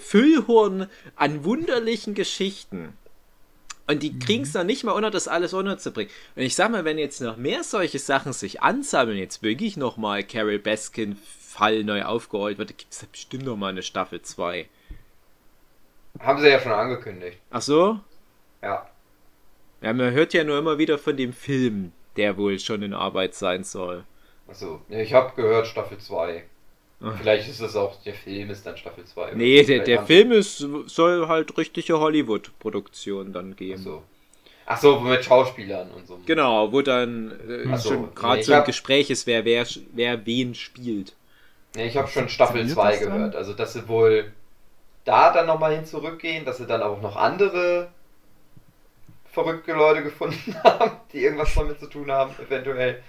Füllhorn 0.00 0.88
an 1.16 1.44
wunderlichen 1.44 2.14
Geschichten. 2.14 2.96
Und 3.86 4.02
die 4.02 4.18
kriegen 4.18 4.44
es 4.44 4.54
mhm. 4.54 4.60
noch 4.60 4.64
nicht 4.64 4.84
mal 4.84 4.92
unter, 4.92 5.10
das 5.10 5.28
alles 5.28 5.52
unterzubringen. 5.52 6.12
Und 6.36 6.42
ich 6.42 6.54
sag 6.54 6.70
mal, 6.70 6.84
wenn 6.84 6.98
jetzt 6.98 7.20
noch 7.20 7.36
mehr 7.36 7.62
solche 7.64 7.98
Sachen 7.98 8.32
sich 8.32 8.62
ansammeln, 8.62 9.18
jetzt 9.18 9.42
wirklich 9.42 9.76
nochmal 9.76 10.24
Carol 10.24 10.58
Baskin 10.58 11.16
Fall 11.16 11.84
neu 11.84 12.02
aufgerollt 12.02 12.58
wird, 12.58 12.76
gibt 12.78 12.92
es 12.92 13.00
da 13.00 13.06
bestimmt 13.10 13.44
nochmal 13.44 13.70
eine 13.70 13.82
Staffel 13.82 14.22
2. 14.22 14.68
Haben 16.20 16.40
sie 16.40 16.48
ja 16.48 16.60
schon 16.60 16.72
angekündigt. 16.72 17.38
Ach 17.50 17.62
so? 17.62 18.00
Ja. 18.62 18.88
Ja, 19.82 19.92
man 19.92 20.12
hört 20.12 20.32
ja 20.32 20.44
nur 20.44 20.58
immer 20.58 20.78
wieder 20.78 20.98
von 20.98 21.16
dem 21.16 21.32
Film, 21.32 21.92
der 22.16 22.38
wohl 22.38 22.58
schon 22.58 22.82
in 22.82 22.94
Arbeit 22.94 23.34
sein 23.34 23.64
soll. 23.64 24.04
Achso, 24.48 24.80
ich 24.88 25.12
habe 25.12 25.34
gehört 25.36 25.66
Staffel 25.66 25.98
2. 25.98 26.44
Vielleicht 27.18 27.48
ist 27.48 27.60
es 27.60 27.76
auch, 27.76 28.00
der 28.02 28.14
Film 28.14 28.50
ist 28.50 28.64
dann 28.66 28.76
Staffel 28.76 29.04
2. 29.04 29.32
Nee, 29.34 29.62
der, 29.62 29.80
der 29.80 30.04
Film 30.04 30.32
ist, 30.32 30.58
soll 30.86 31.28
halt 31.28 31.56
richtige 31.58 31.98
Hollywood-Produktion 31.98 33.32
dann 33.32 33.56
geben. 33.56 33.80
Ach 33.80 33.84
so. 33.84 34.02
Ach 34.66 34.80
so, 34.80 35.00
mit 35.00 35.24
Schauspielern 35.24 35.90
und 35.90 36.06
so. 36.06 36.18
Genau, 36.24 36.72
wo 36.72 36.80
dann 36.80 37.32
äh, 37.48 37.76
so, 37.76 37.90
schon 37.90 38.14
gerade 38.14 38.36
nee, 38.36 38.42
so 38.42 38.52
ein 38.52 38.58
hab, 38.58 38.66
Gespräch 38.66 39.10
ist, 39.10 39.26
wer, 39.26 39.44
wer, 39.44 39.66
wer 39.92 40.24
wen 40.24 40.54
spielt. 40.54 41.14
Nee, 41.74 41.88
ich 41.88 41.96
habe 41.96 42.08
schon 42.08 42.28
Staffel 42.28 42.66
2 42.66 42.96
gehört. 42.96 43.36
Also, 43.36 43.52
dass 43.52 43.74
sie 43.74 43.86
wohl 43.88 44.32
da 45.04 45.32
dann 45.32 45.46
nochmal 45.46 45.74
hin 45.74 45.84
zurückgehen, 45.84 46.44
dass 46.44 46.58
sie 46.58 46.66
dann 46.66 46.82
auch 46.82 47.02
noch 47.02 47.16
andere 47.16 47.88
verrückte 49.30 49.72
Leute 49.72 50.02
gefunden 50.02 50.56
haben, 50.64 50.92
die 51.12 51.24
irgendwas 51.24 51.54
damit 51.54 51.78
zu 51.78 51.86
tun 51.86 52.10
haben, 52.10 52.34
eventuell. 52.46 53.02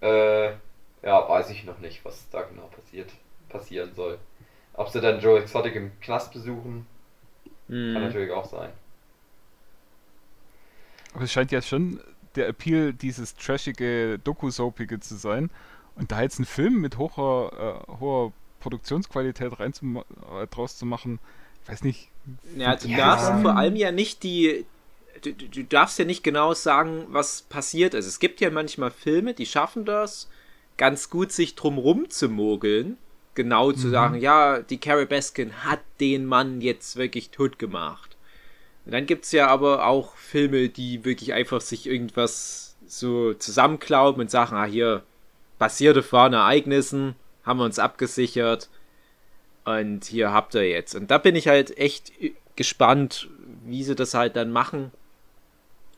Äh, 0.00 0.52
ja, 1.02 1.28
weiß 1.28 1.50
ich 1.50 1.64
noch 1.64 1.78
nicht, 1.78 2.04
was 2.04 2.28
da 2.30 2.42
genau 2.42 2.68
passiert, 2.68 3.10
passieren 3.48 3.92
soll. 3.94 4.18
Ob 4.74 4.88
sie 4.88 5.00
dann 5.00 5.20
Joe 5.20 5.40
Exotic 5.40 5.74
im 5.74 5.92
Knast 6.00 6.32
besuchen, 6.32 6.86
mm. 7.68 7.92
kann 7.92 8.02
natürlich 8.02 8.30
auch 8.30 8.46
sein. 8.46 8.70
Aber 11.14 11.24
es 11.24 11.32
scheint 11.32 11.52
ja 11.52 11.60
schon 11.60 12.00
der 12.36 12.48
Appeal 12.48 12.92
dieses 12.92 13.36
trashige, 13.36 14.18
doku-soapige 14.18 15.00
zu 15.00 15.16
sein. 15.16 15.50
Und 15.96 16.10
da 16.10 16.22
jetzt 16.22 16.38
einen 16.38 16.46
Film 16.46 16.80
mit 16.80 16.96
hoher, 16.96 17.84
äh, 17.88 17.92
hoher 18.00 18.32
Produktionsqualität 18.60 19.58
rein 19.60 19.74
zu, 19.74 19.84
äh, 19.84 20.46
draus 20.46 20.78
zu 20.78 20.86
machen, 20.86 21.18
ich 21.62 21.70
weiß 21.70 21.84
nicht. 21.84 22.08
Ja, 22.56 22.76
du 22.76 22.88
ja. 22.88 22.96
darfst 22.96 23.42
vor 23.42 23.56
allem 23.56 23.76
ja 23.76 23.92
nicht 23.92 24.22
die. 24.22 24.64
Du, 25.22 25.32
du 25.32 25.64
darfst 25.64 25.98
ja 25.98 26.04
nicht 26.04 26.24
genau 26.24 26.54
sagen, 26.54 27.06
was 27.08 27.42
passiert 27.42 27.94
ist. 27.94 28.06
Es 28.06 28.18
gibt 28.18 28.40
ja 28.40 28.50
manchmal 28.50 28.90
Filme, 28.90 29.34
die 29.34 29.46
schaffen 29.46 29.84
das, 29.84 30.28
ganz 30.76 31.10
gut, 31.10 31.32
sich 31.32 31.54
drumrum 31.54 32.10
zu 32.10 32.28
mogeln. 32.28 32.96
Genau 33.34 33.72
zu 33.72 33.86
mhm. 33.86 33.92
sagen, 33.92 34.20
ja, 34.20 34.60
die 34.60 34.78
Carrie 34.78 35.06
Baskin 35.06 35.64
hat 35.64 35.80
den 36.00 36.26
Mann 36.26 36.60
jetzt 36.60 36.96
wirklich 36.96 37.30
tot 37.30 37.58
gemacht. 37.58 38.16
Und 38.84 38.92
dann 38.92 39.06
gibt 39.06 39.24
es 39.24 39.32
ja 39.32 39.46
aber 39.46 39.86
auch 39.86 40.16
Filme, 40.16 40.68
die 40.68 41.04
wirklich 41.04 41.32
einfach 41.32 41.60
sich 41.60 41.86
irgendwas 41.86 42.76
so 42.86 43.32
zusammenklauben 43.32 44.20
und 44.20 44.30
sagen, 44.30 44.54
ah, 44.56 44.64
hier 44.64 45.02
passierte 45.58 46.02
vor 46.02 46.30
Ereignissen, 46.30 47.14
haben 47.44 47.58
wir 47.58 47.64
uns 47.64 47.78
abgesichert 47.78 48.68
und 49.64 50.04
hier 50.04 50.32
habt 50.32 50.54
ihr 50.54 50.68
jetzt. 50.68 50.94
Und 50.94 51.10
da 51.10 51.18
bin 51.18 51.36
ich 51.36 51.48
halt 51.48 51.78
echt 51.78 52.12
gespannt, 52.56 53.28
wie 53.64 53.84
sie 53.84 53.94
das 53.94 54.14
halt 54.14 54.36
dann 54.36 54.50
machen, 54.50 54.90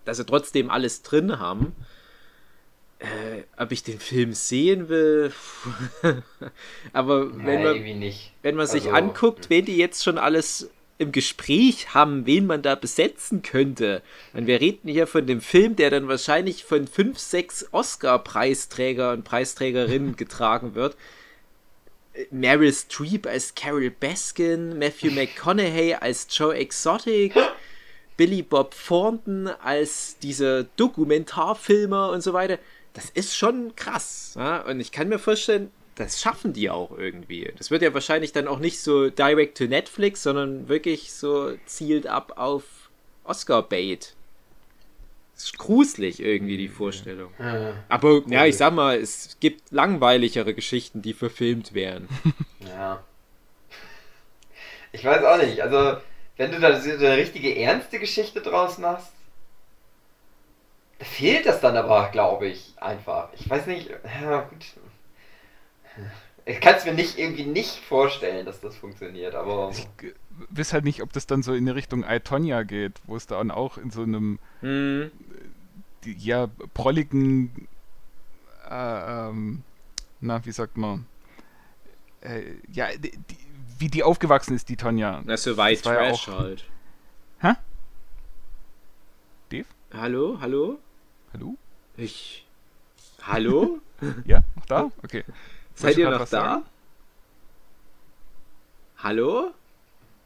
dass 0.04 0.18
sie 0.18 0.26
trotzdem 0.26 0.70
alles 0.70 1.02
drin 1.02 1.38
haben 1.38 1.74
äh, 3.04 3.44
ob 3.56 3.72
ich 3.72 3.82
den 3.82 4.00
Film 4.00 4.32
sehen 4.32 4.88
will. 4.88 5.32
Aber 6.92 7.30
wenn 7.36 7.62
Nein, 7.62 8.00
man, 8.00 8.12
wenn 8.42 8.54
man 8.56 8.66
sich 8.66 8.84
also, 8.84 8.96
anguckt, 8.96 9.50
wen 9.50 9.64
die 9.64 9.76
jetzt 9.76 10.02
schon 10.02 10.18
alles 10.18 10.70
im 10.98 11.12
Gespräch 11.12 11.92
haben, 11.94 12.26
wen 12.26 12.46
man 12.46 12.62
da 12.62 12.74
besetzen 12.74 13.42
könnte. 13.42 14.02
Und 14.32 14.46
wir 14.46 14.60
reden 14.60 14.88
hier 14.88 15.06
von 15.06 15.26
dem 15.26 15.40
Film, 15.40 15.76
der 15.76 15.90
dann 15.90 16.08
wahrscheinlich 16.08 16.64
von 16.64 16.86
fünf, 16.86 17.18
sechs 17.18 17.66
Oscar-Preisträger 17.72 19.12
und 19.12 19.24
Preisträgerinnen 19.24 20.16
getragen 20.16 20.74
wird. 20.74 20.96
Meryl 22.30 22.72
Streep 22.72 23.26
als 23.26 23.56
Carol 23.56 23.90
Baskin, 23.90 24.78
Matthew 24.78 25.10
McConaughey 25.14 25.94
als 25.94 26.28
Joe 26.30 26.54
Exotic, 26.54 27.34
Billy 28.16 28.42
Bob 28.42 28.74
Thornton 28.86 29.48
als 29.48 30.16
dieser 30.18 30.62
Dokumentarfilmer 30.62 32.10
und 32.10 32.22
so 32.22 32.32
weiter 32.32 32.58
das 32.94 33.10
ist 33.10 33.36
schon 33.36 33.76
krass. 33.76 34.34
Ja? 34.36 34.62
Und 34.62 34.80
ich 34.80 34.92
kann 34.92 35.08
mir 35.08 35.18
vorstellen, 35.18 35.70
das 35.96 36.20
schaffen 36.20 36.52
die 36.52 36.70
auch 36.70 36.96
irgendwie. 36.96 37.52
Das 37.56 37.70
wird 37.70 37.82
ja 37.82 37.92
wahrscheinlich 37.94 38.32
dann 38.32 38.48
auch 38.48 38.58
nicht 38.58 38.80
so 38.80 39.10
direct 39.10 39.58
to 39.58 39.64
Netflix, 39.64 40.22
sondern 40.22 40.68
wirklich 40.68 41.12
so 41.12 41.54
zielt 41.66 42.06
ab 42.06 42.32
auf 42.36 42.64
Oscar-Bait. 43.24 44.14
Ist 45.36 45.58
gruselig 45.58 46.20
irgendwie 46.20 46.56
die 46.56 46.68
Vorstellung. 46.68 47.32
Ja, 47.40 47.74
Aber 47.88 48.22
ja, 48.28 48.46
ich 48.46 48.56
sag 48.56 48.72
mal, 48.72 48.96
es 48.96 49.36
gibt 49.40 49.72
langweiligere 49.72 50.54
Geschichten, 50.54 51.02
die 51.02 51.12
verfilmt 51.12 51.74
werden. 51.74 52.08
Ja. 52.66 53.04
Ich 54.90 55.04
weiß 55.04 55.22
auch 55.22 55.36
nicht. 55.36 55.60
Also, 55.60 55.98
wenn 56.38 56.50
du 56.50 56.58
da 56.58 56.80
so 56.80 56.90
eine 56.90 57.16
richtige 57.18 57.54
ernste 57.54 57.98
Geschichte 57.98 58.40
draus 58.40 58.78
machst, 58.78 59.12
fehlt 61.00 61.46
das 61.46 61.60
dann 61.60 61.76
aber, 61.76 62.08
glaube 62.10 62.46
ich, 62.46 62.74
einfach. 62.80 63.28
Ich 63.34 63.48
weiß 63.48 63.66
nicht, 63.66 63.90
ja, 64.22 64.40
gut. 64.42 64.64
Ich 66.46 66.60
kann 66.60 66.74
es 66.74 66.84
mir 66.84 66.92
nicht 66.92 67.18
irgendwie 67.18 67.46
nicht 67.46 67.78
vorstellen, 67.78 68.44
dass 68.44 68.60
das 68.60 68.76
funktioniert, 68.76 69.34
aber. 69.34 69.70
Ich 69.72 69.88
weiß 70.50 70.72
halt 70.72 70.84
nicht, 70.84 71.02
ob 71.02 71.12
das 71.12 71.26
dann 71.26 71.42
so 71.42 71.54
in 71.54 71.64
die 71.64 71.72
Richtung 71.72 72.04
Itonia 72.06 72.64
geht, 72.64 73.00
wo 73.06 73.16
es 73.16 73.26
dann 73.26 73.50
auch 73.50 73.78
in 73.78 73.90
so 73.90 74.02
einem 74.02 74.38
hm. 74.60 75.10
ja, 76.04 76.48
prolligen 76.74 77.68
äh, 78.68 79.28
ähm, 79.28 79.62
na, 80.20 80.44
wie 80.44 80.52
sagt 80.52 80.76
man? 80.76 81.06
Äh, 82.20 82.54
ja, 82.72 82.88
die, 82.96 83.10
die, 83.10 83.36
wie 83.78 83.88
die 83.88 84.02
aufgewachsen 84.02 84.54
ist, 84.54 84.68
die 84.68 84.76
Tonja. 84.76 85.22
Na, 85.24 85.36
so 85.36 85.56
weit 85.56 85.82
Trash 85.82 86.26
ja 86.26 86.34
auch, 86.34 86.38
halt. 86.38 86.64
Hä? 87.40 87.52
Hallo, 89.96 90.38
hallo? 90.40 90.80
Hallo? 91.32 91.56
Ich. 91.96 92.44
Hallo? 93.22 93.78
ja, 94.24 94.42
noch 94.56 94.66
da? 94.66 94.90
Okay. 95.04 95.24
Seid 95.72 95.96
ihr 95.98 96.10
noch 96.10 96.18
da? 96.18 96.26
Sagen? 96.26 96.64
Hallo? 98.98 99.52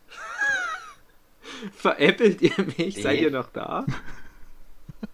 Veräppelt 1.76 2.40
ihr 2.40 2.54
mich? 2.64 2.96
Nee. 2.96 3.02
Seid 3.02 3.20
ihr 3.20 3.30
noch 3.30 3.50
da? 3.50 3.84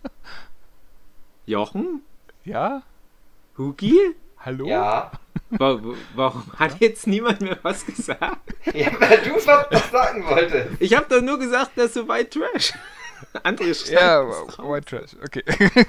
Jochen? 1.46 2.02
Ja? 2.44 2.84
Hugi? 3.58 3.98
Hallo? 4.38 4.68
Ja. 4.68 5.10
Warum, 5.50 5.96
warum 6.14 6.44
hat 6.56 6.80
jetzt 6.80 7.08
niemand 7.08 7.40
mehr 7.40 7.58
was 7.62 7.84
gesagt? 7.84 8.54
Ja, 8.72 8.88
weil 9.00 9.20
du 9.22 9.34
was 9.34 9.90
sagen 9.90 10.24
wolltest. 10.26 10.80
Ich 10.80 10.94
hab 10.94 11.08
doch 11.08 11.20
nur 11.20 11.40
gesagt, 11.40 11.72
dass 11.76 11.94
du 11.94 12.06
bei 12.06 12.22
Trash. 12.22 12.72
Andere 13.42 13.72
Ja, 13.90 14.24
White 14.58 14.86
Trash, 14.86 15.16
okay. 15.22 15.42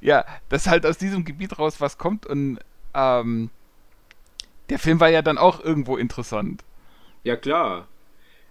ja, 0.00 0.24
dass 0.48 0.66
halt 0.66 0.86
aus 0.86 0.98
diesem 0.98 1.24
Gebiet 1.24 1.58
raus 1.58 1.80
was 1.80 1.98
kommt 1.98 2.26
und 2.26 2.58
ähm, 2.94 3.50
der 4.70 4.78
Film 4.78 5.00
war 5.00 5.08
ja 5.10 5.22
dann 5.22 5.38
auch 5.38 5.62
irgendwo 5.62 5.96
interessant. 5.96 6.62
Ja, 7.22 7.36
klar. 7.36 7.88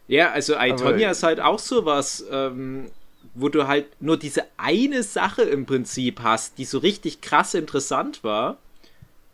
Ja, 0.07 0.31
also 0.31 0.55
Itonia 0.59 1.11
ist 1.11 1.23
halt 1.23 1.39
auch 1.39 1.59
sowas, 1.59 2.25
ähm, 2.31 2.91
wo 3.35 3.49
du 3.49 3.67
halt 3.67 3.87
nur 4.01 4.17
diese 4.17 4.45
eine 4.57 5.01
Sache 5.03 5.43
im 5.43 5.65
Prinzip 5.65 6.21
hast, 6.21 6.57
die 6.57 6.65
so 6.65 6.77
richtig 6.79 7.21
krass 7.21 7.53
interessant 7.53 8.23
war. 8.23 8.57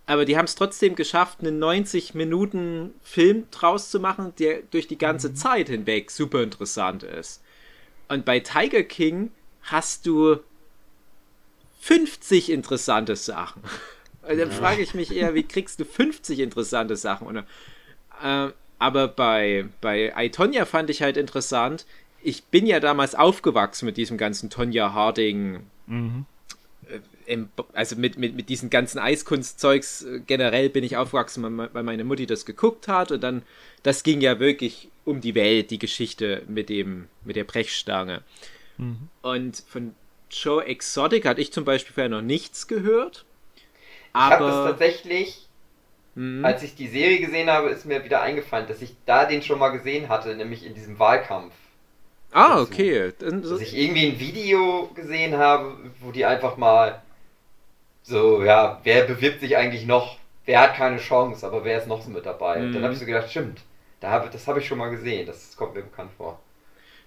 aber 0.06 0.26
die 0.26 0.38
haben 0.38 0.46
es 0.46 0.56
trotzdem 0.56 0.96
geschafft, 0.96 1.40
einen 1.42 1.60
90 1.60 2.16
Minuten 2.16 2.94
Film 3.04 3.46
draus 3.52 3.92
zu 3.92 4.00
machen, 4.00 4.34
der 4.40 4.62
durch 4.72 4.88
die 4.88 4.98
ganze 4.98 5.34
Zeit 5.36 5.70
hinweg 5.70 6.10
super 6.12 6.42
interessant 6.42 7.04
ist. 7.04 7.42
Und 8.10 8.26
bei 8.26 8.40
Tiger 8.40 8.84
King 8.84 9.32
hast 9.62 10.06
du 10.06 10.40
50 11.80 12.52
interessante 12.52 13.16
Sachen. 13.16 13.64
Und 14.28 14.38
dann 14.38 14.52
frage 14.52 14.82
ich 14.82 14.94
mich 14.94 15.16
eher, 15.16 15.34
wie 15.34 15.44
kriegst 15.44 15.80
du 15.80 15.86
50 15.86 16.40
interessante 16.40 16.96
Sachen? 16.96 17.26
Und, 17.26 17.38
äh, 18.22 18.52
aber 18.78 19.08
bei, 19.08 19.66
bei 19.82 20.14
iTonya 20.16 20.66
fand 20.66 20.90
ich 20.90 21.02
halt 21.02 21.18
interessant, 21.18 21.86
ich 22.22 22.44
bin 22.44 22.68
ja 22.68 22.80
damals 22.80 23.16
aufgewachsen 23.16 23.86
mit 23.86 23.98
diesem 23.98 24.18
ganzen 24.18 24.50
Tonja 24.50 24.94
Harding, 24.94 25.62
mhm. 25.88 26.26
Äh, 27.30 27.46
also 27.74 27.96
mit, 27.96 28.18
mit, 28.18 28.36
mit 28.36 28.50
diesen 28.50 28.70
ganzen 28.70 29.00
Eiskunstzeugs 29.00 30.04
äh, 30.04 30.20
generell 30.26 30.70
bin 30.70 30.84
ich 30.84 30.98
aufgewachsen, 30.98 31.58
weil 31.74 31.84
meine 31.84 32.04
Mutti 32.04 32.26
das 32.26 32.46
geguckt 32.46 32.88
hat 32.88 33.12
und 33.12 33.22
dann, 33.22 33.44
das 33.84 34.04
ging 34.04 34.22
ja 34.22 34.40
wirklich 34.40 34.90
um 35.06 35.22
die 35.22 35.36
Welt, 35.36 35.72
die 35.72 35.80
Geschichte 35.80 36.44
mit 36.48 36.70
dem, 36.70 37.08
mit 37.24 37.36
der 37.36 37.44
Brechstange. 37.44 38.22
Mhm. 38.78 39.10
Und 39.22 39.64
von 39.68 39.96
Joe 40.30 40.64
Exotic 40.66 41.26
hatte 41.26 41.42
ich 41.42 41.52
zum 41.52 41.66
Beispiel 41.66 41.94
vorher 41.94 42.10
noch 42.10 42.22
nichts 42.22 42.68
gehört. 42.68 43.26
Aber 44.14 44.36
ich 44.36 44.42
habe 44.42 44.46
das 44.46 44.72
tatsächlich, 44.72 45.48
mh. 46.16 46.48
als 46.48 46.64
ich 46.64 46.76
die 46.76 46.88
Serie 46.88 47.20
gesehen 47.20 47.50
habe, 47.50 47.70
ist 47.70 47.86
mir 47.86 48.04
wieder 48.04 48.22
eingefallen, 48.22 48.68
dass 48.68 48.82
ich 48.82 48.96
da 49.06 49.26
den 49.26 49.42
schon 49.42 49.60
mal 49.60 49.70
gesehen 49.70 50.10
hatte, 50.10 50.36
nämlich 50.36 50.66
in 50.66 50.74
diesem 50.74 51.00
Wahlkampf. 51.00 51.54
Ah, 52.32 52.60
dazu. 52.60 52.72
okay. 52.72 53.14
Dann, 53.20 53.44
so 53.44 53.58
dass 53.58 53.62
ich 53.62 53.76
irgendwie 53.76 54.08
ein 54.08 54.20
Video 54.20 54.90
gesehen 54.96 55.38
habe, 55.38 55.76
wo 56.00 56.12
die 56.12 56.26
einfach 56.26 56.58
mal 56.58 57.02
so, 58.10 58.44
ja, 58.44 58.80
wer 58.84 59.06
bewirbt 59.06 59.40
sich 59.40 59.56
eigentlich 59.56 59.86
noch? 59.86 60.18
Wer 60.46 60.62
hat 60.62 60.76
keine 60.76 60.98
Chance, 60.98 61.46
aber 61.46 61.64
wer 61.64 61.78
ist 61.78 61.88
noch 61.88 62.02
so 62.02 62.10
mit 62.10 62.26
dabei? 62.26 62.58
Mhm. 62.58 62.66
Und 62.66 62.74
dann 62.74 62.84
habe 62.84 62.94
ich 62.94 63.00
so 63.00 63.06
gedacht, 63.06 63.30
stimmt, 63.30 63.62
da 64.00 64.12
hab, 64.12 64.32
das 64.32 64.48
habe 64.48 64.60
ich 64.60 64.68
schon 64.68 64.80
mal 64.80 64.90
gesehen, 64.90 65.28
das 65.28 65.56
kommt 65.56 65.76
mir 65.76 65.84
bekannt 65.84 66.12
vor. 66.18 66.40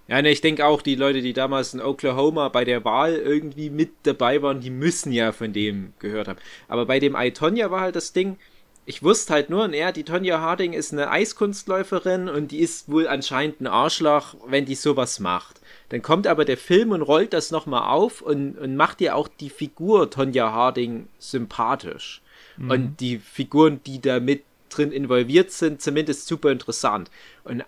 Ja, 0.07 0.21
ne, 0.21 0.29
ich 0.29 0.41
denke 0.41 0.65
auch, 0.65 0.81
die 0.81 0.95
Leute, 0.95 1.21
die 1.21 1.33
damals 1.33 1.73
in 1.73 1.81
Oklahoma 1.81 2.49
bei 2.49 2.65
der 2.65 2.83
Wahl 2.83 3.15
irgendwie 3.15 3.69
mit 3.69 3.91
dabei 4.03 4.41
waren, 4.41 4.59
die 4.59 4.69
müssen 4.69 5.13
ja 5.13 5.31
von 5.31 5.53
dem 5.53 5.93
gehört 5.99 6.27
haben. 6.27 6.39
Aber 6.67 6.85
bei 6.85 6.99
dem 6.99 7.15
Itonia 7.15 7.71
war 7.71 7.81
halt 7.81 7.95
das 7.95 8.11
Ding, 8.11 8.37
ich 8.85 9.01
wusste 9.01 9.33
halt 9.33 9.49
nur, 9.49 9.67
naja, 9.67 9.91
die 9.91 10.03
Tonja 10.03 10.41
Harding 10.41 10.73
ist 10.73 10.91
eine 10.91 11.09
Eiskunstläuferin 11.09 12.27
und 12.27 12.51
die 12.51 12.59
ist 12.59 12.91
wohl 12.91 13.07
anscheinend 13.07 13.61
ein 13.61 13.67
Arschloch, 13.67 14.35
wenn 14.45 14.65
die 14.65 14.75
sowas 14.75 15.19
macht. 15.19 15.61
Dann 15.93 16.01
kommt 16.01 16.27
aber 16.27 16.43
der 16.43 16.57
Film 16.57 16.91
und 16.91 17.01
rollt 17.01 17.33
das 17.33 17.51
nochmal 17.51 17.89
auf 17.89 18.21
und, 18.21 18.57
und 18.57 18.75
macht 18.75 18.99
dir 18.99 19.15
auch 19.15 19.27
die 19.27 19.49
Figur 19.49 20.09
Tonja 20.09 20.51
Harding 20.51 21.07
sympathisch. 21.19 22.21
Mhm. 22.57 22.69
Und 22.69 22.99
die 22.99 23.19
Figuren, 23.19 23.79
die 23.85 24.01
da 24.01 24.19
mit 24.19 24.43
drin 24.69 24.91
involviert 24.91 25.51
sind, 25.51 25.81
zumindest 25.81 26.27
super 26.27 26.51
interessant. 26.51 27.11
Und 27.43 27.63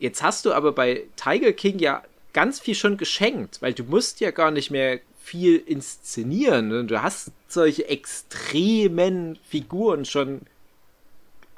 Jetzt 0.00 0.22
hast 0.22 0.46
du 0.46 0.52
aber 0.52 0.72
bei 0.72 1.04
Tiger 1.14 1.52
King 1.52 1.78
ja 1.78 2.02
ganz 2.32 2.58
viel 2.58 2.74
schon 2.74 2.96
geschenkt, 2.96 3.60
weil 3.60 3.74
du 3.74 3.84
musst 3.84 4.20
ja 4.20 4.30
gar 4.30 4.50
nicht 4.50 4.70
mehr 4.70 5.00
viel 5.22 5.58
inszenieren. 5.58 6.88
Du 6.88 7.02
hast 7.02 7.30
solche 7.48 7.86
extremen 7.86 9.38
Figuren 9.46 10.06
schon 10.06 10.40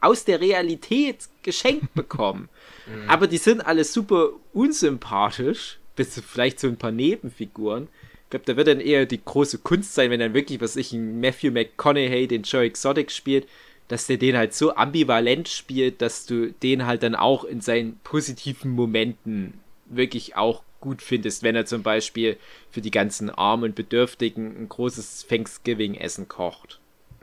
aus 0.01 0.25
der 0.25 0.41
Realität 0.41 1.29
geschenkt 1.43 1.95
bekommen. 1.95 2.51
Mhm. 2.85 3.09
aber 3.09 3.29
die 3.29 3.39
sind 3.39 3.65
alle 3.65 3.85
super 3.85 4.31
unsympathisch, 4.53 5.79
bis 5.97 6.21
vielleicht 6.21 6.61
so 6.61 6.69
ein 6.69 6.77
paar 6.77 6.93
Nebenfiguren. 6.93 7.89
Ich 8.25 8.31
glaube, 8.31 8.47
da 8.47 8.57
wird 8.57 8.69
dann 8.69 8.81
eher 8.81 9.05
die 9.07 9.23
große 9.23 9.59
Kunst 9.59 9.95
sein, 9.95 10.11
wenn 10.11 10.21
dann 10.21 10.35
wirklich, 10.35 10.61
was 10.61 10.77
ich, 10.77 10.93
ein 10.93 11.21
Matthew 11.21 11.51
McConaughey 11.51 12.27
den 12.27 12.43
Joe 12.43 12.65
Exotic 12.65 13.11
spielt, 13.11 13.47
dass 13.89 14.07
der 14.07 14.17
den 14.17 14.37
halt 14.37 14.55
so 14.55 14.75
ambivalent 14.75 15.49
spielt, 15.49 16.01
dass 16.01 16.25
du 16.25 16.53
den 16.63 16.87
halt 16.87 17.03
dann 17.03 17.15
auch 17.15 17.45
in 17.45 17.61
seinen 17.61 17.99
positiven 18.05 18.71
Momenten 18.71 19.61
wirklich 19.87 20.37
auch 20.37 20.63
gut 20.81 21.03
findest, 21.03 21.43
wenn 21.43 21.57
er 21.57 21.67
zum 21.67 21.83
Beispiel 21.83 22.39
für 22.71 22.81
die 22.81 22.91
ganzen 22.91 23.31
Armen 23.31 23.65
und 23.65 23.75
Bedürftigen 23.75 24.57
ein 24.59 24.69
großes 24.69 25.27
Thanksgiving-Essen 25.29 26.29
kocht. 26.29 26.81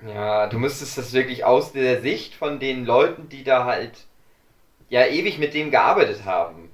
Ja, 0.07 0.47
du 0.47 0.59
müsstest 0.59 0.97
das 0.97 1.13
wirklich 1.13 1.43
aus 1.43 1.73
der 1.73 2.01
Sicht 2.01 2.33
von 2.33 2.59
den 2.59 2.85
Leuten, 2.85 3.29
die 3.29 3.43
da 3.43 3.65
halt 3.65 3.91
ja 4.89 5.05
ewig 5.05 5.39
mit 5.39 5.53
dem 5.53 5.71
gearbeitet 5.71 6.25
haben, 6.25 6.69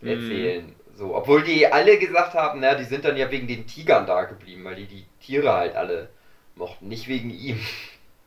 mhm. 0.00 0.08
erzählen. 0.08 0.75
So, 0.96 1.14
obwohl 1.14 1.42
die 1.42 1.66
alle 1.66 1.98
gesagt 1.98 2.32
haben, 2.34 2.60
na, 2.60 2.74
die 2.74 2.84
sind 2.84 3.04
dann 3.04 3.18
ja 3.18 3.30
wegen 3.30 3.46
den 3.46 3.66
Tigern 3.66 4.06
da 4.06 4.24
geblieben, 4.24 4.64
weil 4.64 4.76
die 4.76 4.86
die 4.86 5.04
Tiere 5.20 5.52
halt 5.52 5.76
alle 5.76 6.08
mochten, 6.54 6.88
nicht 6.88 7.06
wegen 7.06 7.30
ihm. 7.30 7.60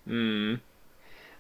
Mhm. 0.06 0.60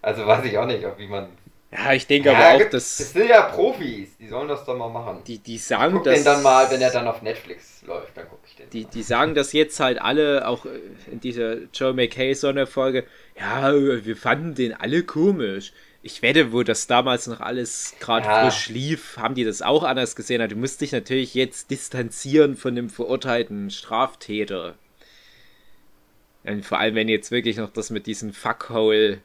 Also 0.02 0.26
weiß 0.26 0.46
ich 0.46 0.58
auch 0.58 0.66
nicht, 0.66 0.84
wie 0.98 1.08
man. 1.08 1.30
Ja, 1.72 1.94
ich 1.94 2.08
denke 2.08 2.32
ja, 2.32 2.38
aber 2.38 2.66
auch, 2.66 2.70
dass. 2.70 2.98
Das 2.98 3.14
sind 3.14 3.30
ja 3.30 3.44
Profis, 3.44 4.18
die 4.18 4.28
sollen 4.28 4.48
das 4.48 4.66
doch 4.66 4.76
mal 4.76 4.90
machen. 4.90 5.22
Die, 5.28 5.38
die 5.38 5.60
sagen, 5.60 5.94
guck 5.94 6.06
dass. 6.06 6.16
den 6.16 6.24
dann 6.24 6.42
mal, 6.42 6.70
wenn 6.72 6.82
er 6.82 6.90
dann 6.90 7.08
auf 7.08 7.22
Netflix 7.22 7.84
läuft, 7.86 8.18
dann 8.18 8.28
gucke 8.28 8.42
ich 8.48 8.56
den. 8.56 8.70
Die, 8.72 8.86
die 8.86 9.04
sagen 9.04 9.36
das 9.36 9.54
jetzt 9.54 9.80
halt 9.80 10.02
alle, 10.02 10.48
auch 10.48 10.66
äh, 10.66 10.80
in 11.12 11.20
dieser 11.20 11.58
Joe 11.74 11.94
McKay-Sonderfolge, 11.94 13.06
ja, 13.40 13.72
wir 13.72 14.18
fanden 14.18 14.56
den 14.56 14.74
alle 14.74 15.04
komisch. 15.04 15.74
Ich 16.02 16.22
wette, 16.22 16.54
wo 16.54 16.64
das 16.64 16.88
damals 16.88 17.28
noch 17.28 17.42
alles 17.42 17.94
gerade 18.00 18.26
ja. 18.26 18.44
frisch 18.44 18.70
lief, 18.70 19.18
haben 19.18 19.36
die 19.36 19.44
das 19.44 19.62
auch 19.62 19.84
anders 19.84 20.16
gesehen. 20.16 20.48
Du 20.48 20.56
musst 20.56 20.80
dich 20.80 20.94
natürlich 20.94 21.34
jetzt 21.34 21.72
distanzieren 21.72 22.56
von 22.56 22.76
dem 22.76 22.90
verurteilten 22.90 23.70
Straftäter. 23.70 24.76
Und 26.44 26.66
vor 26.66 26.80
allem, 26.80 26.96
wenn 26.96 27.10
jetzt 27.10 27.32
wirklich 27.32 27.58
noch 27.58 27.70
das 27.70 27.90
mit 27.90 28.08
diesen 28.08 28.32
Fuckhole 28.32 29.20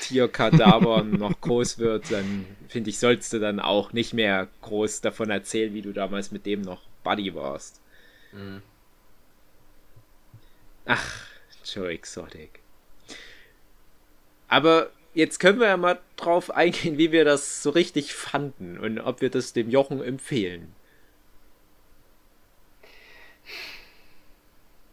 Tierkadavern 0.00 1.10
noch 1.18 1.38
groß 1.40 1.78
wird, 1.78 2.10
dann 2.10 2.46
finde 2.68 2.88
ich, 2.88 2.98
sollst 2.98 3.32
du 3.34 3.38
dann 3.38 3.60
auch 3.60 3.92
nicht 3.92 4.14
mehr 4.14 4.48
groß 4.62 5.02
davon 5.02 5.28
erzählen, 5.28 5.74
wie 5.74 5.82
du 5.82 5.92
damals 5.92 6.30
mit 6.30 6.46
dem 6.46 6.62
noch 6.62 6.82
Buddy 7.04 7.34
warst. 7.34 7.82
Mhm. 8.32 8.62
Ach, 10.86 11.26
Joe 11.64 11.90
Exotic. 11.90 12.60
Aber 14.48 14.90
jetzt 15.14 15.38
können 15.38 15.60
wir 15.60 15.68
ja 15.68 15.76
mal 15.76 15.98
drauf 16.16 16.50
eingehen, 16.50 16.98
wie 16.98 17.12
wir 17.12 17.24
das 17.24 17.62
so 17.62 17.70
richtig 17.70 18.14
fanden 18.14 18.78
und 18.78 19.00
ob 19.00 19.20
wir 19.20 19.30
das 19.30 19.52
dem 19.52 19.70
Jochen 19.70 20.02
empfehlen. 20.02 20.74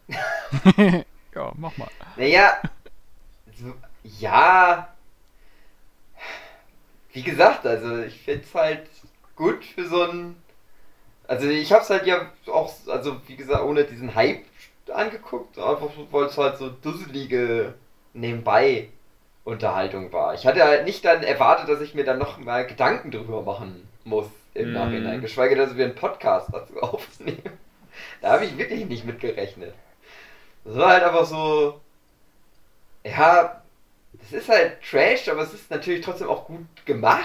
ja, 1.34 1.52
mach 1.56 1.76
mal. 1.76 1.88
Naja, 2.16 2.60
ja, 4.02 4.94
wie 7.12 7.22
gesagt, 7.22 7.66
also 7.66 8.02
ich 8.02 8.20
finde 8.20 8.44
es 8.44 8.54
halt 8.54 8.88
gut 9.36 9.64
für 9.64 9.86
so 9.86 10.02
ein. 10.04 10.36
Also 11.26 11.48
ich 11.48 11.70
habe 11.72 11.82
es 11.82 11.90
halt 11.90 12.06
ja 12.06 12.32
auch, 12.46 12.74
also 12.88 13.20
wie 13.26 13.36
gesagt, 13.36 13.62
ohne 13.62 13.84
diesen 13.84 14.14
Hype 14.14 14.44
angeguckt, 14.92 15.58
einfach 15.58 15.90
weil 16.10 16.24
es 16.24 16.36
halt 16.36 16.58
so 16.58 16.70
dusselige 16.70 17.74
nebenbei 18.12 18.88
Unterhaltung 19.44 20.12
war. 20.12 20.34
Ich 20.34 20.46
hatte 20.46 20.64
halt 20.64 20.84
nicht 20.84 21.04
dann 21.04 21.22
erwartet, 21.22 21.68
dass 21.68 21.80
ich 21.80 21.94
mir 21.94 22.04
dann 22.04 22.18
noch 22.18 22.38
mal 22.38 22.66
Gedanken 22.66 23.10
drüber 23.10 23.42
machen 23.42 23.88
muss 24.04 24.26
im 24.54 24.70
mm. 24.70 24.74
Nachhinein, 24.74 25.20
geschweige, 25.20 25.56
dass 25.56 25.76
wir 25.76 25.84
einen 25.84 25.94
Podcast 25.94 26.48
dazu 26.52 26.76
aufnehmen. 26.82 27.58
Da 28.20 28.32
habe 28.32 28.44
ich 28.44 28.56
wirklich 28.56 28.86
nicht 28.86 29.04
mit 29.04 29.20
gerechnet. 29.20 29.74
Das 30.64 30.76
war 30.76 30.90
halt 30.90 31.04
einfach 31.04 31.24
so, 31.24 31.80
ja, 33.04 33.62
das 34.12 34.32
ist 34.32 34.48
halt 34.48 34.82
Trash, 34.82 35.28
aber 35.28 35.42
es 35.42 35.54
ist 35.54 35.70
natürlich 35.70 36.04
trotzdem 36.04 36.28
auch 36.28 36.46
gut 36.46 36.66
gemacht. 36.84 37.24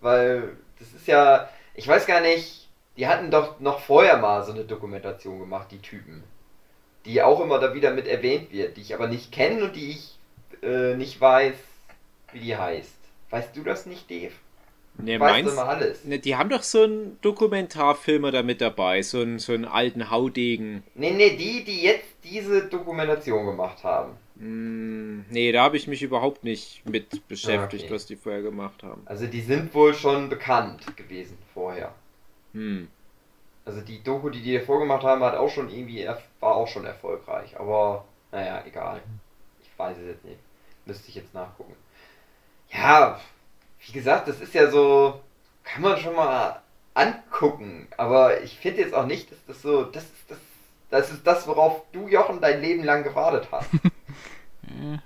Weil 0.00 0.56
das 0.78 0.92
ist 0.92 1.06
ja, 1.06 1.48
ich 1.74 1.86
weiß 1.86 2.06
gar 2.06 2.20
nicht, 2.20 2.68
die 2.96 3.06
hatten 3.06 3.30
doch 3.30 3.60
noch 3.60 3.80
vorher 3.80 4.18
mal 4.18 4.44
so 4.44 4.52
eine 4.52 4.64
Dokumentation 4.64 5.38
gemacht, 5.38 5.68
die 5.70 5.80
Typen. 5.80 6.24
Die 7.04 7.22
auch 7.22 7.40
immer 7.40 7.58
da 7.58 7.74
wieder 7.74 7.92
mit 7.92 8.06
erwähnt 8.06 8.52
wird, 8.52 8.76
die 8.76 8.80
ich 8.80 8.94
aber 8.94 9.06
nicht 9.06 9.32
kenne 9.32 9.64
und 9.64 9.76
die 9.76 9.90
ich 9.90 10.18
äh, 10.62 10.94
nicht 10.96 11.20
weiß, 11.20 11.54
wie 12.32 12.40
die 12.40 12.56
heißt. 12.56 12.98
Weißt 13.30 13.56
du 13.56 13.62
das 13.62 13.86
nicht, 13.86 14.10
Dave? 14.10 14.32
Ne, 14.98 15.18
meinst, 15.18 15.52
immer 15.52 15.68
alles. 15.68 16.04
Ne, 16.04 16.18
die 16.18 16.36
haben 16.36 16.50
doch 16.50 16.62
so 16.62 16.82
einen 16.82 17.18
Dokumentarfilmer 17.22 18.30
da 18.30 18.42
mit 18.42 18.60
dabei, 18.60 19.02
so 19.02 19.20
einen, 19.20 19.38
so 19.38 19.52
einen 19.52 19.64
alten 19.64 20.10
Haudegen. 20.10 20.82
Ne, 20.94 21.12
ne, 21.12 21.36
die, 21.36 21.64
die 21.64 21.82
jetzt 21.82 22.08
diese 22.24 22.66
Dokumentation 22.66 23.46
gemacht 23.46 23.82
haben. 23.84 24.12
Mm, 24.36 25.24
nee, 25.30 25.50
da 25.50 25.62
habe 25.64 25.76
ich 25.76 25.86
mich 25.86 26.02
überhaupt 26.02 26.44
nicht 26.44 26.86
mit 26.86 27.26
beschäftigt, 27.26 27.84
okay. 27.84 27.94
was 27.94 28.06
die 28.06 28.16
vorher 28.16 28.42
gemacht 28.42 28.82
haben. 28.82 29.02
Also 29.06 29.26
die 29.26 29.40
sind 29.40 29.74
wohl 29.74 29.94
schon 29.94 30.28
bekannt 30.28 30.96
gewesen 30.96 31.38
vorher. 31.54 31.94
Hm. 32.52 32.88
Also 33.64 33.80
die 33.80 34.02
Doku, 34.02 34.28
die 34.28 34.42
die 34.42 34.58
vorgemacht 34.58 35.04
haben, 35.04 35.22
hat 35.22 35.36
auch 35.36 35.48
schon 35.48 35.70
irgendwie 35.70 36.06
war 36.40 36.56
auch 36.56 36.68
schon 36.68 36.84
erfolgreich. 36.84 37.58
Aber 37.58 38.04
naja, 38.30 38.62
egal. 38.66 39.00
Ich 39.62 39.78
weiß 39.78 39.96
es 39.98 40.06
jetzt 40.06 40.24
nicht. 40.24 40.38
Müsste 40.84 41.08
ich 41.08 41.14
jetzt 41.14 41.34
nachgucken. 41.34 41.74
Ja, 42.70 43.20
wie 43.86 43.92
gesagt, 43.92 44.28
das 44.28 44.40
ist 44.40 44.54
ja 44.54 44.70
so, 44.70 45.20
kann 45.64 45.82
man 45.82 45.98
schon 45.98 46.14
mal 46.14 46.62
angucken. 46.94 47.88
Aber 47.96 48.40
ich 48.42 48.58
finde 48.58 48.82
jetzt 48.82 48.94
auch 48.94 49.06
nicht, 49.06 49.30
dass 49.30 49.38
das 49.46 49.62
so, 49.62 49.84
das 49.84 50.04
ist 50.04 50.30
das, 50.30 50.38
das 50.90 51.10
ist 51.10 51.26
das, 51.26 51.46
worauf 51.46 51.82
du 51.92 52.08
Jochen 52.08 52.40
dein 52.40 52.60
Leben 52.60 52.84
lang 52.84 53.02
gewartet 53.02 53.48
hast. 53.50 53.70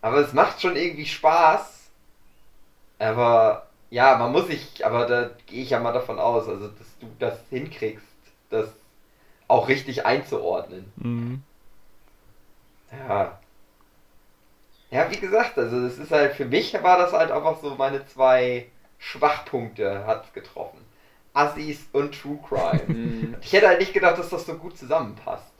Aber 0.00 0.18
es 0.18 0.32
macht 0.32 0.60
schon 0.60 0.76
irgendwie 0.76 1.06
Spaß. 1.06 1.90
Aber 2.98 3.66
ja, 3.90 4.16
man 4.18 4.32
muss 4.32 4.46
sich, 4.46 4.84
aber 4.84 5.06
da 5.06 5.30
gehe 5.46 5.62
ich 5.62 5.70
ja 5.70 5.80
mal 5.80 5.92
davon 5.92 6.18
aus, 6.18 6.48
also 6.48 6.68
dass 6.68 6.98
du 6.98 7.06
das 7.18 7.38
hinkriegst, 7.50 8.06
das 8.50 8.68
auch 9.48 9.68
richtig 9.68 10.06
einzuordnen. 10.06 10.92
Mhm. 10.96 11.42
Ja. 12.90 13.38
Ja, 14.96 15.10
wie 15.10 15.20
gesagt, 15.20 15.58
also 15.58 15.82
das 15.82 15.98
ist 15.98 16.10
halt, 16.10 16.32
für 16.32 16.46
mich 16.46 16.72
war 16.82 16.96
das 16.96 17.12
halt 17.12 17.30
einfach 17.30 17.60
so 17.60 17.74
meine 17.74 18.06
zwei 18.06 18.64
Schwachpunkte 18.98 20.06
hat's 20.06 20.32
getroffen. 20.32 20.78
Assis 21.34 21.80
und 21.92 22.18
True 22.18 22.38
Crime. 22.48 22.80
Mhm. 22.88 23.36
ich 23.42 23.52
hätte 23.52 23.68
halt 23.68 23.80
nicht 23.80 23.92
gedacht, 23.92 24.16
dass 24.18 24.30
das 24.30 24.46
so 24.46 24.54
gut 24.54 24.78
zusammenpasst. 24.78 25.52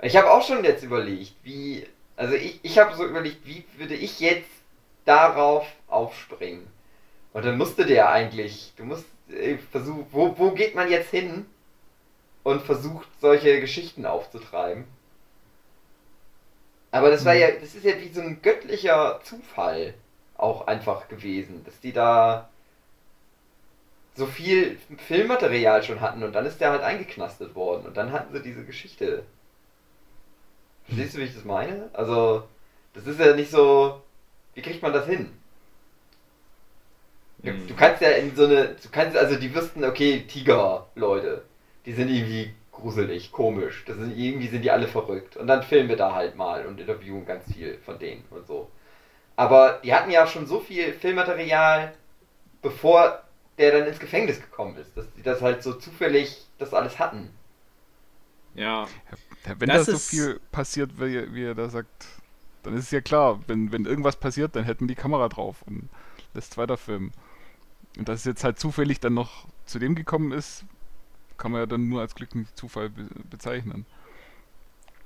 Ich 0.00 0.16
habe 0.16 0.30
auch 0.30 0.46
schon 0.46 0.62
jetzt 0.62 0.84
überlegt, 0.84 1.34
wie, 1.42 1.88
also 2.14 2.34
ich, 2.34 2.60
ich 2.62 2.78
habe 2.78 2.94
so 2.94 3.04
überlegt, 3.04 3.44
wie 3.44 3.64
würde 3.78 3.96
ich 3.96 4.20
jetzt 4.20 4.48
darauf 5.04 5.66
aufspringen? 5.88 6.68
Und 7.32 7.44
dann 7.44 7.58
musste 7.58 7.84
der 7.84 8.10
eigentlich, 8.10 8.74
du 8.76 8.84
musst 8.84 9.06
äh, 9.28 9.56
versuchen, 9.72 10.06
wo, 10.12 10.38
wo 10.38 10.52
geht 10.52 10.76
man 10.76 10.88
jetzt 10.88 11.10
hin 11.10 11.46
und 12.44 12.62
versucht 12.62 13.08
solche 13.20 13.60
Geschichten 13.60 14.06
aufzutreiben? 14.06 14.84
Aber 16.90 17.10
das 17.10 17.24
war 17.24 17.34
ja, 17.34 17.50
das 17.52 17.74
ist 17.74 17.84
ja 17.84 17.98
wie 18.00 18.08
so 18.08 18.20
ein 18.20 18.42
göttlicher 18.42 19.20
Zufall 19.24 19.94
auch 20.36 20.66
einfach 20.66 21.08
gewesen, 21.08 21.64
dass 21.64 21.80
die 21.80 21.92
da 21.92 22.48
so 24.16 24.26
viel 24.26 24.78
Filmmaterial 25.06 25.82
schon 25.82 26.00
hatten 26.02 26.22
und 26.22 26.32
dann 26.34 26.44
ist 26.46 26.60
der 26.60 26.70
halt 26.72 26.82
eingeknastet 26.82 27.54
worden 27.54 27.86
und 27.86 27.96
dann 27.96 28.12
hatten 28.12 28.34
sie 28.34 28.42
diese 28.42 28.64
Geschichte. 28.64 29.24
Verstehst 30.86 31.14
du, 31.14 31.18
wie 31.18 31.24
ich 31.24 31.34
das 31.34 31.44
meine? 31.44 31.88
Also, 31.92 32.48
das 32.94 33.06
ist 33.06 33.20
ja 33.20 33.34
nicht 33.36 33.50
so, 33.50 34.02
wie 34.54 34.62
kriegt 34.62 34.82
man 34.82 34.92
das 34.92 35.06
hin? 35.06 35.32
Du, 37.42 37.50
Mhm. 37.52 37.66
du 37.68 37.74
kannst 37.74 38.02
ja 38.02 38.10
in 38.10 38.34
so 38.34 38.44
eine, 38.44 38.74
du 38.82 38.88
kannst, 38.90 39.16
also 39.16 39.36
die 39.36 39.54
wüssten, 39.54 39.84
okay, 39.84 40.24
Tiger, 40.28 40.86
Leute, 40.94 41.42
die 41.86 41.92
sind 41.92 42.08
irgendwie 42.10 42.52
gruselig, 42.80 43.32
komisch, 43.32 43.84
das 43.86 43.96
sind, 43.96 44.16
irgendwie 44.16 44.48
sind 44.48 44.62
die 44.62 44.70
alle 44.70 44.88
verrückt 44.88 45.36
und 45.36 45.46
dann 45.46 45.62
filmen 45.62 45.88
wir 45.88 45.96
da 45.96 46.14
halt 46.14 46.36
mal 46.36 46.66
und 46.66 46.80
interviewen 46.80 47.24
ganz 47.26 47.44
viel 47.52 47.78
von 47.84 47.98
denen 47.98 48.24
und 48.30 48.46
so. 48.46 48.70
Aber 49.36 49.80
die 49.84 49.94
hatten 49.94 50.10
ja 50.10 50.26
schon 50.26 50.46
so 50.46 50.60
viel 50.60 50.92
Filmmaterial, 50.92 51.92
bevor 52.62 53.22
der 53.58 53.72
dann 53.72 53.86
ins 53.88 53.98
Gefängnis 53.98 54.40
gekommen 54.40 54.76
ist, 54.76 54.96
dass 54.96 55.06
die 55.14 55.22
das 55.22 55.42
halt 55.42 55.62
so 55.62 55.74
zufällig 55.74 56.46
das 56.58 56.74
alles 56.74 56.98
hatten. 56.98 57.30
Ja. 58.54 58.86
Wenn 59.58 59.68
Das 59.68 59.86
da 59.86 59.92
so 59.92 59.92
ist- 59.92 60.08
viel 60.10 60.40
passiert, 60.50 61.00
wie, 61.00 61.32
wie 61.32 61.44
er 61.44 61.54
da 61.54 61.68
sagt, 61.68 62.06
dann 62.62 62.74
ist 62.74 62.84
es 62.84 62.90
ja 62.90 63.00
klar, 63.00 63.40
wenn, 63.46 63.70
wenn 63.72 63.84
irgendwas 63.84 64.16
passiert, 64.16 64.56
dann 64.56 64.64
hält 64.64 64.80
man 64.80 64.88
die 64.88 64.94
Kamera 64.94 65.28
drauf 65.28 65.62
und 65.66 65.88
lässt 66.34 66.56
weiter 66.58 66.76
filmen. 66.76 67.12
Und 67.96 68.08
dass 68.08 68.20
es 68.20 68.24
jetzt 68.24 68.44
halt 68.44 68.58
zufällig 68.58 69.00
dann 69.00 69.14
noch 69.14 69.46
zu 69.64 69.78
dem 69.78 69.94
gekommen 69.94 70.32
ist, 70.32 70.64
kann 71.38 71.52
man 71.52 71.62
ja 71.62 71.66
dann 71.66 71.88
nur 71.88 72.00
als 72.00 72.14
glücklichen 72.14 72.48
Zufall 72.54 72.90
be 72.90 73.08
bezeichnen. 73.30 73.86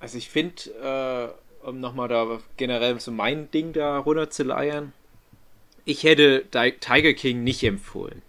Also 0.00 0.18
ich 0.18 0.28
finde, 0.28 1.36
äh, 1.62 1.66
um 1.66 1.78
nochmal 1.78 2.08
da 2.08 2.40
generell 2.56 2.98
so 2.98 3.12
mein 3.12 3.50
Ding 3.52 3.72
da 3.72 3.98
runterzuleiern, 3.98 4.92
ich 5.84 6.02
hätte 6.02 6.44
Tiger 6.50 7.12
King 7.12 7.44
nicht 7.44 7.62
empfohlen. 7.62 8.22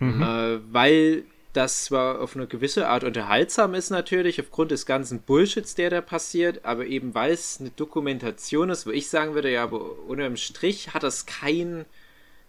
Äh, 0.00 0.60
weil 0.72 1.24
das 1.52 1.84
zwar 1.86 2.20
auf 2.20 2.36
eine 2.36 2.46
gewisse 2.46 2.88
Art 2.88 3.04
unterhaltsam 3.04 3.74
ist 3.74 3.90
natürlich, 3.90 4.40
aufgrund 4.40 4.70
des 4.70 4.86
ganzen 4.86 5.20
Bullshits, 5.22 5.74
der 5.74 5.90
da 5.90 6.00
passiert, 6.00 6.64
aber 6.64 6.86
eben 6.86 7.14
weil 7.14 7.32
es 7.32 7.58
eine 7.58 7.70
Dokumentation 7.70 8.70
ist, 8.70 8.86
wo 8.86 8.90
ich 8.90 9.08
sagen 9.08 9.34
würde, 9.34 9.50
ja, 9.50 9.64
aber 9.64 9.98
unterm 10.06 10.36
Strich 10.36 10.94
hat 10.94 11.02
das 11.02 11.26
kein, 11.26 11.84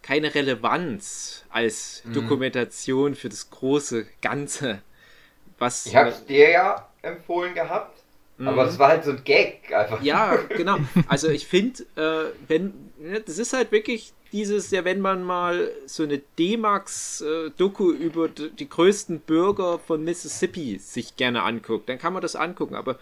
keine 0.01 0.33
Relevanz 0.33 1.45
als 1.49 2.03
Dokumentation 2.13 3.15
für 3.15 3.29
das 3.29 3.49
große 3.49 4.05
Ganze. 4.21 4.81
Was 5.57 5.85
Ich 5.85 5.95
hab's 5.95 6.25
dir 6.25 6.49
ja 6.49 6.89
empfohlen 7.01 7.53
gehabt, 7.53 8.01
aber 8.39 8.63
das 8.63 8.79
war 8.79 8.89
halt 8.89 9.03
so 9.03 9.11
ein 9.11 9.23
Gag 9.23 9.73
einfach. 9.73 10.01
ja, 10.01 10.35
genau. 10.49 10.77
Also 11.07 11.27
ich 11.29 11.45
finde, 11.45 11.83
äh, 11.95 12.33
wenn, 12.47 12.73
ne, 12.97 13.19
das 13.19 13.37
ist 13.37 13.51
halt 13.53 13.71
wirklich 13.71 14.13
dieses, 14.31 14.71
ja, 14.71 14.85
wenn 14.85 15.01
man 15.01 15.23
mal 15.23 15.71
so 15.85 16.03
eine 16.03 16.19
D-Max-Doku 16.19 17.91
über 17.91 18.29
die 18.29 18.69
größten 18.69 19.19
Bürger 19.21 19.79
von 19.79 20.03
Mississippi 20.03 20.77
sich 20.79 21.15
gerne 21.17 21.43
anguckt, 21.43 21.89
dann 21.89 21.97
kann 21.97 22.13
man 22.13 22.21
das 22.21 22.35
angucken. 22.35 22.75
Aber 22.75 22.93
äh, 22.93 22.97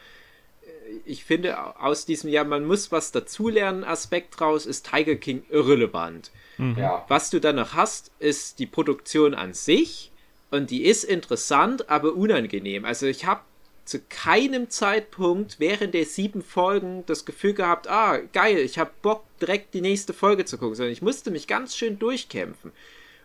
ich 1.06 1.24
finde, 1.24 1.80
aus 1.80 2.06
diesem, 2.06 2.30
ja, 2.32 2.44
man 2.44 2.66
muss 2.66 2.92
was 2.92 3.12
dazulernen 3.12 3.84
Aspekt 3.84 4.42
raus, 4.42 4.66
ist 4.66 4.90
Tiger 4.90 5.16
King 5.16 5.44
irrelevant. 5.50 6.32
Ja. 6.58 7.06
Was 7.08 7.30
du 7.30 7.40
dann 7.40 7.58
noch 7.58 7.74
hast, 7.74 8.12
ist 8.20 8.60
die 8.60 8.66
Produktion 8.66 9.34
an 9.34 9.54
sich 9.54 10.12
und 10.50 10.72
die 10.72 10.86
ist 10.86 11.04
interessant, 11.04 11.90
aber 11.90 12.14
unangenehm. 12.14 12.86
Also 12.86 13.06
ich 13.06 13.26
habe 13.26 13.42
zu 13.86 14.00
keinem 14.10 14.70
Zeitpunkt 14.70 15.60
während 15.60 15.94
der 15.94 16.06
sieben 16.06 16.42
Folgen 16.42 17.06
das 17.06 17.26
Gefühl 17.26 17.54
gehabt, 17.54 17.88
ah, 17.88 18.18
geil, 18.34 18.58
ich 18.58 18.80
habe 18.80 18.92
Bock, 19.02 19.24
direkt 19.40 19.74
die 19.74 19.82
nächste 19.82 20.14
Folge 20.14 20.46
zu 20.46 20.58
gucken, 20.58 20.76
sondern 20.76 20.92
ich 20.92 21.02
musste 21.02 21.32
mich 21.32 21.48
ganz 21.48 21.76
schön 21.76 21.98
durchkämpfen. 21.98 22.72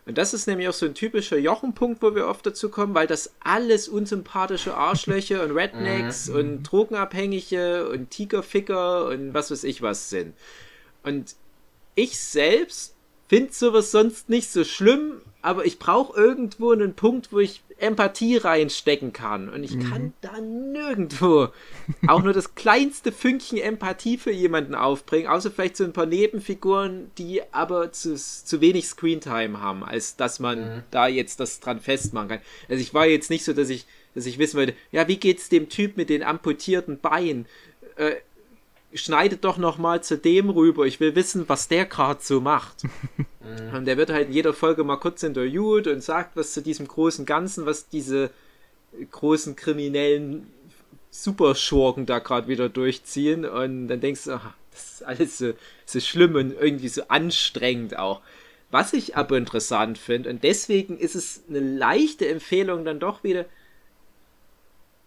Und 0.05 0.17
das 0.17 0.33
ist 0.33 0.47
nämlich 0.47 0.67
auch 0.67 0.73
so 0.73 0.85
ein 0.85 0.95
typischer 0.95 1.37
Jochenpunkt, 1.37 2.01
wo 2.01 2.13
wir 2.13 2.27
oft 2.27 2.45
dazu 2.45 2.69
kommen, 2.69 2.93
weil 2.93 3.07
das 3.07 3.33
alles 3.39 3.87
unsympathische 3.87 4.75
Arschlöcher 4.75 5.43
und 5.43 5.51
Rednecks 5.51 6.29
und 6.29 6.63
Drogenabhängige 6.63 7.87
und 7.89 8.09
Tigerficker 8.09 9.07
und 9.07 9.33
was 9.33 9.49
weiß 9.49 9.63
ich 9.63 9.81
was 9.81 10.09
sind. 10.09 10.33
Und 11.03 11.35
ich 11.95 12.19
selbst 12.19 12.95
finde 13.27 13.53
sowas 13.53 13.91
sonst 13.91 14.29
nicht 14.29 14.49
so 14.49 14.63
schlimm, 14.63 15.21
aber 15.41 15.65
ich 15.65 15.79
brauche 15.79 16.19
irgendwo 16.19 16.71
einen 16.71 16.93
Punkt, 16.93 17.31
wo 17.31 17.39
ich 17.39 17.61
Empathie 17.77 18.37
reinstecken 18.37 19.11
kann. 19.11 19.49
Und 19.49 19.63
ich 19.63 19.77
kann 19.77 20.13
da 20.21 20.39
nirgendwo 20.39 21.49
auch 22.07 22.23
nur 22.23 22.31
das 22.31 22.55
kleinste 22.55 23.11
Fünkchen 23.11 23.57
Empathie 23.57 24.17
für 24.17 24.31
jemanden 24.31 24.73
aufbringen, 24.73 25.27
außer 25.27 25.51
vielleicht 25.51 25.75
so 25.77 25.83
ein 25.83 25.91
paar 25.93 26.05
Nebenfiguren, 26.05 27.11
die 27.17 27.41
aber 27.51 27.91
zu, 27.91 28.15
zu 28.15 28.61
wenig 28.61 28.87
Screentime 28.87 29.59
haben, 29.59 29.83
als 29.83 30.15
dass 30.15 30.39
man 30.39 30.83
da 30.91 31.07
jetzt 31.07 31.39
das 31.41 31.59
dran 31.59 31.81
festmachen 31.81 32.29
kann. 32.29 32.39
Also 32.69 32.81
ich 32.81 32.93
war 32.93 33.05
jetzt 33.05 33.29
nicht 33.29 33.43
so, 33.43 33.51
dass 33.51 33.69
ich, 33.69 33.85
dass 34.15 34.25
ich 34.25 34.37
wissen 34.39 34.57
wollte, 34.57 34.75
ja, 34.91 35.07
wie 35.09 35.17
geht's 35.17 35.49
dem 35.49 35.67
Typ 35.67 35.97
mit 35.97 36.09
den 36.09 36.23
amputierten 36.23 36.99
Beinen? 36.99 37.47
Äh, 37.97 38.15
schneidet 38.93 39.43
doch 39.43 39.57
noch 39.57 39.77
mal 39.77 40.03
zu 40.03 40.17
dem 40.17 40.49
rüber. 40.49 40.85
Ich 40.85 40.99
will 40.99 41.15
wissen, 41.15 41.47
was 41.47 41.67
der 41.67 41.85
gerade 41.85 42.19
so 42.21 42.41
macht. 42.41 42.83
Und 43.73 43.85
der 43.85 43.97
wird 43.97 44.09
halt 44.09 44.27
in 44.27 44.33
jeder 44.33 44.53
Folge 44.53 44.83
mal 44.83 44.97
kurz 44.97 45.23
interviewt 45.23 45.87
und 45.87 46.01
sagt 46.01 46.35
was 46.35 46.53
zu 46.53 46.61
diesem 46.61 46.87
großen 46.87 47.25
Ganzen, 47.25 47.65
was 47.65 47.89
diese 47.89 48.29
großen 49.11 49.55
kriminellen 49.55 50.47
Superschurken 51.09 52.05
da 52.05 52.19
gerade 52.19 52.47
wieder 52.47 52.69
durchziehen. 52.69 53.45
Und 53.45 53.87
dann 53.87 53.99
denkst 53.99 54.25
du, 54.25 54.31
ach, 54.33 54.53
das 54.71 54.93
ist 54.93 55.03
alles 55.03 55.37
so, 55.37 55.53
so 55.85 55.99
schlimm 55.99 56.35
und 56.35 56.53
irgendwie 56.53 56.87
so 56.87 57.03
anstrengend 57.07 57.97
auch. 57.97 58.21
Was 58.71 58.93
ich 58.93 59.15
aber 59.15 59.37
interessant 59.37 59.99
finde, 59.99 60.31
und 60.31 60.43
deswegen 60.43 60.97
ist 60.97 61.13
es 61.13 61.43
eine 61.47 61.59
leichte 61.59 62.27
Empfehlung 62.27 62.85
dann 62.85 62.99
doch 62.99 63.23
wieder, 63.23 63.45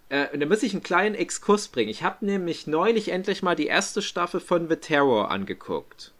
äh, 0.09 0.29
und 0.33 0.41
da 0.41 0.47
muss 0.47 0.63
ich 0.63 0.73
einen 0.73 0.83
kleinen 0.83 1.15
Exkurs 1.15 1.69
bringen. 1.69 1.91
Ich 1.91 2.03
habe 2.03 2.25
nämlich 2.25 2.67
neulich 2.67 3.11
endlich 3.11 3.43
mal 3.43 3.57
die 3.57 3.67
erste 3.67 4.03
Staffel 4.03 4.41
von 4.41 4.69
The 4.69 4.77
Terror 4.77 5.31
angeguckt. 5.31 6.13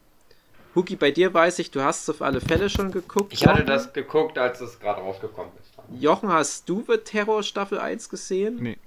Huki, 0.74 0.97
bei 0.97 1.11
dir 1.11 1.32
weiß 1.32 1.59
ich, 1.59 1.70
du 1.70 1.82
hast 1.82 2.03
es 2.03 2.11
auf 2.11 2.22
alle 2.22 2.41
Fälle 2.41 2.68
schon 2.68 2.93
geguckt. 2.93 3.32
Ich 3.32 3.47
hatte 3.47 3.61
Jochen? 3.61 3.66
das 3.66 3.93
geguckt, 3.93 4.39
als 4.39 4.61
es 4.61 4.78
gerade 4.78 5.01
rausgekommen 5.01 5.53
ist. 5.61 6.01
Jochen, 6.03 6.28
hast 6.30 6.68
du 6.68 6.84
The 6.87 6.99
Terror 6.99 7.43
Staffel 7.43 7.78
1 7.78 8.09
gesehen? 8.09 8.59
Nee. 8.61 8.78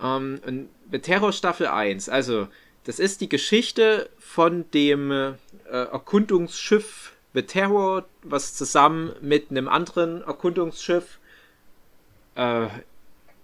Ähm, 0.00 0.40
und 0.46 0.68
The 0.90 1.00
Terror 1.00 1.32
Staffel 1.32 1.66
1, 1.66 2.08
also 2.08 2.48
das 2.84 2.98
ist 2.98 3.20
die 3.20 3.28
Geschichte 3.28 4.08
von 4.18 4.70
dem 4.70 5.10
äh, 5.10 5.34
Erkundungsschiff 5.70 7.12
The 7.32 7.42
Terror, 7.42 8.06
was 8.22 8.54
zusammen 8.54 9.14
mit 9.20 9.50
einem 9.50 9.68
anderen 9.68 10.22
Erkundungsschiff, 10.22 11.18
äh, 12.34 12.66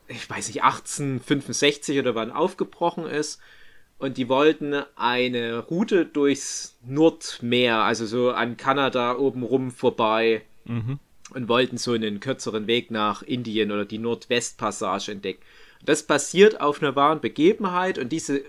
ich 0.09 0.29
weiß 0.29 0.49
nicht, 0.49 0.63
1865 0.63 1.99
oder 1.99 2.15
wann 2.15 2.31
aufgebrochen 2.31 3.07
ist. 3.07 3.41
Und 3.99 4.19
die 4.19 4.29
wollten 4.29 4.75
eine 4.95 5.59
Route 5.59 6.05
durchs 6.05 6.77
Nordmeer, 6.87 7.79
also 7.79 8.05
so 8.05 8.31
an 8.31 8.57
Kanada 8.57 9.17
oben 9.17 9.43
rum 9.43 9.71
vorbei, 9.71 10.43
Mhm. 10.67 10.99
und 11.33 11.49
wollten 11.49 11.79
so 11.79 11.93
einen 11.93 12.21
kürzeren 12.21 12.67
Weg 12.67 12.91
nach 12.91 13.23
Indien 13.23 13.71
oder 13.73 13.85
die 13.85 13.99
Nordwestpassage 13.99 15.13
entdecken. 15.13 15.43
Das 15.85 16.03
basiert 16.03 16.61
auf 16.61 16.83
einer 16.83 16.97
wahren 16.97 17.21
Begebenheit 17.21 17.99
und 17.99 18.11
diese 18.11 18.43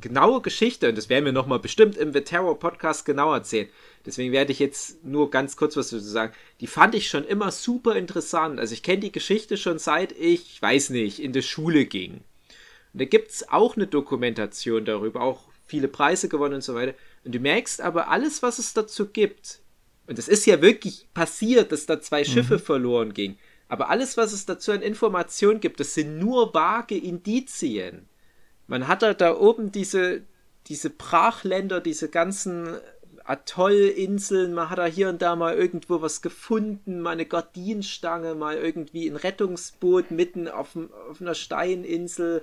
genaue 0.00 0.40
Geschichte, 0.40 0.88
und 0.88 0.98
das 0.98 1.08
werden 1.08 1.24
wir 1.24 1.32
nochmal 1.32 1.58
bestimmt 1.58 1.96
im 1.96 2.12
The 2.12 2.22
Terror 2.22 2.58
Podcast 2.58 3.04
genau 3.04 3.32
erzählen. 3.32 3.68
Deswegen 4.06 4.32
werde 4.32 4.52
ich 4.52 4.58
jetzt 4.58 5.04
nur 5.04 5.30
ganz 5.30 5.56
kurz 5.56 5.76
was 5.76 5.90
dazu 5.90 6.04
sagen. 6.04 6.32
Die 6.60 6.66
fand 6.66 6.94
ich 6.94 7.08
schon 7.08 7.24
immer 7.24 7.50
super 7.50 7.96
interessant. 7.96 8.58
Also 8.58 8.74
ich 8.74 8.82
kenne 8.82 9.00
die 9.00 9.12
Geschichte 9.12 9.56
schon 9.56 9.78
seit 9.78 10.12
ich, 10.12 10.60
weiß 10.60 10.90
nicht, 10.90 11.20
in 11.20 11.32
der 11.32 11.42
Schule 11.42 11.84
ging. 11.84 12.22
Und 12.92 13.00
da 13.00 13.04
gibt 13.04 13.30
es 13.30 13.48
auch 13.48 13.76
eine 13.76 13.86
Dokumentation 13.86 14.84
darüber, 14.84 15.20
auch 15.22 15.44
viele 15.64 15.88
Preise 15.88 16.28
gewonnen 16.28 16.54
und 16.54 16.64
so 16.64 16.74
weiter. 16.74 16.94
Und 17.24 17.34
du 17.34 17.38
merkst 17.38 17.80
aber, 17.80 18.08
alles, 18.08 18.42
was 18.42 18.58
es 18.58 18.74
dazu 18.74 19.06
gibt, 19.06 19.60
und 20.06 20.18
es 20.18 20.28
ist 20.28 20.46
ja 20.46 20.60
wirklich 20.60 21.08
passiert, 21.14 21.72
dass 21.72 21.86
da 21.86 22.00
zwei 22.00 22.24
Schiffe 22.24 22.54
mhm. 22.54 22.60
verloren 22.60 23.14
gingen, 23.14 23.38
aber 23.68 23.88
alles, 23.88 24.18
was 24.18 24.34
es 24.34 24.44
dazu 24.44 24.72
an 24.72 24.82
Informationen 24.82 25.60
gibt, 25.60 25.80
das 25.80 25.94
sind 25.94 26.18
nur 26.18 26.52
vage 26.52 26.98
Indizien. 26.98 28.06
Man 28.72 28.88
hat 28.88 29.02
halt 29.02 29.20
da 29.20 29.36
oben 29.36 29.70
diese, 29.70 30.22
diese 30.66 30.88
Brachländer, 30.88 31.82
diese 31.82 32.08
ganzen 32.08 32.78
Atollinseln, 33.22 34.54
man 34.54 34.70
hat 34.70 34.78
da 34.78 34.86
hier 34.86 35.10
und 35.10 35.20
da 35.20 35.36
mal 35.36 35.54
irgendwo 35.54 36.00
was 36.00 36.22
gefunden, 36.22 37.02
mal 37.02 37.10
eine 37.10 37.26
Gardinenstange, 37.26 38.34
mal 38.34 38.56
irgendwie 38.56 39.10
ein 39.10 39.16
Rettungsboot 39.16 40.10
mitten 40.10 40.48
auf, 40.48 40.70
auf 41.10 41.20
einer 41.20 41.34
Steininsel. 41.34 42.42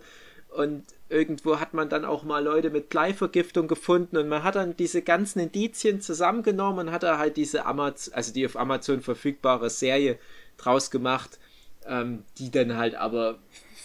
Und 0.56 0.84
irgendwo 1.10 1.60
hat 1.60 1.74
man 1.74 1.90
dann 1.90 2.06
auch 2.06 2.22
mal 2.22 2.44
Leute 2.44 2.70
mit 2.70 2.90
Bleivergiftung 2.90 3.68
gefunden. 3.68 4.16
Und 4.16 4.28
man 4.28 4.44
hat 4.44 4.54
dann 4.54 4.78
diese 4.78 5.02
ganzen 5.02 5.40
Indizien 5.40 6.00
zusammengenommen 6.00 6.90
und 6.90 6.94
hat 6.94 7.02
da 7.02 7.18
halt 7.18 7.38
diese 7.38 7.66
Amazon, 7.66 8.14
also 8.14 8.32
die 8.32 8.46
auf 8.46 8.56
Amazon 8.56 9.02
verfügbare 9.02 9.72
Serie 9.72 10.20
draus 10.58 10.92
gemacht, 10.92 11.40
ähm, 11.88 12.24
die 12.38 12.52
dann 12.52 12.78
halt 12.78 12.94
aber 12.94 13.40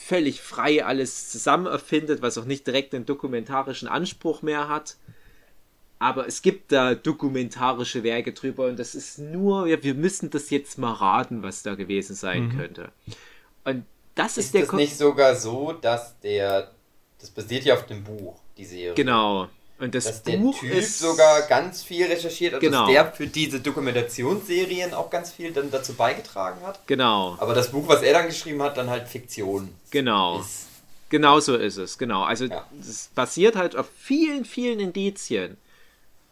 völlig 0.05 0.43
frei 0.43 0.85
alles 0.85 1.31
zusammen 1.31 1.67
erfindet, 1.67 2.21
was 2.21 2.37
auch 2.37 2.45
nicht 2.45 2.67
direkt 2.67 2.95
einen 2.95 3.07
dokumentarischen 3.07 3.89
Anspruch 3.89 4.43
mehr 4.43 4.69
hat. 4.69 4.97
Aber 5.99 6.27
es 6.27 6.43
gibt 6.43 6.73
da 6.73 6.95
dokumentarische 6.95 8.03
Werke 8.03 8.33
drüber 8.33 8.67
und 8.67 8.79
das 8.79 8.95
ist 8.95 9.19
nur, 9.19 9.67
ja, 9.67 9.83
wir 9.83 9.95
müssen 9.95 10.29
das 10.29 10.51
jetzt 10.51 10.77
mal 10.77 10.93
raten, 10.93 11.43
was 11.43 11.63
da 11.63 11.75
gewesen 11.75 12.15
sein 12.15 12.49
mhm. 12.49 12.59
könnte. 12.59 12.93
Und 13.65 13.87
das 14.15 14.37
ist, 14.37 14.47
ist 14.47 14.55
der. 14.55 14.63
Ist 14.63 14.69
es 14.69 14.75
nicht 14.75 14.97
sogar 14.97 15.35
so, 15.35 15.73
dass 15.73 16.19
der. 16.21 16.73
Das 17.19 17.31
basiert 17.31 17.65
ja 17.65 17.75
auf 17.75 17.87
dem 17.87 18.05
Buch, 18.05 18.39
die 18.59 18.67
Serie. 18.67 18.95
Genau. 18.95 19.49
Und 19.85 19.95
das 19.95 20.05
dass 20.05 20.23
Buch 20.23 20.59
der 20.59 20.71
Typ 20.71 20.79
ist 20.79 20.99
sogar 20.99 21.43
ganz 21.43 21.83
viel 21.83 22.07
recherchiert 22.07 22.55
hat, 22.55 22.61
genau. 22.61 22.87
dass 22.87 22.91
der 22.91 23.13
für 23.13 23.27
diese 23.27 23.61
Dokumentationsserien 23.61 24.95
auch 24.95 25.11
ganz 25.11 25.31
viel 25.31 25.53
dann 25.53 25.71
dazu 25.71 25.93
beigetragen 25.93 26.65
hat. 26.65 26.81
Genau. 26.87 27.37
Aber 27.39 27.55
das 27.55 27.71
Buch, 27.71 27.87
was 27.87 28.01
er 28.01 28.15
dann 28.15 28.27
geschrieben 28.27 28.63
hat, 28.63 28.79
dann 28.79 28.89
halt 28.89 29.09
Fiktion. 29.09 29.69
Genau. 29.91 30.41
Ist. 30.41 30.69
Genau 31.11 31.39
so 31.39 31.55
ist 31.55 31.77
es, 31.77 31.99
genau. 31.99 32.23
Also 32.23 32.47
ja. 32.47 32.67
es 32.81 33.11
basiert 33.15 33.57
halt 33.57 33.77
auf 33.77 33.87
vielen, 33.99 34.47
vielen 34.47 34.81
Indizien. 34.81 35.59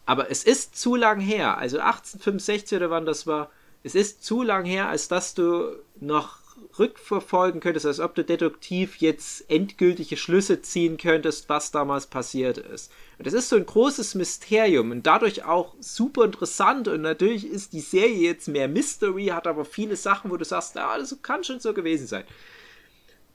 Aber 0.07 0.31
es 0.31 0.43
ist 0.43 0.75
zu 0.75 0.95
lang 0.95 1.19
her. 1.19 1.59
Also 1.59 1.77
1865 1.77 2.77
oder 2.77 2.89
wann 2.89 3.05
das 3.05 3.27
war. 3.27 3.51
Es 3.83 3.93
ist 3.93 4.25
zu 4.25 4.41
lang 4.41 4.65
her, 4.65 4.89
als 4.89 5.07
dass 5.07 5.35
du 5.35 5.75
noch 5.99 6.42
rückverfolgen 6.77 7.61
könntest, 7.61 7.85
als 7.85 7.99
ob 7.99 8.15
du 8.15 8.23
deduktiv 8.23 8.97
jetzt 8.97 9.49
endgültige 9.49 10.17
Schlüsse 10.17 10.61
ziehen 10.61 10.97
könntest, 10.97 11.49
was 11.49 11.71
damals 11.71 12.07
passiert 12.07 12.57
ist. 12.57 12.91
Und 13.17 13.27
das 13.27 13.33
ist 13.33 13.49
so 13.49 13.55
ein 13.55 13.65
großes 13.65 14.15
Mysterium 14.15 14.91
und 14.91 15.07
dadurch 15.07 15.45
auch 15.45 15.75
super 15.79 16.25
interessant 16.25 16.87
und 16.87 17.01
natürlich 17.01 17.45
ist 17.45 17.73
die 17.73 17.81
Serie 17.81 18.17
jetzt 18.17 18.47
mehr 18.47 18.67
Mystery, 18.67 19.27
hat 19.27 19.47
aber 19.47 19.65
viele 19.65 19.95
Sachen, 19.95 20.31
wo 20.31 20.37
du 20.37 20.45
sagst, 20.45 20.75
ja, 20.75 20.97
das 20.97 21.15
kann 21.21 21.43
schon 21.43 21.59
so 21.59 21.73
gewesen 21.73 22.07
sein. 22.07 22.23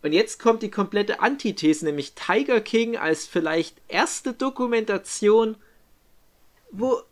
Und 0.03 0.13
jetzt 0.13 0.41
kommt 0.41 0.63
die 0.63 0.71
komplette 0.71 1.21
Antithese, 1.21 1.85
nämlich 1.85 2.15
Tiger 2.15 2.61
King 2.61 2.97
als 2.97 3.27
vielleicht 3.27 3.77
erste 3.89 4.33
Dokumentation, 4.33 5.57
wo 6.71 7.03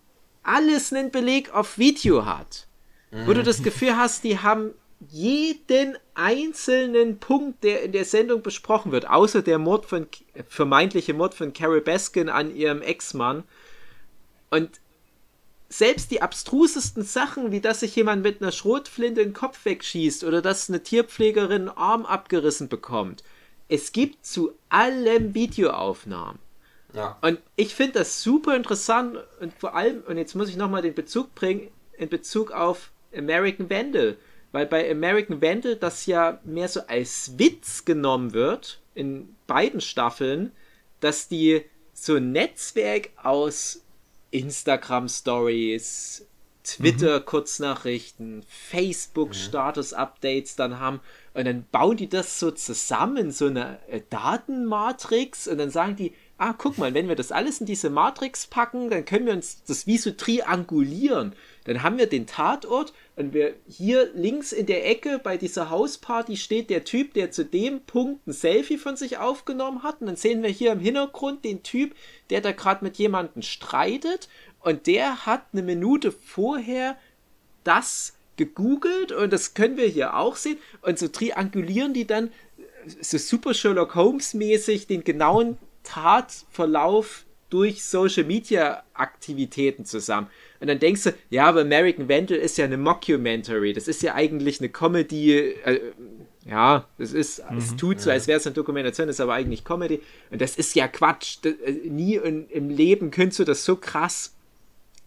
alles 0.42 0.92
einen 0.92 1.10
Beleg 1.10 1.52
auf 1.52 1.78
Video 1.78 2.24
hat. 2.24 2.68
Mhm. 3.10 3.26
Wo 3.26 3.32
du 3.32 3.42
das 3.42 3.62
Gefühl 3.62 3.96
hast, 3.96 4.24
die 4.24 4.38
haben 4.38 4.72
jeden 5.10 5.96
einzelnen 6.14 7.18
Punkt, 7.18 7.64
der 7.64 7.82
in 7.82 7.92
der 7.92 8.04
Sendung 8.04 8.42
besprochen 8.42 8.92
wird, 8.92 9.08
außer 9.08 9.42
der 9.42 9.58
Mord 9.58 9.86
von, 9.86 10.06
vermeintliche 10.48 11.14
Mord 11.14 11.34
von 11.34 11.52
Carol 11.52 11.80
Baskin 11.80 12.28
an 12.28 12.54
ihrem 12.54 12.82
Ex-Mann. 12.82 13.44
Und 14.50 14.80
selbst 15.68 16.10
die 16.10 16.22
abstrusesten 16.22 17.02
Sachen, 17.02 17.50
wie 17.50 17.60
dass 17.60 17.80
sich 17.80 17.96
jemand 17.96 18.22
mit 18.22 18.40
einer 18.40 18.52
Schrotflinte 18.52 19.22
den 19.22 19.32
Kopf 19.32 19.64
wegschießt 19.64 20.24
oder 20.24 20.40
dass 20.40 20.68
eine 20.68 20.82
Tierpflegerin 20.82 21.68
einen 21.68 21.76
Arm 21.76 22.06
abgerissen 22.06 22.68
bekommt, 22.68 23.24
es 23.68 23.92
gibt 23.92 24.24
zu 24.24 24.52
allem 24.68 25.34
Videoaufnahmen. 25.34 26.38
Ja. 26.94 27.18
Und 27.20 27.40
ich 27.56 27.74
finde 27.74 27.98
das 27.98 28.22
super 28.22 28.54
interessant 28.54 29.18
und 29.40 29.52
vor 29.52 29.74
allem, 29.74 30.02
und 30.06 30.18
jetzt 30.18 30.34
muss 30.34 30.48
ich 30.48 30.56
nochmal 30.56 30.82
den 30.82 30.94
Bezug 30.94 31.34
bringen, 31.34 31.68
in 31.98 32.08
Bezug 32.08 32.52
auf 32.52 32.90
American 33.14 33.68
Vandal 33.68 34.16
weil 34.56 34.64
bei 34.64 34.90
American 34.90 35.42
Vandal 35.42 35.76
das 35.76 36.06
ja 36.06 36.40
mehr 36.42 36.68
so 36.68 36.80
als 36.86 37.38
Witz 37.38 37.84
genommen 37.84 38.32
wird, 38.32 38.80
in 38.94 39.36
beiden 39.46 39.82
Staffeln, 39.82 40.50
dass 41.00 41.28
die 41.28 41.62
so 41.92 42.14
ein 42.14 42.32
Netzwerk 42.32 43.10
aus 43.22 43.84
Instagram 44.30 45.10
Stories, 45.10 46.26
Twitter 46.64 47.20
mhm. 47.20 47.24
Kurznachrichten, 47.26 48.44
Facebook 48.48 49.34
Status 49.34 49.92
Updates 49.92 50.56
dann 50.56 50.80
haben 50.80 51.00
und 51.34 51.44
dann 51.44 51.66
bauen 51.70 51.98
die 51.98 52.08
das 52.08 52.40
so 52.40 52.50
zusammen, 52.50 53.32
so 53.32 53.48
eine 53.48 53.78
äh, 53.88 54.00
Datenmatrix 54.08 55.48
und 55.48 55.58
dann 55.58 55.68
sagen 55.68 55.96
die, 55.96 56.14
ah, 56.38 56.52
guck 56.52 56.76
mal, 56.76 56.92
wenn 56.92 57.08
wir 57.08 57.16
das 57.16 57.32
alles 57.32 57.60
in 57.60 57.66
diese 57.66 57.88
Matrix 57.88 58.46
packen, 58.46 58.90
dann 58.90 59.04
können 59.04 59.26
wir 59.26 59.32
uns 59.32 59.62
das 59.64 59.86
wie 59.86 59.96
so 59.96 60.10
triangulieren. 60.10 61.34
Dann 61.64 61.82
haben 61.82 61.98
wir 61.98 62.06
den 62.06 62.26
Tatort 62.26 62.92
und 63.16 63.32
wir 63.32 63.54
hier 63.66 64.10
links 64.14 64.52
in 64.52 64.66
der 64.66 64.88
Ecke 64.88 65.18
bei 65.18 65.36
dieser 65.36 65.70
Hausparty 65.70 66.36
steht 66.36 66.68
der 66.68 66.84
Typ, 66.84 67.14
der 67.14 67.30
zu 67.30 67.44
dem 67.44 67.80
Punkt 67.80 68.26
ein 68.26 68.32
Selfie 68.32 68.76
von 68.76 68.96
sich 68.96 69.18
aufgenommen 69.18 69.82
hat. 69.82 70.00
Und 70.00 70.08
dann 70.08 70.16
sehen 70.16 70.42
wir 70.42 70.50
hier 70.50 70.72
im 70.72 70.80
Hintergrund 70.80 71.44
den 71.44 71.62
Typ, 71.62 71.94
der 72.30 72.42
da 72.42 72.52
gerade 72.52 72.84
mit 72.84 72.96
jemandem 72.98 73.42
streitet. 73.42 74.28
Und 74.60 74.86
der 74.86 75.24
hat 75.26 75.46
eine 75.52 75.62
Minute 75.62 76.12
vorher 76.12 76.98
das 77.64 78.12
gegoogelt 78.36 79.12
und 79.12 79.32
das 79.32 79.54
können 79.54 79.78
wir 79.78 79.86
hier 79.86 80.16
auch 80.16 80.36
sehen. 80.36 80.58
Und 80.82 80.98
so 80.98 81.08
triangulieren 81.08 81.94
die 81.94 82.06
dann 82.06 82.30
so 83.00 83.18
super 83.18 83.54
Sherlock 83.54 83.94
Holmes 83.94 84.34
mäßig 84.34 84.86
den 84.86 85.02
genauen 85.02 85.56
Tatverlauf 85.86 87.24
durch 87.48 87.84
Social 87.84 88.24
Media 88.24 88.82
Aktivitäten 88.94 89.84
zusammen. 89.84 90.28
Und 90.60 90.66
dann 90.68 90.78
denkst 90.78 91.04
du, 91.04 91.14
ja, 91.30 91.46
aber 91.46 91.60
American 91.60 92.08
Vandal 92.08 92.38
ist 92.38 92.58
ja 92.58 92.64
eine 92.64 92.76
Mockumentary. 92.76 93.72
Das 93.72 93.88
ist 93.88 94.02
ja 94.02 94.14
eigentlich 94.14 94.60
eine 94.60 94.68
Comedy. 94.68 95.32
Äh, 95.64 95.80
ja, 96.44 96.88
das 96.98 97.12
ist, 97.12 97.48
mhm, 97.50 97.58
es 97.58 97.76
tut 97.76 98.00
so, 98.00 98.08
ja. 98.08 98.14
als 98.14 98.26
wäre 98.26 98.38
es 98.38 98.46
eine 98.46 98.54
Dokumentation, 98.54 99.08
ist 99.08 99.20
aber 99.20 99.34
eigentlich 99.34 99.64
Comedy. 99.64 100.00
Und 100.30 100.40
das 100.40 100.56
ist 100.56 100.74
ja 100.74 100.88
Quatsch. 100.88 101.38
Das, 101.42 101.54
äh, 101.54 101.72
nie 101.84 102.16
in, 102.16 102.48
im 102.48 102.68
Leben 102.68 103.10
könntest 103.10 103.38
du 103.38 103.44
das 103.44 103.64
so 103.64 103.76
krass 103.76 104.34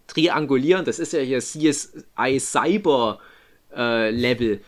triangulieren. 0.06 0.84
Das 0.84 0.98
ist 0.98 1.12
ja 1.12 1.20
hier 1.20 1.40
CSI 1.40 2.40
Cyber 2.40 3.20
äh, 3.74 4.10
Level. 4.10 4.60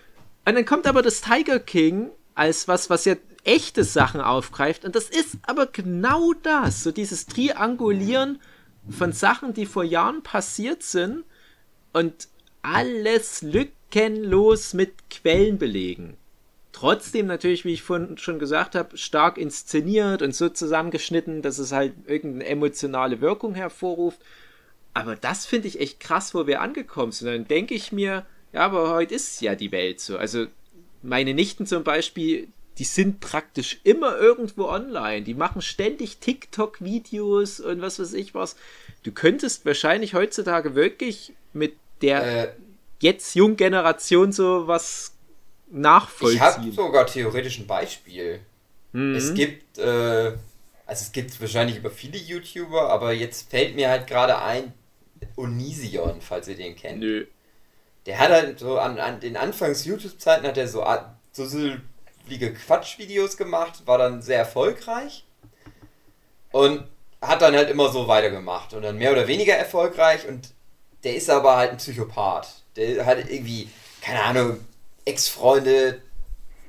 Und 0.45 0.55
dann 0.57 0.65
kommt 0.65 0.87
aber 0.87 1.03
das 1.03 1.21
Tiger 1.21 1.59
King 1.59 2.11
als 2.35 2.69
was, 2.69 2.91
was 2.91 3.05
ja 3.05 3.17
echte 3.45 3.85
Sachen 3.85 4.21
aufgreift. 4.21 4.85
Und 4.85 4.95
das 4.95 5.09
ist 5.09 5.37
aber 5.43 5.67
genau 5.67 6.33
das. 6.43 6.83
So 6.83 6.93
dieses 6.93 7.27
Triangulieren 7.27 8.41
von 8.89 9.13
Sachen, 9.13 9.55
die 9.55 9.67
vor 9.67 9.85
Jahren 9.85 10.23
passiert 10.23 10.83
sind 10.83 11.25
und 11.93 12.29
alles 12.63 13.43
lückenlos 13.43 14.75
mit 14.75 14.93
Quellen 15.11 15.59
belegen. 15.59 16.17
Trotzdem 16.73 17.27
natürlich, 17.27 17.65
wie 17.65 17.75
ich 17.75 17.83
vorhin 17.83 18.17
schon 18.17 18.39
gesagt 18.39 18.75
habe, 18.75 18.97
stark 18.97 19.37
inszeniert 19.37 20.23
und 20.23 20.35
so 20.35 20.49
zusammengeschnitten, 20.49 21.43
dass 21.43 21.59
es 21.59 21.71
halt 21.71 21.93
irgendeine 22.07 22.47
emotionale 22.47 23.21
Wirkung 23.21 23.55
hervorruft. 23.55 24.21
Aber 24.95 25.17
das 25.17 25.47
finde 25.47 25.69
ich 25.69 25.81
echt 25.81 26.01
krass, 26.01 26.35
wo 26.35 26.47
wir 26.47 26.61
angekommen 26.61 27.13
sind. 27.13 27.29
Dann 27.29 27.49
denke 27.49 27.75
ich 27.75 27.93
mir, 27.93 28.25
ja, 28.53 28.61
aber 28.65 28.91
heute 28.91 29.15
ist 29.15 29.41
ja 29.43 29.55
die 29.55 29.73
Welt 29.73 30.01
so. 30.01 30.17
Also 30.17 30.47
meine 31.03 31.35
Nichten 31.35 31.67
zum 31.67 31.85
Beispiel, 31.85 32.49
die 32.79 32.85
sind 32.85 33.21
praktisch 33.21 33.81
immer 33.85 34.17
irgendwo 34.17 34.67
online. 34.67 35.23
Die 35.23 35.35
machen 35.35 35.61
ständig 35.61 36.19
TikTok-Videos 36.19 37.61
und 37.61 37.83
was 37.83 37.99
weiß 37.99 38.15
ich 38.15 38.35
was. 38.35 38.57
Du 39.03 39.13
könntest 39.13 39.67
wahrscheinlich 39.67 40.15
heutzutage 40.15 40.75
wirklich 40.75 41.33
mit 41.53 41.75
der 42.01 42.45
äh, 42.45 42.53
jetzt 43.01 43.35
jungen 43.35 43.57
Generation 43.57 44.33
so 44.33 44.67
was 44.67 45.13
nachvollziehen. 45.71 46.37
Ich 46.37 46.43
habe 46.43 46.73
sogar 46.73 47.07
theoretisch 47.07 47.59
ein 47.59 47.67
Beispiel. 47.67 48.41
Mhm. 48.93 49.15
Es 49.15 49.35
gibt, 49.35 49.79
äh, 49.79 50.33
also 50.87 51.03
es 51.03 51.13
gibt 51.13 51.39
wahrscheinlich 51.41 51.77
über 51.77 51.91
viele 51.91 52.19
YouTuber, 52.19 52.91
aber 52.91 53.13
jetzt 53.13 53.51
fällt 53.51 53.75
mir 53.75 53.91
halt 53.91 54.07
gerade 54.07 54.39
ein 54.41 54.73
Onision, 55.37 56.21
falls 56.21 56.49
ihr 56.49 56.57
den 56.57 56.77
kennt. 56.77 57.01
Nö. 57.01 57.27
Der 58.07 58.19
hat 58.19 58.31
halt 58.31 58.59
so 58.59 58.79
an, 58.79 58.99
an 58.99 59.21
den 59.21 59.37
Anfangs-YouTube-Zeiten 59.37 60.47
hat 60.47 60.59
er 60.59 60.67
so, 60.67 60.85
so, 61.33 61.47
so 61.47 61.71
fliege 62.27 62.53
Quatschvideos 62.53 63.37
gemacht, 63.37 63.87
war 63.87 63.99
dann 63.99 64.23
sehr 64.23 64.39
erfolgreich 64.39 65.25
und 66.51 66.85
hat 67.21 67.43
dann 67.43 67.55
halt 67.55 67.71
immer 67.71 67.91
so 67.91 68.09
weitergemacht 68.09 68.75
und 68.75 68.83
dann 68.83 68.99
mehr 68.99 69.13
oder 69.13 69.29
weniger 69.29 69.55
erfolgreich 69.55 70.27
und 70.27 70.53
der 71.05 71.17
ist 71.17 71.31
aber 71.31 71.57
halt 71.57 71.73
ein 71.73 71.77
Psychopath. 71.79 72.49
Der 72.77 73.05
hat 73.07 73.19
irgendwie, 73.19 73.69
keine 74.01 74.23
Ahnung, 74.23 74.61
Ex-Freunde. 75.05 76.01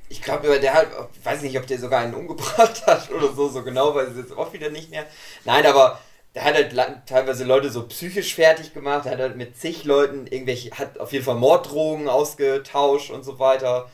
Ich 0.10 0.22
glaube, 0.22 0.60
der 0.60 0.74
hat, 0.74 0.88
ich 1.14 1.26
weiß 1.26 1.41
nicht, 1.41 1.58
ob 1.58 1.68
der 1.68 1.80
sogar 1.80 2.01
einen 2.01 2.14
umgebracht 2.14 2.86
hat 2.88 3.10
oder 3.12 3.32
so, 3.34 3.49
so 3.49 3.64
genau 3.64 3.95
weiß 3.95 4.10
ich 4.12 4.18
jetzt 4.18 4.38
auch 4.38 4.54
wieder 4.54 4.70
nicht 4.70 4.89
mehr. 4.89 5.06
Nein, 5.45 5.66
aber 5.66 5.99
der 6.36 6.43
hat 6.45 6.56
halt 6.56 6.76
teilweise 7.08 7.43
Leute 7.43 7.70
so 7.70 7.88
psychisch 7.88 8.34
fertig 8.34 8.74
gemacht, 8.74 9.06
hat 9.06 9.20
halt 9.20 9.38
mit 9.38 9.60
zig 9.60 9.84
Leuten 9.84 10.26
irgendwelche, 10.28 10.72
hat 10.72 10.99
auf 10.99 11.12
jeden 11.14 11.26
Fall 11.26 11.36
Morddrogen 11.36 12.10
ausgetauscht 12.10 13.12
und 13.12 13.24
so 13.24 13.38
weiter. 13.38 13.89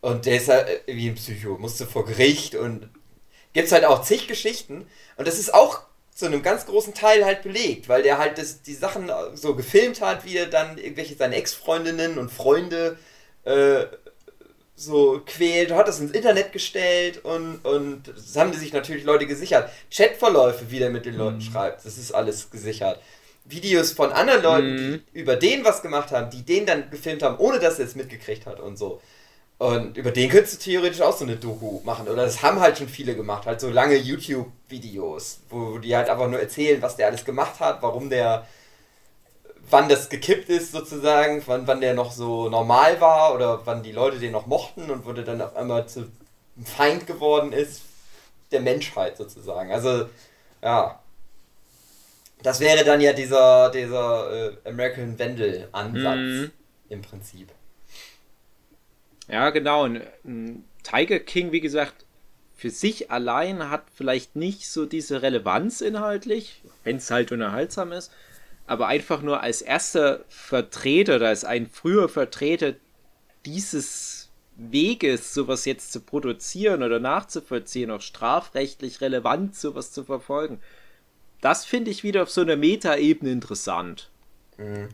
Und 0.00 0.26
der 0.26 0.36
ist 0.36 0.48
halt 0.48 0.82
wie 0.86 1.08
ein 1.08 1.14
Psycho, 1.14 1.58
musste 1.58 1.86
vor 1.86 2.06
Gericht 2.06 2.54
und 2.54 2.88
gibt's 3.52 3.72
halt 3.72 3.84
auch 3.84 4.02
zig 4.02 4.28
Geschichten. 4.28 4.86
Und 5.16 5.28
das 5.28 5.38
ist 5.38 5.52
auch 5.52 5.82
zu 6.14 6.26
einem 6.26 6.42
ganz 6.42 6.66
großen 6.66 6.94
Teil 6.94 7.24
halt 7.24 7.42
belegt, 7.42 7.88
weil 7.88 8.02
der 8.02 8.18
halt 8.18 8.38
das, 8.38 8.62
die 8.62 8.74
Sachen 8.74 9.10
so 9.34 9.54
gefilmt 9.54 10.00
hat, 10.00 10.24
wie 10.24 10.36
er 10.36 10.46
dann 10.46 10.78
irgendwelche 10.78 11.16
seine 11.16 11.36
Ex-Freundinnen 11.36 12.18
und 12.18 12.30
Freunde 12.30 12.98
äh, 13.44 13.84
so 14.74 15.20
quält, 15.24 15.72
hat 15.72 15.88
das 15.88 16.00
ins 16.00 16.12
Internet 16.12 16.52
gestellt 16.52 17.22
und, 17.24 17.58
und 17.64 18.08
das 18.08 18.34
haben 18.36 18.50
die 18.50 18.58
sich 18.58 18.72
natürlich 18.72 19.04
Leute 19.04 19.26
gesichert. 19.26 19.70
Chatverläufe, 19.90 20.70
wie 20.70 20.78
der 20.78 20.90
mit 20.90 21.04
den 21.04 21.16
Leuten 21.16 21.36
mhm. 21.36 21.42
schreibt, 21.42 21.84
das 21.84 21.98
ist 21.98 22.12
alles 22.12 22.50
gesichert. 22.50 23.00
Videos 23.44 23.92
von 23.92 24.12
anderen 24.12 24.42
Leuten, 24.42 24.90
mhm. 24.90 25.02
die 25.14 25.18
über 25.18 25.36
den 25.36 25.64
was 25.64 25.82
gemacht 25.82 26.12
haben, 26.12 26.30
die 26.30 26.42
den 26.42 26.66
dann 26.66 26.90
gefilmt 26.90 27.22
haben, 27.22 27.38
ohne 27.38 27.58
dass 27.58 27.78
er 27.78 27.86
es 27.86 27.94
mitgekriegt 27.94 28.46
hat 28.46 28.60
und 28.60 28.78
so. 28.78 29.00
Und 29.60 29.98
über 29.98 30.10
den 30.10 30.30
könntest 30.30 30.54
du 30.54 30.70
theoretisch 30.70 31.02
auch 31.02 31.14
so 31.14 31.26
eine 31.26 31.36
Doku 31.36 31.82
machen. 31.84 32.08
Oder 32.08 32.24
das 32.24 32.40
haben 32.42 32.60
halt 32.60 32.78
schon 32.78 32.88
viele 32.88 33.14
gemacht, 33.14 33.44
halt 33.44 33.60
so 33.60 33.68
lange 33.68 33.94
YouTube-Videos, 33.94 35.40
wo 35.50 35.76
die 35.76 35.94
halt 35.94 36.08
einfach 36.08 36.28
nur 36.28 36.40
erzählen, 36.40 36.80
was 36.80 36.96
der 36.96 37.08
alles 37.08 37.26
gemacht 37.26 37.60
hat, 37.60 37.82
warum 37.82 38.08
der 38.08 38.46
wann 39.68 39.90
das 39.90 40.08
gekippt 40.08 40.48
ist 40.48 40.72
sozusagen, 40.72 41.42
wann, 41.44 41.66
wann 41.66 41.82
der 41.82 41.92
noch 41.92 42.10
so 42.10 42.48
normal 42.48 43.02
war 43.02 43.34
oder 43.34 43.60
wann 43.66 43.82
die 43.82 43.92
Leute 43.92 44.18
den 44.18 44.32
noch 44.32 44.46
mochten 44.46 44.90
und 44.90 45.04
wo 45.04 45.12
der 45.12 45.24
dann 45.24 45.42
auf 45.42 45.54
einmal 45.54 45.86
zu 45.86 46.08
einem 46.56 46.64
Feind 46.64 47.06
geworden 47.06 47.52
ist 47.52 47.82
der 48.50 48.60
Menschheit 48.60 49.18
sozusagen. 49.18 49.70
Also, 49.70 50.08
ja. 50.62 50.98
Das 52.42 52.60
wäre 52.60 52.82
dann 52.82 53.02
ja 53.02 53.12
dieser, 53.12 53.70
dieser 53.70 54.32
äh, 54.32 54.56
American 54.64 55.18
Wendel-Ansatz 55.18 56.16
mhm. 56.16 56.50
im 56.88 57.02
Prinzip. 57.02 57.52
Ja, 59.30 59.50
genau. 59.50 59.84
Und, 59.84 60.02
ein 60.24 60.64
Tiger 60.82 61.18
King, 61.18 61.52
wie 61.52 61.60
gesagt, 61.60 62.04
für 62.54 62.70
sich 62.70 63.10
allein 63.10 63.70
hat 63.70 63.84
vielleicht 63.94 64.36
nicht 64.36 64.68
so 64.68 64.86
diese 64.86 65.22
Relevanz 65.22 65.80
inhaltlich, 65.80 66.62
wenn 66.84 66.96
es 66.96 67.10
halt 67.10 67.32
unterhaltsam 67.32 67.92
ist 67.92 68.10
aber 68.70 68.86
einfach 68.86 69.20
nur 69.20 69.40
als 69.40 69.62
erster 69.62 70.24
Vertreter 70.28 71.16
oder 71.16 71.26
als 71.26 71.44
ein 71.44 71.66
früher 71.66 72.08
Vertreter 72.08 72.74
dieses 73.44 74.30
Weges, 74.54 75.34
sowas 75.34 75.64
jetzt 75.64 75.90
zu 75.90 75.98
produzieren 75.98 76.84
oder 76.84 77.00
nachzuvollziehen, 77.00 77.90
auch 77.90 78.00
strafrechtlich 78.00 79.00
relevant 79.00 79.56
sowas 79.56 79.90
zu 79.90 80.04
verfolgen, 80.04 80.60
das 81.40 81.64
finde 81.64 81.90
ich 81.90 82.04
wieder 82.04 82.22
auf 82.22 82.30
so 82.30 82.42
einer 82.42 82.54
Metaebene 82.54 83.32
interessant. 83.32 84.08
Mhm. 84.56 84.90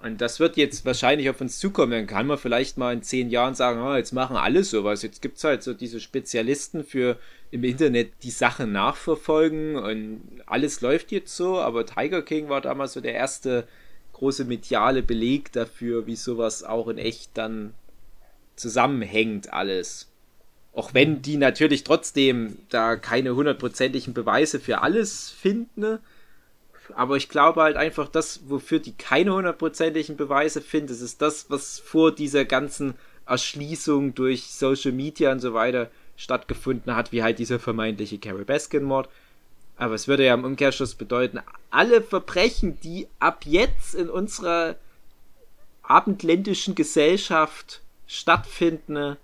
Und 0.00 0.20
das 0.20 0.38
wird 0.38 0.56
jetzt 0.56 0.84
wahrscheinlich 0.84 1.28
auf 1.28 1.40
uns 1.40 1.58
zukommen. 1.58 1.90
Dann 1.90 2.06
kann 2.06 2.26
man 2.26 2.38
vielleicht 2.38 2.78
mal 2.78 2.92
in 2.92 3.02
zehn 3.02 3.30
Jahren 3.30 3.54
sagen, 3.54 3.82
oh, 3.82 3.96
jetzt 3.96 4.12
machen 4.12 4.36
alle 4.36 4.62
sowas. 4.62 5.02
Jetzt 5.02 5.22
gibt 5.22 5.38
es 5.38 5.44
halt 5.44 5.62
so 5.62 5.74
diese 5.74 5.98
Spezialisten 5.98 6.84
für 6.84 7.18
im 7.50 7.64
Internet 7.64 8.12
die 8.22 8.30
Sachen 8.30 8.70
nachverfolgen 8.72 9.76
und 9.76 10.20
alles 10.46 10.80
läuft 10.82 11.10
jetzt 11.10 11.36
so. 11.36 11.58
Aber 11.58 11.84
Tiger 11.84 12.22
King 12.22 12.48
war 12.48 12.60
damals 12.60 12.92
so 12.92 13.00
der 13.00 13.14
erste 13.14 13.66
große 14.12 14.44
mediale 14.44 15.02
Beleg 15.02 15.52
dafür, 15.52 16.06
wie 16.06 16.16
sowas 16.16 16.62
auch 16.62 16.88
in 16.88 16.98
echt 16.98 17.30
dann 17.34 17.74
zusammenhängt 18.54 19.52
alles. 19.52 20.08
Auch 20.72 20.94
wenn 20.94 21.22
die 21.22 21.36
natürlich 21.36 21.82
trotzdem 21.82 22.58
da 22.68 22.94
keine 22.94 23.34
hundertprozentigen 23.34 24.14
Beweise 24.14 24.60
für 24.60 24.80
alles 24.82 25.30
finden. 25.30 25.98
Aber 26.94 27.16
ich 27.16 27.28
glaube 27.28 27.62
halt 27.62 27.76
einfach, 27.76 28.08
das, 28.08 28.40
wofür 28.48 28.78
die 28.78 28.92
keine 28.92 29.34
hundertprozentigen 29.34 30.16
Beweise 30.16 30.60
finden, 30.60 30.88
das 30.88 31.00
ist 31.00 31.22
das, 31.22 31.50
was 31.50 31.78
vor 31.78 32.14
dieser 32.14 32.44
ganzen 32.44 32.94
Erschließung 33.26 34.14
durch 34.14 34.52
Social 34.52 34.92
Media 34.92 35.32
und 35.32 35.40
so 35.40 35.54
weiter 35.54 35.90
stattgefunden 36.16 36.96
hat, 36.96 37.12
wie 37.12 37.22
halt 37.22 37.38
dieser 37.38 37.58
vermeintliche 37.58 38.18
Carol 38.18 38.44
Baskin-Mord. 38.44 39.08
Aber 39.76 39.94
es 39.94 40.08
würde 40.08 40.24
ja 40.24 40.34
im 40.34 40.44
Umkehrschluss 40.44 40.94
bedeuten, 40.94 41.40
alle 41.70 42.02
Verbrechen, 42.02 42.80
die 42.80 43.06
ab 43.20 43.44
jetzt 43.46 43.94
in 43.94 44.10
unserer 44.10 44.76
abendländischen 45.82 46.74
Gesellschaft 46.74 47.80
stattfinden, 48.06 49.16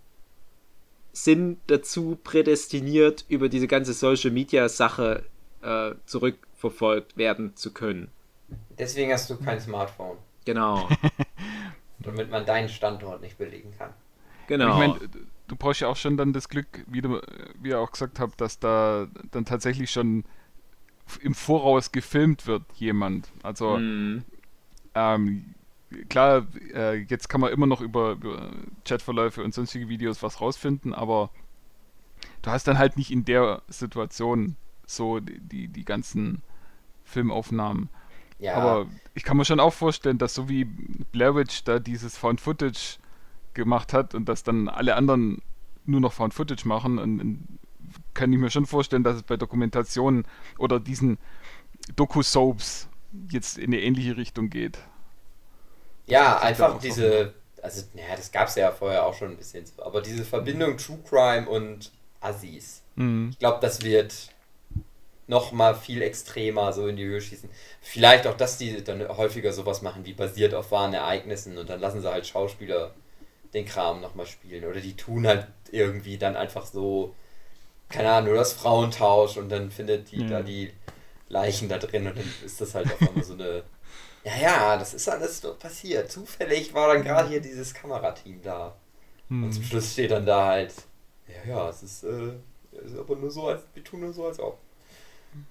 sind 1.12 1.59
dazu 1.69 2.19
prädestiniert, 2.23 3.25
über 3.29 3.49
diese 3.49 3.67
ganze 3.67 3.93
Social 3.93 4.31
Media 4.31 4.69
Sache 4.69 5.25
äh, 5.62 5.93
zurück 6.07 6.37
verfolgt 6.71 7.19
werden 7.19 7.55
zu 7.57 7.75
können. 7.75 8.11
Deswegen 8.79 9.12
hast 9.12 9.29
du 9.29 9.37
kein 9.37 9.61
Smartphone. 9.61 10.17
Genau. 10.47 10.89
Damit 11.99 12.31
man 12.31 12.47
deinen 12.47 12.71
Standort 12.71 13.21
nicht 13.21 13.37
belegen 13.37 13.75
kann. 13.77 13.93
Genau. 14.47 14.71
Ich 14.71 14.79
meine, 14.79 15.11
du 15.47 15.57
brauchst 15.57 15.83
ja 15.83 15.89
auch 15.89 15.97
schon 15.97 16.17
dann 16.17 16.33
das 16.33 16.49
Glück, 16.49 16.67
wie, 16.87 17.03
du, 17.03 17.21
wie 17.61 17.69
ihr 17.69 17.81
auch 17.81 17.93
gesagt 17.93 18.19
habt, 18.19 18.41
dass 18.41 18.59
da 18.59 19.09
dann 19.31 19.45
tatsächlich 19.45 19.91
schon 19.91 20.25
im 21.21 21.35
Voraus 21.35 21.93
gefilmt 21.93 22.47
wird, 22.47 22.62
jemand. 22.77 23.31
Also, 23.43 23.77
mm. 23.77 24.25
ähm, 24.95 25.55
klar, 26.09 26.47
äh, 26.73 26.95
jetzt 26.95 27.29
kann 27.29 27.43
man 27.43 27.53
immer 27.53 27.67
noch 27.67 27.83
über, 27.83 28.12
über 28.12 28.53
Chatverläufe 28.87 29.45
und 29.45 29.53
sonstige 29.53 29.91
Videos 29.91 30.23
was 30.23 30.41
rausfinden, 30.41 30.95
aber 30.95 31.29
du 32.41 32.51
hast 32.51 32.67
dann 32.67 32.79
halt 32.79 32.97
nicht 32.97 33.11
in 33.11 33.27
der 33.27 33.61
Situation 33.69 34.57
so 34.87 35.21
die, 35.21 35.41
die, 35.41 35.69
die 35.69 35.85
ganzen 35.85 36.43
Filmaufnahmen. 37.15 37.89
Ja. 38.39 38.55
Aber 38.55 38.87
ich 39.15 39.23
kann 39.23 39.37
mir 39.37 39.45
schon 39.45 39.61
auch 39.61 39.73
vorstellen, 39.73 40.19
dass 40.19 40.35
so 40.35 40.49
wie 40.49 40.65
Blair 40.65 41.35
Witch 41.35 41.65
da 41.65 41.79
dieses 41.79 42.19
Found 42.19 42.41
Footage 42.41 42.99
gemacht 43.55 43.93
hat 43.93 44.15
und 44.15 44.29
dass 44.29 44.43
dann 44.43 44.69
alle 44.69 44.97
anderen 44.97 45.41
nur 45.87 46.01
noch 46.01 46.12
Found 46.12 46.35
Footage 46.35 46.67
machen, 46.67 46.99
und, 46.99 47.21
und 47.21 47.59
kann 48.12 48.33
ich 48.33 48.39
mir 48.39 48.51
schon 48.51 48.67
vorstellen, 48.67 49.05
dass 49.05 49.17
es 49.17 49.23
bei 49.23 49.37
Dokumentationen 49.37 50.27
oder 50.59 50.81
diesen 50.81 51.19
Doku-Soaps 51.97 52.89
jetzt 53.31 53.59
in 53.59 53.67
eine 53.67 53.81
ähnliche 53.81 54.17
Richtung 54.17 54.51
geht. 54.51 54.79
Ja, 56.07 56.39
einfach 56.39 56.81
diese, 56.81 57.35
also, 57.62 57.85
naja, 57.95 58.17
das 58.17 58.33
gab 58.33 58.49
es 58.49 58.57
ja 58.57 58.73
vorher 58.73 59.07
auch 59.07 59.15
schon 59.15 59.31
ein 59.31 59.37
bisschen, 59.37 59.65
aber 59.79 60.03
diese 60.03 60.25
Verbindung 60.25 60.77
True 60.77 60.99
Crime 61.09 61.49
und 61.49 61.93
Assis, 62.21 62.83
mhm. 62.97 63.31
ich 63.31 63.39
glaube, 63.39 63.59
das 63.61 63.83
wird 63.83 64.34
noch 65.27 65.53
mal 65.53 65.75
viel 65.75 66.03
extremer 66.03 66.72
so 66.72 66.87
in 66.87 66.97
die 66.97 67.05
Höhe 67.05 67.20
schießen. 67.20 67.49
Vielleicht 67.81 68.27
auch, 68.27 68.37
dass 68.37 68.59
die 68.59 68.83
dann 68.85 69.07
häufiger 69.09 69.53
sowas 69.53 69.83
machen, 69.83 70.05
wie 70.05 70.12
basiert 70.12 70.55
auf 70.55 70.70
wahren 70.70 70.95
Ereignissen 70.95 71.57
und 71.59 71.70
dann 71.70 71.81
lassen 71.81 72.03
sie 72.03 72.11
halt 72.11 72.27
Schauspieler 72.27 72.95
den 73.55 73.64
Kram 73.64 74.01
nochmal 74.01 74.27
spielen. 74.27 74.64
Oder 74.64 74.81
die 74.81 74.97
tun 74.97 75.27
halt 75.27 75.47
irgendwie 75.70 76.18
dann 76.18 76.37
einfach 76.37 76.66
so, 76.66 77.14
keine 77.89 78.11
Ahnung, 78.11 78.31
nur 78.31 78.39
das 78.39 78.53
Frauentausch 78.53 79.37
und 79.37 79.49
dann 79.49 79.70
findet 79.70 80.11
die 80.11 80.22
ja. 80.22 80.29
da 80.29 80.43
die 80.43 80.72
Leichen 81.29 81.68
da 81.68 81.79
drin 81.79 82.07
und 82.07 82.18
dann 82.18 82.35
ist 82.45 82.61
das 82.61 82.75
halt 82.75 82.93
auf 82.93 83.01
einmal 83.01 83.25
so 83.25 83.35
eine. 83.35 83.62
Ja, 84.27 84.39
ja, 84.39 84.77
das 84.79 84.95
ist 84.95 85.07
alles 85.07 85.43
passiert. 85.59 86.11
Zufällig 86.11 86.72
war 86.72 86.95
dann 86.95 87.05
gerade 87.05 87.29
hier 87.29 87.43
dieses 87.43 87.75
Kamerateam 87.75 88.41
da. 88.41 88.75
Hm. 89.29 89.45
Und 89.45 89.53
zum 89.53 89.62
Schluss 89.62 89.93
steht 89.93 90.12
dann 90.12 90.25
da 90.25 90.47
halt, 90.47 90.72
ja, 91.29 91.51
ja, 91.51 91.68
es 91.68 91.83
ist, 91.83 92.05
äh, 92.05 92.33
ist 92.72 92.97
aber 92.97 93.16
nur 93.16 93.31
so, 93.31 93.49
als 93.49 93.64
wir 93.75 93.85
tun 93.85 94.01
nur 94.01 94.14
so, 94.14 94.27
als 94.27 94.41
auch. 94.41 94.57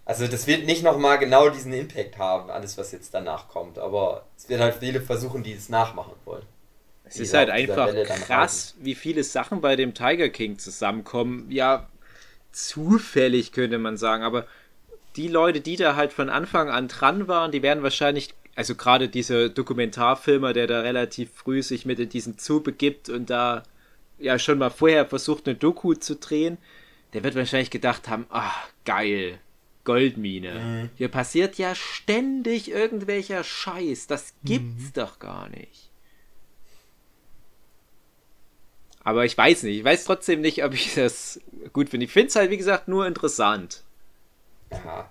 Also 0.05 0.27
das 0.27 0.47
wird 0.47 0.65
nicht 0.65 0.84
nochmal 0.84 1.17
genau 1.19 1.49
diesen 1.49 1.73
Impact 1.73 2.17
haben, 2.17 2.49
alles 2.49 2.77
was 2.77 2.91
jetzt 2.91 3.13
danach 3.13 3.47
kommt, 3.47 3.77
aber 3.79 4.25
es 4.38 4.49
wird 4.49 4.61
halt 4.61 4.75
viele 4.75 5.01
versuchen, 5.01 5.43
die 5.43 5.53
es 5.53 5.69
nachmachen 5.69 6.13
wollen. 6.25 6.43
Es 7.05 7.19
ist 7.19 7.34
halt 7.34 7.49
einfach 7.49 7.89
krass, 8.25 8.75
wie 8.79 8.95
viele 8.95 9.23
Sachen 9.23 9.61
bei 9.61 9.75
dem 9.75 9.93
Tiger 9.93 10.29
King 10.29 10.57
zusammenkommen. 10.57 11.51
Ja, 11.51 11.88
zufällig 12.51 13.51
könnte 13.51 13.77
man 13.77 13.97
sagen, 13.97 14.23
aber 14.23 14.47
die 15.15 15.27
Leute, 15.27 15.61
die 15.61 15.75
da 15.75 15.95
halt 15.95 16.11
von 16.11 16.29
Anfang 16.29 16.69
an 16.69 16.88
dran 16.88 17.27
waren, 17.27 17.51
die 17.51 17.61
werden 17.61 17.84
wahrscheinlich, 17.84 18.34
also 18.55 18.75
gerade 18.75 19.09
dieser 19.09 19.49
Dokumentarfilmer, 19.49 20.53
der 20.53 20.67
da 20.67 20.81
relativ 20.81 21.31
früh 21.34 21.61
sich 21.61 21.86
mit 21.86 21.99
in 21.99 22.09
diesen 22.09 22.38
Zoo 22.39 22.61
begibt 22.61 23.09
und 23.09 23.29
da 23.29 23.63
ja 24.17 24.39
schon 24.39 24.57
mal 24.57 24.69
vorher 24.69 25.05
versucht, 25.05 25.47
eine 25.47 25.55
Doku 25.55 25.93
zu 25.93 26.15
drehen, 26.15 26.57
der 27.13 27.23
wird 27.23 27.36
wahrscheinlich 27.36 27.69
gedacht 27.69 28.09
haben, 28.09 28.25
ach, 28.29 28.69
geil, 28.86 29.39
Goldmine. 29.84 30.59
Mhm. 30.59 30.89
Hier 30.95 31.09
passiert 31.09 31.57
ja 31.57 31.75
ständig 31.75 32.71
irgendwelcher 32.71 33.43
Scheiß. 33.43 34.07
Das 34.07 34.34
gibt's 34.43 34.86
mhm. 34.86 34.93
doch 34.93 35.19
gar 35.19 35.49
nicht. 35.49 35.89
Aber 39.03 39.25
ich 39.25 39.38
weiß 39.38 39.63
nicht. 39.63 39.79
Ich 39.79 39.84
weiß 39.84 40.05
trotzdem 40.05 40.41
nicht, 40.41 40.63
ob 40.63 40.73
ich 40.73 40.95
das 40.95 41.39
gut 41.73 41.89
finde. 41.89 42.05
Ich 42.05 42.11
finde 42.11 42.29
es 42.29 42.36
halt, 42.36 42.51
wie 42.51 42.57
gesagt, 42.57 42.88
nur 42.88 43.05
interessant. 43.05 43.84
Ja. 44.71 45.09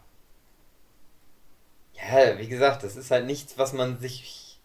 Ja, 1.95 2.39
wie 2.39 2.49
gesagt, 2.49 2.83
das 2.83 2.97
ist 2.97 3.11
halt 3.11 3.27
nichts, 3.27 3.59
was 3.59 3.73
man 3.73 3.99
sich. 4.01 4.59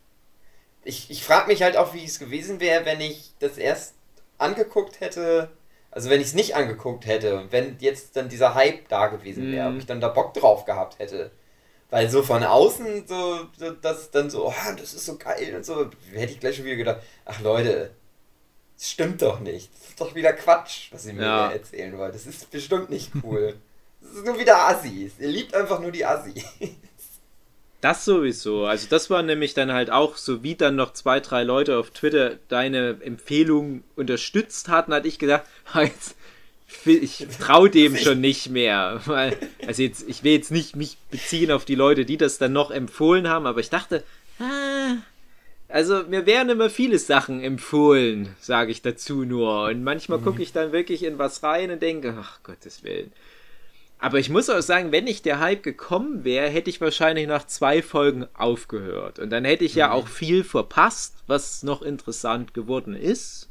Ich, 0.84 1.12
ich 1.12 1.24
frage 1.24 1.48
mich 1.48 1.62
halt 1.62 1.76
auch, 1.76 1.94
wie 1.94 2.06
es 2.06 2.20
gewesen 2.20 2.60
wäre, 2.60 2.86
wenn 2.86 3.02
ich 3.02 3.34
das 3.40 3.58
erst 3.58 3.96
angeguckt 4.38 5.02
hätte 5.02 5.50
also 5.98 6.12
wenn 6.12 6.22
ich 6.22 6.28
es 6.28 6.34
nicht 6.36 6.56
angeguckt 6.56 7.08
hätte 7.08 7.40
und 7.40 7.52
wenn 7.52 7.76
jetzt 7.80 8.16
dann 8.16 8.30
dieser 8.30 8.54
Hype 8.54 8.88
da 8.88 9.08
gewesen 9.08 9.52
wäre, 9.52 9.68
mm. 9.68 9.74
ob 9.74 9.80
ich 9.80 9.88
dann 9.88 10.00
da 10.00 10.10
Bock 10.10 10.32
drauf 10.36 10.64
gehabt 10.64 11.00
hätte. 11.00 11.32
Weil 11.90 12.08
so 12.08 12.22
von 12.22 12.44
außen, 12.44 13.08
so, 13.08 13.48
so 13.58 13.72
das 13.72 14.12
dann 14.12 14.30
so, 14.30 14.48
oh, 14.48 14.54
das 14.78 14.94
ist 14.94 15.08
so 15.08 15.18
geil 15.18 15.56
und 15.56 15.66
so, 15.66 15.90
hätte 16.14 16.34
ich 16.34 16.40
gleich 16.40 16.56
schon 16.56 16.66
wieder 16.66 16.76
gedacht, 16.76 17.02
ach 17.26 17.42
Leute, 17.42 17.90
das 18.76 18.92
stimmt 18.92 19.24
doch 19.24 19.40
nicht. 19.40 19.72
Das 19.74 19.90
ist 19.90 20.00
doch 20.00 20.14
wieder 20.14 20.34
Quatsch, 20.34 20.92
was 20.92 21.08
ihr 21.08 21.14
mir 21.14 21.24
Ja. 21.24 21.52
erzählen 21.52 21.98
wollt. 21.98 22.14
Das 22.14 22.28
ist 22.28 22.52
bestimmt 22.52 22.92
nicht 22.92 23.12
cool. 23.24 23.56
Das 24.00 24.12
ist 24.12 24.26
nur 24.26 24.38
wieder 24.38 24.68
Assis. 24.68 25.14
Ihr 25.18 25.30
liebt 25.30 25.56
einfach 25.56 25.80
nur 25.80 25.92
die 25.92 26.06
Assis. 26.06 26.46
Das 27.88 28.04
sowieso. 28.04 28.66
Also 28.66 28.88
das 28.90 29.10
war 29.10 29.24
nämlich 29.24 29.54
dann 29.54 29.72
halt 29.72 29.92
auch 29.92 30.18
so, 30.18 30.44
wie 30.44 30.56
dann 30.56 30.76
noch 30.76 30.92
zwei, 30.92 31.22
drei 31.22 31.44
Leute 31.44 31.78
auf 31.78 31.90
Twitter 31.92 32.38
deine 32.50 32.98
Empfehlung 33.00 33.82
unterstützt 33.96 34.68
hatten, 34.68 34.94
hatte 34.94 35.08
ich 35.08 35.20
gedacht, 35.20 35.44
"Ah, 35.72 35.84
jetzt, 35.84 36.18
ich 36.84 37.26
traue 37.40 37.70
dem 37.70 37.96
schon 38.04 38.20
nicht 38.20 38.50
mehr. 38.50 39.00
Weil, 39.06 39.38
also 39.66 39.84
jetzt, 39.84 40.04
ich 40.10 40.26
will 40.26 40.34
jetzt 40.34 40.52
nicht 40.52 40.76
mich 40.76 40.98
beziehen 41.12 41.50
auf 41.50 41.64
die 41.64 41.76
Leute, 41.76 42.04
die 42.04 42.18
das 42.18 42.38
dann 42.38 42.52
noch 42.52 42.72
empfohlen 42.72 43.30
haben, 43.30 43.46
aber 43.46 43.62
ich 43.62 43.70
dachte, 43.70 44.04
ah, 44.40 44.98
also 45.70 46.04
mir 46.10 46.26
werden 46.26 46.50
immer 46.50 46.70
viele 46.70 47.00
Sachen 47.00 47.42
empfohlen, 47.42 48.36
sage 48.42 48.72
ich 48.72 48.82
dazu 48.82 49.24
nur. 49.24 49.64
Und 49.68 49.86
manchmal 49.86 50.20
gucke 50.20 50.44
ich 50.44 50.52
dann 50.52 50.74
wirklich 50.74 51.04
in 51.04 51.20
was 51.20 51.42
rein 51.42 51.72
und 51.72 51.82
denke, 51.82 52.18
ach 52.20 52.44
Gottes 52.44 52.84
Willen. 52.84 53.14
Aber 54.00 54.20
ich 54.20 54.30
muss 54.30 54.50
auch 54.50 54.62
sagen, 54.62 54.92
wenn 54.92 55.06
nicht 55.06 55.26
der 55.26 55.40
Hype 55.40 55.64
gekommen 55.64 56.24
wäre, 56.24 56.50
hätte 56.50 56.70
ich 56.70 56.82
wahrscheinlich 56.82 57.28
nach 57.28 57.48
zwei 57.48 57.82
Folgen 57.82 58.28
aufgehört. 58.36 59.18
Und 59.20 59.32
dann 59.32 59.44
hätte 59.44 59.66
ich 59.66 59.74
ja 59.76 59.92
auch 59.92 60.08
viel 60.08 60.44
verpasst, 60.44 61.16
was 61.26 61.64
noch 61.64 61.82
interessant 61.82 62.54
geworden 62.54 62.96
ist. 62.96 63.50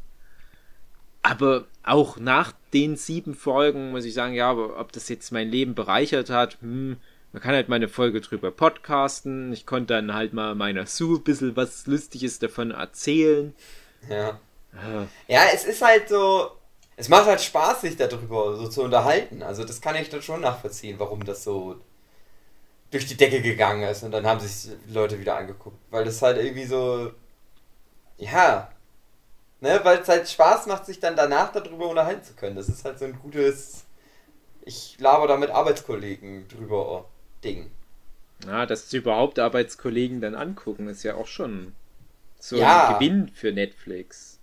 Aber 1.23 1.65
auch 1.83 2.19
nach 2.19 2.53
den 2.73 2.97
sieben 2.97 3.35
Folgen 3.35 3.91
muss 3.91 4.05
ich 4.05 4.15
sagen, 4.15 4.35
ja, 4.35 4.49
aber 4.51 4.79
ob 4.79 4.93
das 4.93 5.09
jetzt 5.09 5.33
mein 5.33 5.49
Leben 5.51 5.75
bereichert 5.75 6.31
hat, 6.31 6.59
hm, 6.61 6.99
man 7.33 7.43
kann 7.43 7.55
halt 7.55 7.69
mal 7.69 7.77
eine 7.77 7.89
Folge 7.89 8.21
drüber 8.21 8.53
podcasten. 8.53 9.53
Ich 9.53 9.67
konnte 9.67 9.95
dann 9.95 10.15
halt 10.15 10.33
mal 10.33 10.55
meiner 10.55 10.87
Sue 10.87 11.19
ein 11.19 11.25
bisschen 11.25 11.57
was 11.57 11.87
Lustiges 11.89 12.39
davon 12.39 12.71
erzählen. 12.71 13.53
Ja. 14.09 14.39
Ah, 14.75 15.07
Ja, 15.27 15.41
es 15.53 15.65
ist 15.65 15.83
halt 15.83 16.09
so. 16.09 16.53
Es 16.97 17.09
macht 17.09 17.27
halt 17.27 17.41
Spaß, 17.41 17.83
sich 17.83 17.97
darüber 17.97 18.57
so 18.57 18.69
zu 18.69 18.83
unterhalten. 18.83 19.43
Also, 19.43 19.65
das 19.65 19.81
kann 19.81 19.97
ich 19.97 20.09
dann 20.09 20.23
schon 20.23 20.41
nachvollziehen, 20.41 20.99
warum 20.99 21.25
das 21.25 21.45
so 21.45 21.77
durch 22.91 23.07
die 23.07 23.17
Decke 23.17 23.43
gegangen 23.43 23.83
ist. 23.83 24.03
Und 24.03 24.13
dann 24.13 24.27
haben 24.27 24.41
sich 24.41 24.73
Leute 24.89 25.19
wieder 25.21 25.37
angeguckt. 25.37 25.79
Weil 25.91 26.05
das 26.05 26.23
halt 26.23 26.39
irgendwie 26.39 26.65
so. 26.67 27.13
Ja. 28.19 28.71
Ne, 29.61 29.81
weil 29.85 29.99
es 30.01 30.09
halt 30.09 30.29
Spaß 30.29 30.67
macht, 30.67 30.87
sich 30.87 31.01
dann 31.01 31.17
danach 31.17 31.53
darüber 31.53 31.89
unterhalten 31.89 32.23
zu 32.23 32.35
können. 32.35 32.57
Das 32.57 32.69
ist 32.69 32.85
halt 32.85 32.99
so 32.99 33.07
ein 33.07 33.19
gutes. 33.19 33.85
Ich 34.63 34.97
laber 34.99 35.27
da 35.29 35.37
mit 35.37 35.51
Arbeitskollegen 35.51 36.49
drüber 36.49 37.07
Ding. 37.45 37.71
Ja, 38.47 38.67
dass 38.67 38.91
sie 38.91 38.99
überhaupt 38.99 39.39
Arbeitskollegen 39.39 40.21
dann 40.21 40.35
angucken, 40.35 40.89
ist 40.89 41.03
ja 41.05 41.15
auch 41.15 41.27
schon 41.27 41.75
so 42.39 42.57
Ja. 42.57 42.89
ein 42.89 42.95
Gewinn 42.95 43.29
für 43.29 43.53
Netflix. 43.53 44.36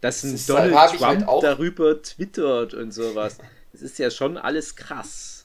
Dass 0.00 0.22
ein 0.22 0.32
Das 0.32 0.40
ist 0.42 0.48
Donald 0.48 0.74
halt- 0.74 0.90
Trump 0.90 1.02
halt 1.02 1.28
auch- 1.28 1.42
darüber 1.42 2.00
twittert 2.02 2.74
und 2.74 2.92
sowas. 2.92 3.38
Das 3.72 3.82
ist 3.82 3.98
ja 3.98 4.10
schon 4.10 4.36
alles 4.38 4.76
krass. 4.76 5.44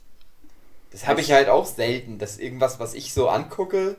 Das 0.92 1.08
habe 1.08 1.20
ich 1.22 1.32
halt 1.32 1.50
auch 1.50 1.66
selten, 1.66 2.20
dass 2.20 2.38
irgendwas, 2.38 2.80
was 2.80 2.94
ich 2.94 3.14
so 3.14 3.28
angucke, 3.28 3.98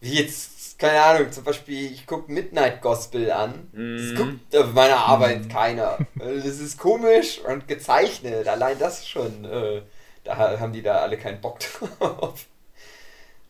wie 0.00 0.14
jetzt, 0.20 0.78
keine 0.78 1.02
Ahnung, 1.02 1.32
zum 1.32 1.42
Beispiel, 1.44 1.92
ich 1.92 2.06
gucke 2.06 2.30
Midnight 2.32 2.80
Gospel 2.80 3.30
an. 3.32 3.68
Das 3.72 3.80
Mhm. 3.80 4.14
guckt 4.16 4.56
auf 4.56 4.72
meiner 4.72 4.96
Arbeit 4.98 5.50
keiner. 5.50 5.98
Äh, 6.20 6.36
Das 6.36 6.58
ist 6.60 6.78
komisch 6.78 7.40
und 7.40 7.66
gezeichnet. 7.68 8.46
Allein 8.48 8.78
das 8.78 9.06
schon. 9.06 9.44
Äh, 9.44 9.82
da 10.24 10.36
haben 10.60 10.72
die 10.72 10.82
da 10.82 10.98
alle 10.98 11.18
keinen 11.18 11.40
Bock 11.40 11.58
drauf. 11.98 12.46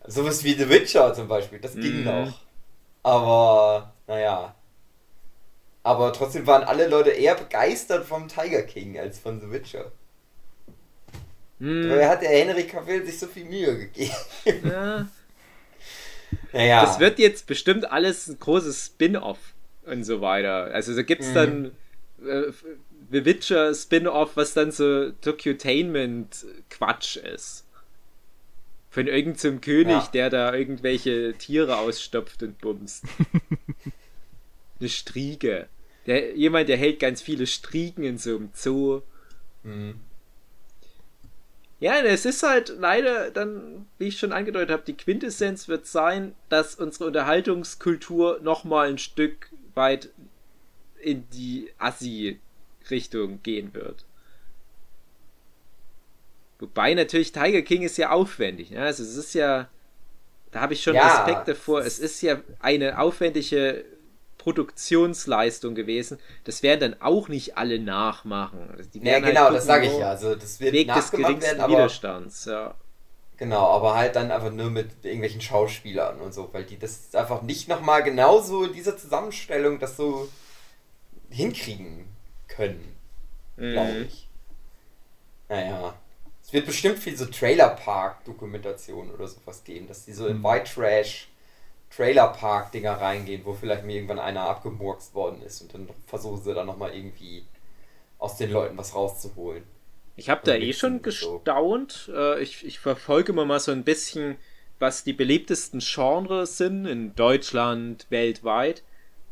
Sowas 0.06 0.42
wie 0.44 0.54
The 0.54 0.68
Witcher 0.68 1.12
zum 1.14 1.28
Beispiel, 1.28 1.60
das 1.60 1.74
ging 1.74 1.98
Mhm. 2.00 2.04
noch. 2.04 2.40
Aber, 3.02 3.92
naja. 4.06 4.54
Aber 5.82 6.12
trotzdem 6.12 6.46
waren 6.46 6.62
alle 6.64 6.88
Leute 6.88 7.10
eher 7.10 7.34
begeistert 7.34 8.04
vom 8.06 8.28
Tiger 8.28 8.62
King 8.62 8.98
als 8.98 9.18
von 9.18 9.40
The 9.40 9.50
Witcher. 9.50 9.90
Hm, 11.58 11.88
Dabei 11.88 12.08
hat 12.08 12.20
der 12.22 12.28
Henry 12.30 12.64
Cavill 12.66 13.04
sich 13.06 13.18
so 13.18 13.26
viel 13.26 13.44
Mühe 13.44 13.76
gegeben. 13.78 14.12
ja. 14.64 15.06
Naja. 16.52 16.84
Das 16.84 17.00
wird 17.00 17.18
jetzt 17.18 17.48
bestimmt 17.48 17.90
alles 17.90 18.28
ein 18.28 18.38
großes 18.38 18.86
Spin-off 18.86 19.38
und 19.84 20.04
so 20.04 20.20
weiter. 20.20 20.66
Also 20.72 20.94
da 20.94 21.02
gibt's 21.02 21.30
Mhm. 21.30 21.34
dann 21.34 21.64
äh, 22.24 22.52
The 23.10 23.24
Witcher 23.24 23.74
Spin-off, 23.74 24.36
was 24.36 24.54
dann 24.54 24.70
so 24.70 25.10
Docutainment-Quatsch 25.10 27.16
ist. 27.16 27.64
Von 28.90 29.08
irgendeinem 29.08 29.60
König, 29.60 29.90
Ja. 29.94 30.08
der 30.12 30.30
da 30.30 30.54
irgendwelche 30.54 31.34
Tiere 31.34 31.78
ausstopft 31.78 32.44
und 32.44 32.60
bumst. 32.60 33.02
Eine 34.80 34.88
Striege. 34.88 35.68
Der, 36.06 36.34
jemand, 36.34 36.68
der 36.68 36.76
hält 36.76 36.98
ganz 36.98 37.22
viele 37.22 37.46
Striegen 37.46 38.02
in 38.04 38.18
so 38.18 38.36
einem 38.36 38.50
Zoo. 38.54 39.02
Mhm. 39.62 40.00
Ja, 41.78 41.98
es 42.00 42.26
ist 42.26 42.42
halt 42.42 42.74
leider 42.78 43.30
dann, 43.30 43.86
wie 43.98 44.08
ich 44.08 44.18
schon 44.18 44.32
angedeutet 44.32 44.70
habe, 44.70 44.82
die 44.86 44.96
Quintessenz 44.96 45.66
wird 45.66 45.86
sein, 45.86 46.34
dass 46.50 46.74
unsere 46.74 47.06
Unterhaltungskultur 47.06 48.40
nochmal 48.42 48.88
ein 48.90 48.98
Stück 48.98 49.50
weit 49.74 50.10
in 51.00 51.28
die 51.30 51.70
Assi-Richtung 51.78 53.42
gehen 53.42 53.72
wird. 53.72 54.04
Wobei 56.58 56.92
natürlich 56.92 57.32
Tiger 57.32 57.62
King 57.62 57.82
ist 57.82 57.96
ja 57.96 58.10
aufwendig. 58.10 58.70
Ne? 58.70 58.82
Also 58.82 59.02
es 59.02 59.16
ist 59.16 59.32
ja, 59.32 59.70
da 60.50 60.60
habe 60.60 60.74
ich 60.74 60.82
schon 60.82 60.94
Ja, 60.94 61.24
Respekt 61.24 61.48
davor. 61.48 61.80
Es 61.80 61.98
ist 61.98 62.20
ja 62.20 62.42
eine 62.60 62.98
aufwendige 62.98 63.86
Produktionsleistung 64.40 65.74
gewesen. 65.74 66.18
Das 66.44 66.62
werden 66.62 66.80
dann 66.92 67.02
auch 67.02 67.28
nicht 67.28 67.56
alle 67.58 67.78
nachmachen. 67.78 68.70
Also 68.76 68.90
Die 68.90 69.00
Ja, 69.00 69.20
halt 69.20 69.24
genau, 69.24 69.50
das 69.50 69.66
gucken, 69.66 69.66
sage 69.66 69.86
ich 69.86 69.96
ja. 69.98 70.08
Also 70.10 70.34
das 70.34 70.60
wird 70.60 70.72
Weg 70.72 70.88
des 70.94 71.12
geringsten 71.14 71.42
werden, 71.42 71.60
aber 71.60 71.72
Widerstands, 71.72 72.46
ja. 72.46 72.74
genau, 73.36 73.66
aber 73.68 73.94
halt 73.96 74.16
dann 74.16 74.30
einfach 74.30 74.50
nur 74.52 74.70
mit 74.70 75.04
irgendwelchen 75.04 75.40
Schauspielern 75.40 76.20
und 76.20 76.32
so, 76.34 76.48
weil 76.52 76.64
die 76.64 76.78
das 76.78 77.14
einfach 77.14 77.42
nicht 77.42 77.68
nochmal 77.68 78.02
genauso 78.02 78.64
in 78.64 78.72
dieser 78.72 78.96
Zusammenstellung 78.96 79.78
das 79.78 79.96
so 79.96 80.28
hinkriegen 81.30 82.08
können, 82.48 82.96
glaube 83.72 84.00
Mhm. 84.00 84.06
ich. 84.06 84.28
Naja. 85.48 85.94
Es 86.42 86.52
wird 86.52 86.66
bestimmt 86.66 86.98
viel 86.98 87.16
so 87.16 87.26
Trailer-Park-Dokumentation 87.26 89.10
oder 89.10 89.28
sowas 89.28 89.62
geben, 89.64 89.86
dass 89.88 90.04
die 90.04 90.12
so 90.12 90.26
in 90.26 90.38
Mhm. 90.38 90.44
White 90.44 90.72
Trash 90.74 91.28
Trailer-Park-Dinger 91.90 93.00
reingehen, 93.00 93.44
wo 93.44 93.54
vielleicht 93.54 93.84
mir 93.84 93.96
irgendwann 93.96 94.18
einer 94.18 94.42
abgemurkst 94.42 95.14
worden 95.14 95.42
ist 95.42 95.60
und 95.62 95.74
dann 95.74 95.88
versuchen 96.06 96.42
sie 96.42 96.54
dann 96.54 96.66
nochmal 96.66 96.94
irgendwie 96.94 97.44
aus 98.18 98.36
den 98.38 98.52
Leuten 98.52 98.78
was 98.78 98.94
rauszuholen. 98.94 99.64
Ich 100.14 100.28
habe 100.30 100.42
da 100.44 100.54
eh 100.54 100.72
schon 100.72 101.02
und 101.02 101.18
so. 101.18 101.42
gestaunt. 101.42 102.10
Äh, 102.14 102.40
Ich, 102.42 102.64
ich 102.64 102.78
verfolge 102.78 103.32
immer 103.32 103.44
mal 103.44 103.58
so 103.60 103.72
ein 103.72 103.82
bisschen, 103.84 104.36
was 104.78 105.02
die 105.04 105.12
beliebtesten 105.12 105.80
Genres 105.80 106.58
sind 106.58 106.86
in 106.86 107.14
Deutschland, 107.16 108.06
weltweit. 108.10 108.84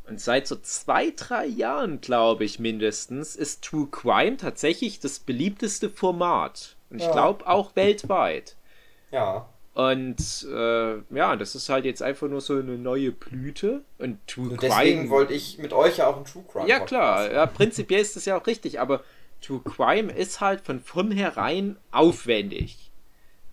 Und 0.05 0.21
seit 0.21 0.47
so 0.49 0.57
zwei, 0.57 1.13
drei 1.17 1.47
Jahren, 1.47 2.01
glaube 2.01 2.45
ich 2.45 2.59
mindestens, 2.59 3.37
ist 3.37 3.65
True 3.65 3.89
Crime 3.91 4.37
tatsächlich 4.39 5.01
das 5.01 5.21
beliebteste 5.21 5.91
Format. 5.91 6.77
Und 6.91 6.99
ich 6.99 7.11
Ja. 7.11 7.13
glaube 7.13 7.47
auch 7.47 7.77
weltweit. 7.77 8.57
Ja. 9.11 9.49
Und 9.79 10.45
äh, 10.53 10.97
ja, 11.15 11.37
das 11.37 11.55
ist 11.55 11.69
halt 11.69 11.85
jetzt 11.85 12.03
einfach 12.03 12.27
nur 12.27 12.41
so 12.41 12.55
eine 12.55 12.77
neue 12.77 13.13
Blüte. 13.13 13.83
Und 13.99 14.19
True 14.27 14.49
Und 14.51 14.61
deswegen 14.61 15.03
Crime. 15.03 15.11
wollte 15.11 15.35
ich 15.35 15.59
mit 15.59 15.73
euch 15.73 15.99
ja 15.99 16.09
auch 16.09 16.17
einen 16.17 16.25
True 16.25 16.43
Crime 16.51 16.67
Ja, 16.69 16.81
klar, 16.81 17.33
ja, 17.33 17.47
prinzipiell 17.47 18.01
ist 18.01 18.17
das 18.17 18.25
ja 18.25 18.37
auch 18.37 18.49
richtig, 18.49 18.81
aber 18.81 19.05
True 19.41 19.61
Crime 19.65 20.13
ist 20.13 20.41
halt 20.41 20.63
von 20.63 20.81
vornherein 20.81 21.77
aufwendig. 21.93 22.91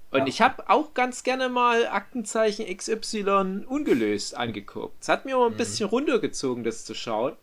Und 0.10 0.22
Ja. 0.22 0.26
ich 0.26 0.42
habe 0.42 0.68
auch 0.68 0.96
ganz 0.96 1.22
gerne 1.22 1.48
mal 1.48 1.86
Aktenzeichen 1.86 2.66
XY 2.76 3.66
ungelöst 3.68 4.36
angeguckt. 4.36 4.96
Es 5.04 5.10
hat 5.10 5.26
mir 5.26 5.38
mal 5.38 5.46
ein 5.46 5.52
Mhm. 5.54 5.58
bisschen 5.58 5.88
runtergezogen, 5.90 6.64
das 6.64 6.86
zu 6.86 6.96
schauen. 6.96 7.34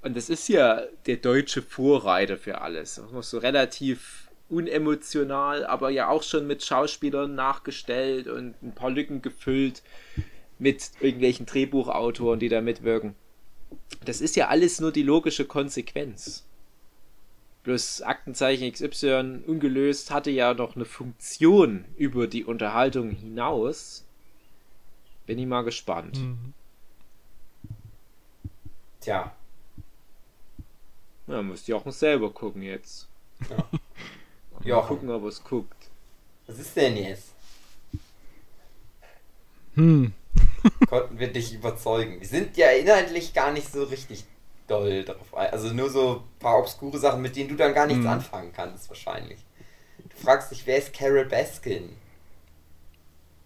Und 0.00 0.16
das 0.16 0.28
ist 0.28 0.48
ja 0.48 0.82
der 1.06 1.18
deutsche 1.18 1.62
Vorreiter 1.62 2.36
für 2.36 2.60
alles. 2.60 2.96
Das 2.96 3.04
ist 3.24 3.30
so 3.30 3.38
relativ 3.38 4.21
unemotional, 4.52 5.64
aber 5.64 5.90
ja 5.90 6.08
auch 6.08 6.22
schon 6.22 6.46
mit 6.46 6.62
Schauspielern 6.62 7.34
nachgestellt 7.34 8.28
und 8.28 8.62
ein 8.62 8.74
paar 8.74 8.90
Lücken 8.90 9.22
gefüllt 9.22 9.82
mit 10.58 10.92
irgendwelchen 11.00 11.46
Drehbuchautoren, 11.46 12.38
die 12.38 12.48
da 12.48 12.60
mitwirken. 12.60 13.14
Das 14.04 14.20
ist 14.20 14.36
ja 14.36 14.48
alles 14.48 14.80
nur 14.80 14.92
die 14.92 15.02
logische 15.02 15.46
Konsequenz. 15.46 16.44
Bloß 17.64 18.02
Aktenzeichen 18.02 18.70
XY 18.70 19.44
ungelöst 19.46 20.10
hatte 20.10 20.30
ja 20.30 20.52
noch 20.52 20.76
eine 20.76 20.84
Funktion 20.84 21.84
über 21.96 22.26
die 22.26 22.44
Unterhaltung 22.44 23.10
hinaus. 23.10 24.04
Bin 25.26 25.38
ich 25.38 25.46
mal 25.46 25.62
gespannt. 25.62 26.18
Mhm. 26.18 26.52
Tja. 29.00 29.32
Ja, 31.28 31.42
muss 31.42 31.66
Jochen 31.66 31.92
selber 31.92 32.30
gucken 32.30 32.62
jetzt. 32.62 33.08
Ja. 33.48 33.68
Mal 34.64 34.68
Jochen. 34.68 34.88
gucken, 34.88 35.10
ob 35.10 35.22
er 35.22 35.28
es 35.28 35.42
guckt. 35.44 35.90
Was 36.46 36.58
ist 36.58 36.76
denn 36.76 36.96
jetzt? 36.96 37.32
Hm. 39.74 40.12
konnten 40.86 41.18
wir 41.18 41.32
dich 41.32 41.54
überzeugen. 41.54 42.20
Wir 42.20 42.26
sind 42.28 42.56
ja 42.56 42.70
inhaltlich 42.70 43.32
gar 43.34 43.52
nicht 43.52 43.70
so 43.72 43.84
richtig 43.84 44.24
doll 44.68 45.04
drauf 45.04 45.34
ein. 45.34 45.50
Also 45.50 45.72
nur 45.72 45.90
so 45.90 46.24
ein 46.34 46.38
paar 46.38 46.58
obskure 46.58 46.98
Sachen, 46.98 47.22
mit 47.22 47.36
denen 47.36 47.48
du 47.48 47.56
dann 47.56 47.74
gar 47.74 47.86
nichts 47.86 48.04
Mhm. 48.04 48.06
anfangen 48.06 48.52
kannst, 48.52 48.88
wahrscheinlich. 48.88 49.44
Du 50.10 50.16
fragst 50.16 50.50
dich, 50.50 50.66
wer 50.66 50.78
ist 50.78 50.92
Carol 50.94 51.26
Baskin? 51.26 51.96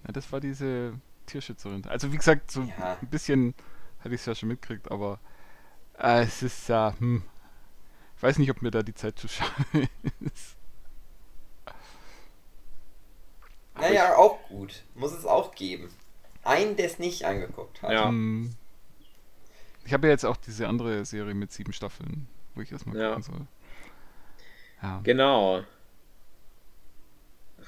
Ja, 0.07 0.13
das 0.13 0.31
war 0.33 0.41
diese 0.41 0.95
Tierschützerin. 1.27 1.85
Also 1.87 2.13
wie 2.13 2.17
gesagt, 2.17 2.51
so 2.51 2.63
Ja. 2.79 2.99
ein 3.01 3.09
bisschen 3.09 3.55
hatte 4.01 4.15
ich 4.15 4.21
es 4.21 4.27
ja 4.27 4.35
schon 4.35 4.49
mitgekriegt, 4.51 4.91
aber 4.91 5.19
äh, 5.99 6.23
es 6.25 6.43
ist 6.43 6.69
ja, 6.69 6.95
hm, 6.99 7.23
ich 8.17 8.23
weiß 8.23 8.39
nicht, 8.39 8.51
ob 8.51 8.63
mir 8.63 8.71
da 8.71 8.83
die 8.83 8.95
Zeit 8.95 9.19
zu 9.19 9.29
schade 9.31 9.89
ist. 10.21 10.57
Naja, 13.79 14.17
auch 14.17 14.39
gut. 14.49 14.83
Muss 14.95 15.13
es 15.13 15.25
auch 15.27 15.55
geben. 15.55 15.91
Einen, 16.45 16.77
der 16.77 16.87
es 16.87 16.99
nicht 16.99 17.25
angeguckt 17.25 17.83
hat. 17.83 17.93
Ja. 17.93 18.09
Hm. 18.09 18.55
Ich 19.85 19.93
habe 19.93 20.07
ja 20.07 20.13
jetzt 20.13 20.25
auch 20.25 20.37
diese 20.37 20.67
andere 20.69 21.05
Serie 21.05 21.35
mit 21.35 21.53
sieben 21.53 21.73
Staffeln, 21.73 22.27
wo 22.55 22.61
ich 22.61 22.73
erstmal 22.73 22.97
Ja. 22.97 23.09
gucken 23.11 23.23
soll. 23.23 23.47
Ja. 24.83 25.01
Genau. 25.05 25.63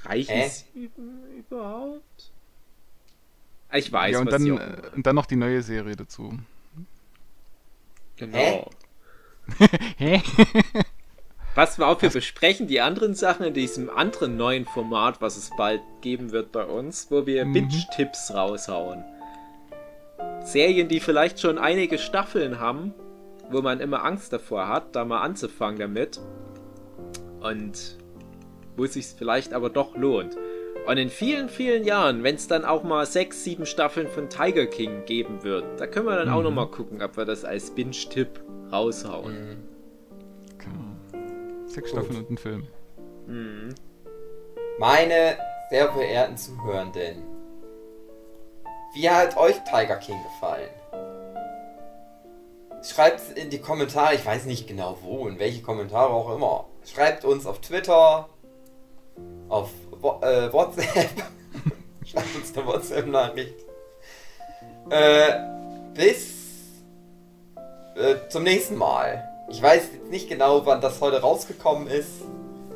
Reichen 0.04 0.34
Hä? 0.34 0.48
sieben 0.48 1.36
überhaupt? 1.38 2.32
Ich 3.72 3.92
weiß, 3.92 4.12
ja, 4.12 4.20
und 4.20 4.26
was 4.26 4.32
dann, 4.32 4.42
sie 4.42 4.50
äh, 4.50 4.90
und 4.94 5.06
dann 5.06 5.14
noch 5.14 5.26
die 5.26 5.36
neue 5.36 5.62
Serie 5.62 5.94
dazu. 5.94 6.38
Genau. 8.16 8.70
Hä? 9.96 10.22
Passen 11.58 11.80
wir 11.82 11.88
auf, 11.88 12.02
wir 12.02 12.10
besprechen 12.10 12.68
die 12.68 12.80
anderen 12.80 13.16
Sachen 13.16 13.44
in 13.44 13.52
diesem 13.52 13.90
anderen 13.90 14.36
neuen 14.36 14.64
Format, 14.64 15.20
was 15.20 15.36
es 15.36 15.50
bald 15.56 15.80
geben 16.02 16.30
wird 16.30 16.52
bei 16.52 16.64
uns, 16.64 17.08
wo 17.10 17.26
wir 17.26 17.44
Mhm. 17.44 17.52
Binge-Tipps 17.52 18.32
raushauen. 18.32 19.02
Serien, 20.44 20.86
die 20.86 21.00
vielleicht 21.00 21.40
schon 21.40 21.58
einige 21.58 21.98
Staffeln 21.98 22.60
haben, 22.60 22.94
wo 23.50 23.60
man 23.60 23.80
immer 23.80 24.04
Angst 24.04 24.32
davor 24.32 24.68
hat, 24.68 24.94
da 24.94 25.04
mal 25.04 25.20
anzufangen 25.20 25.80
damit. 25.80 26.20
Und 27.40 27.98
wo 28.76 28.84
es 28.84 28.92
sich 28.92 29.06
vielleicht 29.18 29.52
aber 29.52 29.68
doch 29.68 29.96
lohnt. 29.96 30.36
Und 30.86 30.96
in 30.96 31.10
vielen, 31.10 31.48
vielen 31.48 31.82
Jahren, 31.82 32.22
wenn 32.22 32.36
es 32.36 32.46
dann 32.46 32.64
auch 32.64 32.84
mal 32.84 33.04
sechs, 33.04 33.42
sieben 33.42 33.66
Staffeln 33.66 34.06
von 34.06 34.28
Tiger 34.28 34.66
King 34.66 35.04
geben 35.06 35.42
wird, 35.42 35.64
da 35.80 35.88
können 35.88 36.06
wir 36.06 36.14
dann 36.14 36.28
auch 36.28 36.38
Mhm. 36.38 36.44
noch 36.44 36.52
mal 36.54 36.66
gucken, 36.70 37.02
ob 37.02 37.16
wir 37.16 37.24
das 37.24 37.44
als 37.44 37.72
Binge-Tipp 37.72 38.44
raushauen. 38.70 39.32
Mhm. 39.34 39.77
Sechs 41.68 41.90
Gut. 41.90 42.00
Staffeln 42.00 42.18
und 42.18 42.30
ein 42.30 42.38
Film. 42.38 42.66
Mhm. 43.26 43.74
Meine 44.78 45.38
sehr 45.70 45.92
verehrten 45.92 46.36
Zuhörenden, 46.36 47.22
wie 48.94 49.10
hat 49.10 49.36
euch 49.36 49.56
Tiger 49.64 49.96
King 49.96 50.16
gefallen? 50.22 50.70
Schreibt 52.82 53.36
in 53.36 53.50
die 53.50 53.58
Kommentare, 53.58 54.14
ich 54.14 54.24
weiß 54.24 54.46
nicht 54.46 54.66
genau 54.66 54.98
wo, 55.02 55.28
in 55.28 55.38
welche 55.38 55.62
Kommentare 55.62 56.10
auch 56.10 56.34
immer. 56.34 56.66
Schreibt 56.84 57.24
uns 57.24 57.44
auf 57.44 57.60
Twitter, 57.60 58.28
auf 59.48 59.70
äh, 60.22 60.52
WhatsApp. 60.52 61.10
Schreibt 62.06 62.36
uns 62.36 62.56
eine 62.56 62.66
WhatsApp-Nachricht. 62.66 63.54
Äh, 64.90 65.32
bis 65.94 66.34
äh, 67.96 68.28
zum 68.28 68.44
nächsten 68.44 68.76
Mal. 68.76 69.27
Ich 69.48 69.62
weiß 69.62 69.88
jetzt 69.92 70.10
nicht 70.10 70.28
genau, 70.28 70.66
wann 70.66 70.80
das 70.80 71.00
heute 71.00 71.20
rausgekommen 71.20 71.88
ist. 71.88 72.22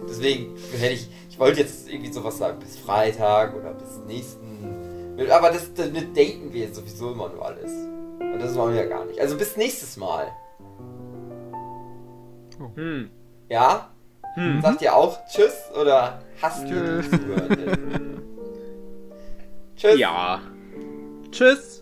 Deswegen 0.09 0.57
hätte 0.79 0.95
ich, 0.95 1.09
ich 1.29 1.39
wollte 1.39 1.61
jetzt 1.61 1.89
irgendwie 1.89 2.13
sowas 2.13 2.39
sagen, 2.39 2.59
bis 2.59 2.79
Freitag 2.79 3.55
oder 3.55 3.73
bis 3.75 3.99
nächsten. 4.07 5.21
Aber 5.31 5.51
das, 5.51 5.73
damit 5.75 6.17
daten 6.17 6.53
wir 6.53 6.73
sowieso 6.73 7.13
immer 7.13 7.29
nur 7.29 7.45
alles. 7.45 7.71
Und 8.19 8.41
das 8.41 8.55
wollen 8.55 8.75
wir 8.75 8.83
ja 8.83 8.89
gar 8.89 9.05
nicht. 9.05 9.21
Also 9.21 9.37
bis 9.37 9.57
nächstes 9.57 9.97
Mal. 9.97 10.29
Hm. 12.75 13.11
Ja? 13.49 13.91
Hm. 14.35 14.63
Sagt 14.63 14.83
ihr 14.83 14.95
auch 14.97 15.19
Tschüss 15.27 15.55
oder 15.79 16.23
hast 16.41 16.65
du 16.65 16.69
Tschüss. 16.69 17.11
die? 17.11 17.19
Tschüss. 19.77 19.99
Ja. 19.99 20.41
Tschüss. 21.31 21.82